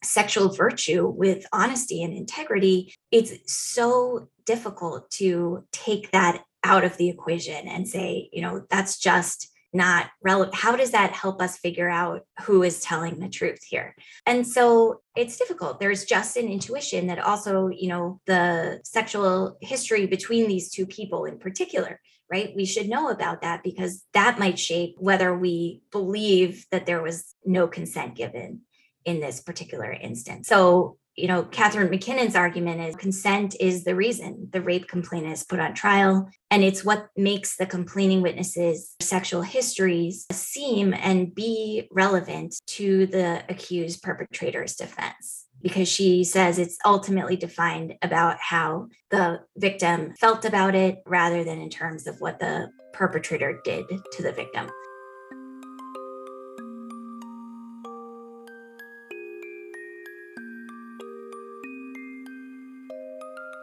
sexual 0.04 0.54
virtue 0.54 1.08
with 1.08 1.46
honesty 1.52 2.04
and 2.04 2.14
integrity, 2.14 2.94
it's 3.12 3.34
so 3.46 4.30
difficult 4.46 5.10
to 5.12 5.66
take 5.72 6.12
that 6.12 6.44
out 6.64 6.84
of 6.84 6.98
the 6.98 7.10
equation 7.10 7.68
and 7.68 7.88
say, 7.88 8.30
you 8.32 8.42
know, 8.42 8.66
that's 8.70 9.00
just 9.00 9.50
not 9.74 10.10
relevant. 10.24 10.56
How 10.56 10.76
does 10.76 10.92
that 10.92 11.14
help 11.14 11.42
us 11.42 11.58
figure 11.58 11.90
out 11.90 12.26
who 12.44 12.64
is 12.64 12.82
telling 12.82 13.20
the 13.20 13.30
truth 13.30 13.60
here? 13.68 13.96
And 14.26 14.48
so 14.48 15.02
it's 15.16 15.38
difficult. 15.38 15.80
There's 15.80 16.06
just 16.06 16.38
an 16.38 16.48
intuition 16.48 17.08
that 17.08 17.20
also, 17.20 17.68
you 17.68 17.88
know, 17.88 18.20
the 18.26 18.82
sexual 18.84 19.58
history 19.62 20.06
between 20.08 20.48
these 20.48 20.70
two 20.70 20.86
people 20.86 21.26
in 21.26 21.38
particular, 21.38 22.00
right? 22.32 22.54
We 22.56 22.66
should 22.66 22.90
know 22.90 23.10
about 23.10 23.42
that 23.42 23.64
because 23.64 24.04
that 24.14 24.40
might 24.40 24.60
shape 24.60 24.96
whether 24.98 25.38
we 25.38 25.82
believe 25.92 26.66
that 26.72 26.86
there 26.86 27.02
was 27.02 27.36
no 27.46 27.68
consent 27.68 28.16
given 28.16 28.62
in 29.06 29.20
this 29.20 29.42
particular 29.42 29.92
instance. 29.92 30.48
So 30.48 30.99
you 31.20 31.28
know, 31.28 31.44
Catharine 31.44 31.90
MacKinnon's 31.90 32.36
argument 32.36 32.82
is 32.82 32.96
consent 32.96 33.56
is 33.60 33.84
the 33.84 33.96
reason 33.96 34.48
the 34.52 34.62
rape 34.62 34.88
complainant 34.88 35.34
is 35.34 35.44
put 35.44 35.60
on 35.60 35.74
trial. 35.74 36.30
And 36.50 36.64
it's 36.64 36.86
what 36.86 37.10
makes 37.18 37.58
the 37.58 37.66
complaining 37.66 38.22
witnesses' 38.22 38.96
sexual 39.02 39.42
histories 39.42 40.26
seem 40.32 40.94
and 40.94 41.36
be 41.36 41.88
relevant 41.92 42.56
to 42.68 43.06
the 43.08 43.44
accused 43.50 44.02
perpetrator's 44.02 44.76
defense. 44.76 45.46
Because 45.62 45.90
she 45.90 46.24
says 46.24 46.58
it's 46.58 46.78
ultimately 46.86 47.36
defined 47.36 47.96
about 48.02 48.38
how 48.40 48.88
the 49.10 49.42
victim 49.58 50.14
felt 50.18 50.46
about 50.46 50.74
it 50.74 51.00
rather 51.06 51.44
than 51.44 51.60
in 51.60 51.70
terms 51.70 52.08
of 52.08 52.22
what 52.22 52.40
the 52.40 52.70
perpetrator 52.94 53.60
did 53.66 53.86
to 54.14 54.24
the 54.24 54.32
victim. 54.32 54.70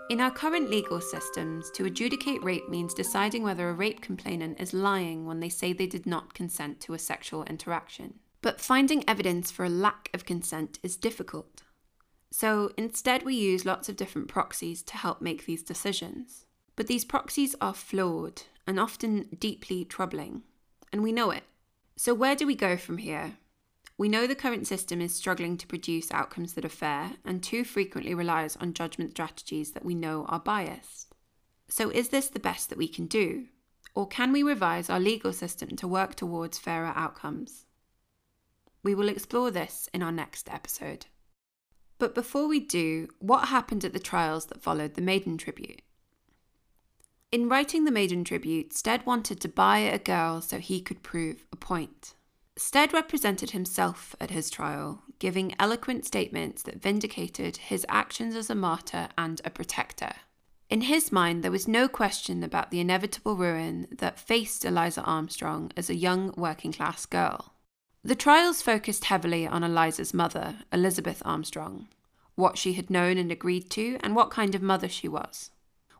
In 0.08 0.20
our 0.20 0.30
current 0.30 0.70
legal 0.70 1.00
systems, 1.00 1.68
to 1.72 1.84
adjudicate 1.84 2.42
rape 2.44 2.68
means 2.68 2.94
deciding 2.94 3.42
whether 3.42 3.68
a 3.68 3.74
rape 3.74 4.00
complainant 4.00 4.60
is 4.60 4.72
lying 4.72 5.26
when 5.26 5.40
they 5.40 5.48
say 5.48 5.72
they 5.72 5.88
did 5.88 6.06
not 6.06 6.32
consent 6.32 6.80
to 6.82 6.94
a 6.94 6.98
sexual 6.98 7.42
interaction. 7.44 8.20
But 8.40 8.60
finding 8.60 9.08
evidence 9.08 9.50
for 9.50 9.64
a 9.64 9.68
lack 9.68 10.08
of 10.14 10.24
consent 10.24 10.78
is 10.84 10.96
difficult. 10.96 11.62
So 12.30 12.70
instead, 12.76 13.24
we 13.24 13.34
use 13.34 13.66
lots 13.66 13.88
of 13.88 13.96
different 13.96 14.28
proxies 14.28 14.80
to 14.84 14.96
help 14.96 15.20
make 15.20 15.44
these 15.44 15.64
decisions. 15.64 16.46
But 16.76 16.86
these 16.86 17.04
proxies 17.04 17.56
are 17.60 17.74
flawed 17.74 18.42
and 18.64 18.78
often 18.78 19.26
deeply 19.36 19.84
troubling, 19.84 20.42
and 20.92 21.02
we 21.02 21.10
know 21.10 21.32
it. 21.32 21.44
So, 21.96 22.14
where 22.14 22.36
do 22.36 22.46
we 22.46 22.54
go 22.54 22.76
from 22.76 22.98
here? 22.98 23.38
We 23.98 24.08
know 24.10 24.26
the 24.26 24.34
current 24.34 24.66
system 24.66 25.00
is 25.00 25.14
struggling 25.14 25.56
to 25.56 25.66
produce 25.66 26.12
outcomes 26.12 26.52
that 26.52 26.64
are 26.64 26.68
fair 26.68 27.12
and 27.24 27.42
too 27.42 27.64
frequently 27.64 28.14
relies 28.14 28.56
on 28.56 28.74
judgment 28.74 29.12
strategies 29.12 29.72
that 29.72 29.84
we 29.84 29.94
know 29.94 30.26
are 30.28 30.40
biased. 30.40 31.14
So, 31.68 31.90
is 31.90 32.10
this 32.10 32.28
the 32.28 32.38
best 32.38 32.68
that 32.68 32.78
we 32.78 32.88
can 32.88 33.06
do? 33.06 33.46
Or 33.94 34.06
can 34.06 34.32
we 34.32 34.42
revise 34.42 34.90
our 34.90 35.00
legal 35.00 35.32
system 35.32 35.70
to 35.76 35.88
work 35.88 36.14
towards 36.14 36.58
fairer 36.58 36.92
outcomes? 36.94 37.64
We 38.82 38.94
will 38.94 39.08
explore 39.08 39.50
this 39.50 39.88
in 39.94 40.02
our 40.02 40.12
next 40.12 40.52
episode. 40.52 41.06
But 41.98 42.14
before 42.14 42.46
we 42.46 42.60
do, 42.60 43.08
what 43.18 43.48
happened 43.48 43.84
at 43.84 43.94
the 43.94 43.98
trials 43.98 44.46
that 44.46 44.62
followed 44.62 44.94
the 44.94 45.00
Maiden 45.00 45.38
Tribute? 45.38 45.80
In 47.32 47.48
writing 47.48 47.84
the 47.84 47.90
Maiden 47.90 48.22
Tribute, 48.22 48.74
Stead 48.74 49.06
wanted 49.06 49.40
to 49.40 49.48
buy 49.48 49.78
a 49.78 49.98
girl 49.98 50.42
so 50.42 50.58
he 50.58 50.82
could 50.82 51.02
prove 51.02 51.46
a 51.50 51.56
point. 51.56 52.14
Stead 52.58 52.94
represented 52.94 53.50
himself 53.50 54.16
at 54.18 54.30
his 54.30 54.50
trial, 54.50 55.02
giving 55.18 55.54
eloquent 55.58 56.06
statements 56.06 56.62
that 56.62 56.80
vindicated 56.80 57.58
his 57.58 57.84
actions 57.88 58.34
as 58.34 58.48
a 58.48 58.54
martyr 58.54 59.08
and 59.18 59.42
a 59.44 59.50
protector. 59.50 60.12
In 60.70 60.80
his 60.82 61.12
mind, 61.12 61.44
there 61.44 61.50
was 61.50 61.68
no 61.68 61.86
question 61.86 62.42
about 62.42 62.70
the 62.70 62.80
inevitable 62.80 63.36
ruin 63.36 63.86
that 63.92 64.18
faced 64.18 64.64
Eliza 64.64 65.02
Armstrong 65.02 65.70
as 65.76 65.90
a 65.90 65.94
young 65.94 66.32
working 66.36 66.72
class 66.72 67.04
girl. 67.06 67.52
The 68.02 68.16
trials 68.16 68.62
focused 68.62 69.04
heavily 69.04 69.46
on 69.46 69.62
Eliza's 69.62 70.14
mother, 70.14 70.60
Elizabeth 70.72 71.22
Armstrong, 71.24 71.88
what 72.36 72.56
she 72.56 72.72
had 72.72 72.88
known 72.88 73.18
and 73.18 73.30
agreed 73.30 73.70
to, 73.70 73.98
and 74.00 74.16
what 74.16 74.30
kind 74.30 74.54
of 74.54 74.62
mother 74.62 74.88
she 74.88 75.08
was. 75.08 75.50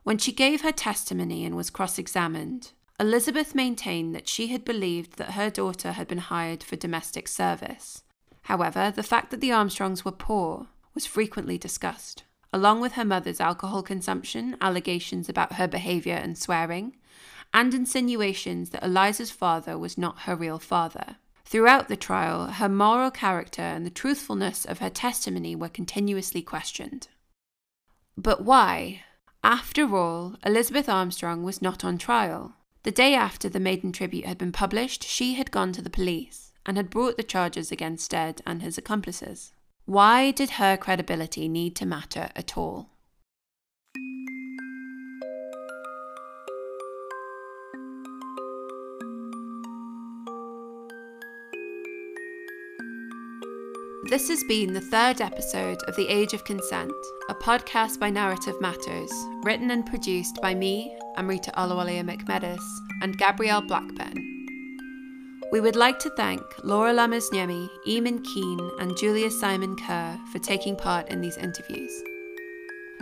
When 0.03 0.17
she 0.17 0.31
gave 0.31 0.61
her 0.61 0.71
testimony 0.71 1.45
and 1.45 1.55
was 1.55 1.69
cross 1.69 1.99
examined, 1.99 2.71
Elizabeth 2.99 3.53
maintained 3.53 4.15
that 4.15 4.27
she 4.27 4.47
had 4.47 4.65
believed 4.65 5.17
that 5.17 5.31
her 5.31 5.51
daughter 5.51 5.91
had 5.91 6.07
been 6.07 6.17
hired 6.17 6.63
for 6.63 6.75
domestic 6.75 7.27
service. 7.27 8.03
However, 8.43 8.91
the 8.95 9.03
fact 9.03 9.29
that 9.29 9.39
the 9.39 9.51
Armstrongs 9.51 10.03
were 10.03 10.11
poor 10.11 10.67
was 10.95 11.05
frequently 11.05 11.59
discussed, 11.59 12.23
along 12.51 12.81
with 12.81 12.93
her 12.93 13.05
mother's 13.05 13.39
alcohol 13.39 13.83
consumption, 13.83 14.57
allegations 14.61 15.29
about 15.29 15.53
her 15.53 15.67
behaviour 15.67 16.15
and 16.15 16.35
swearing, 16.37 16.95
and 17.53 17.73
insinuations 17.73 18.71
that 18.71 18.83
Eliza's 18.83 19.31
father 19.31 19.77
was 19.77 19.97
not 19.97 20.21
her 20.21 20.35
real 20.35 20.57
father. 20.57 21.17
Throughout 21.45 21.87
the 21.89 21.95
trial, 21.95 22.47
her 22.47 22.67
moral 22.67 23.11
character 23.11 23.61
and 23.61 23.85
the 23.85 23.91
truthfulness 23.91 24.65
of 24.65 24.79
her 24.79 24.89
testimony 24.89 25.55
were 25.55 25.69
continuously 25.69 26.41
questioned. 26.41 27.09
But 28.17 28.43
why? 28.43 29.03
After 29.43 29.95
all, 29.95 30.35
Elizabeth 30.43 30.89
Armstrong 30.89 31.43
was 31.43 31.61
not 31.61 31.85
on 31.85 31.97
trial. 31.97 32.55
The 32.87 32.91
day 32.93 33.15
after 33.15 33.49
the 33.49 33.59
maiden 33.59 33.91
tribute 33.91 34.23
had 34.23 34.37
been 34.37 34.53
published, 34.53 35.03
she 35.03 35.33
had 35.33 35.51
gone 35.51 35.73
to 35.73 35.81
the 35.81 35.89
police 35.89 36.53
and 36.65 36.77
had 36.77 36.89
brought 36.89 37.17
the 37.17 37.21
charges 37.21 37.69
against 37.69 38.05
Stead 38.05 38.41
and 38.45 38.61
his 38.61 38.77
accomplices. 38.77 39.51
Why 39.83 40.31
did 40.31 40.51
her 40.51 40.77
credibility 40.77 41.49
need 41.49 41.75
to 41.75 41.85
matter 41.85 42.29
at 42.33 42.57
all? 42.57 42.91
This 54.09 54.29
has 54.29 54.41
been 54.45 54.71
the 54.71 54.79
third 54.79 55.19
episode 55.19 55.83
of 55.83 55.97
The 55.97 56.07
Age 56.07 56.33
of 56.33 56.45
Consent, 56.45 56.93
a 57.27 57.35
podcast 57.35 57.99
by 57.99 58.09
Narrative 58.09 58.55
Matters, 58.61 59.11
written 59.43 59.69
and 59.71 59.85
produced 59.85 60.39
by 60.41 60.55
me, 60.55 60.97
Amrita 61.17 61.51
Ahluwalia 61.57 62.05
McMedis, 62.09 62.63
and 63.01 63.17
Gabrielle 63.17 63.67
Blackburn. 63.67 64.15
We 65.51 65.59
would 65.59 65.75
like 65.75 65.99
to 65.99 66.09
thank 66.11 66.41
Laura 66.63 66.93
Lammasniemi, 66.93 67.67
Eamon 67.85 68.23
Keane, 68.23 68.71
and 68.79 68.95
Julia 68.95 69.29
Simon 69.29 69.75
Kerr 69.75 70.17
for 70.31 70.39
taking 70.39 70.77
part 70.77 71.09
in 71.09 71.19
these 71.19 71.35
interviews. 71.35 71.91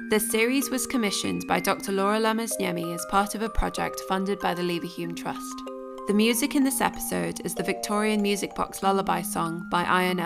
This 0.09 0.31
series 0.31 0.71
was 0.71 0.87
commissioned 0.87 1.45
by 1.47 1.59
Dr. 1.59 1.91
Laura 1.91 2.19
Lammasniemi 2.19 2.95
as 2.95 3.05
part 3.11 3.35
of 3.35 3.43
a 3.43 3.49
project 3.49 4.01
funded 4.09 4.39
by 4.39 4.55
the 4.55 4.63
Leverhulme 4.63 5.15
Trust. 5.15 5.61
The 6.07 6.15
music 6.15 6.55
in 6.55 6.63
this 6.63 6.81
episode 6.81 7.45
is 7.45 7.53
the 7.53 7.63
Victorian 7.63 8.23
Music 8.23 8.55
Box 8.55 8.81
Lullaby 8.81 9.21
song 9.21 9.67
by 9.69 9.83
Iron 9.83 10.19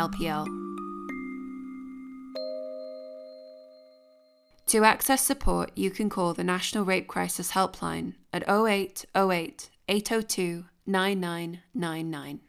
To 4.69 4.83
access 4.83 5.25
support, 5.25 5.71
you 5.75 5.89
can 5.89 6.11
call 6.11 6.35
the 6.35 6.43
National 6.43 6.85
Rape 6.85 7.07
Crisis 7.07 7.53
Helpline 7.53 8.13
at 8.31 8.47
0808 8.47 9.71
802 9.87 10.65
9999. 10.85 12.39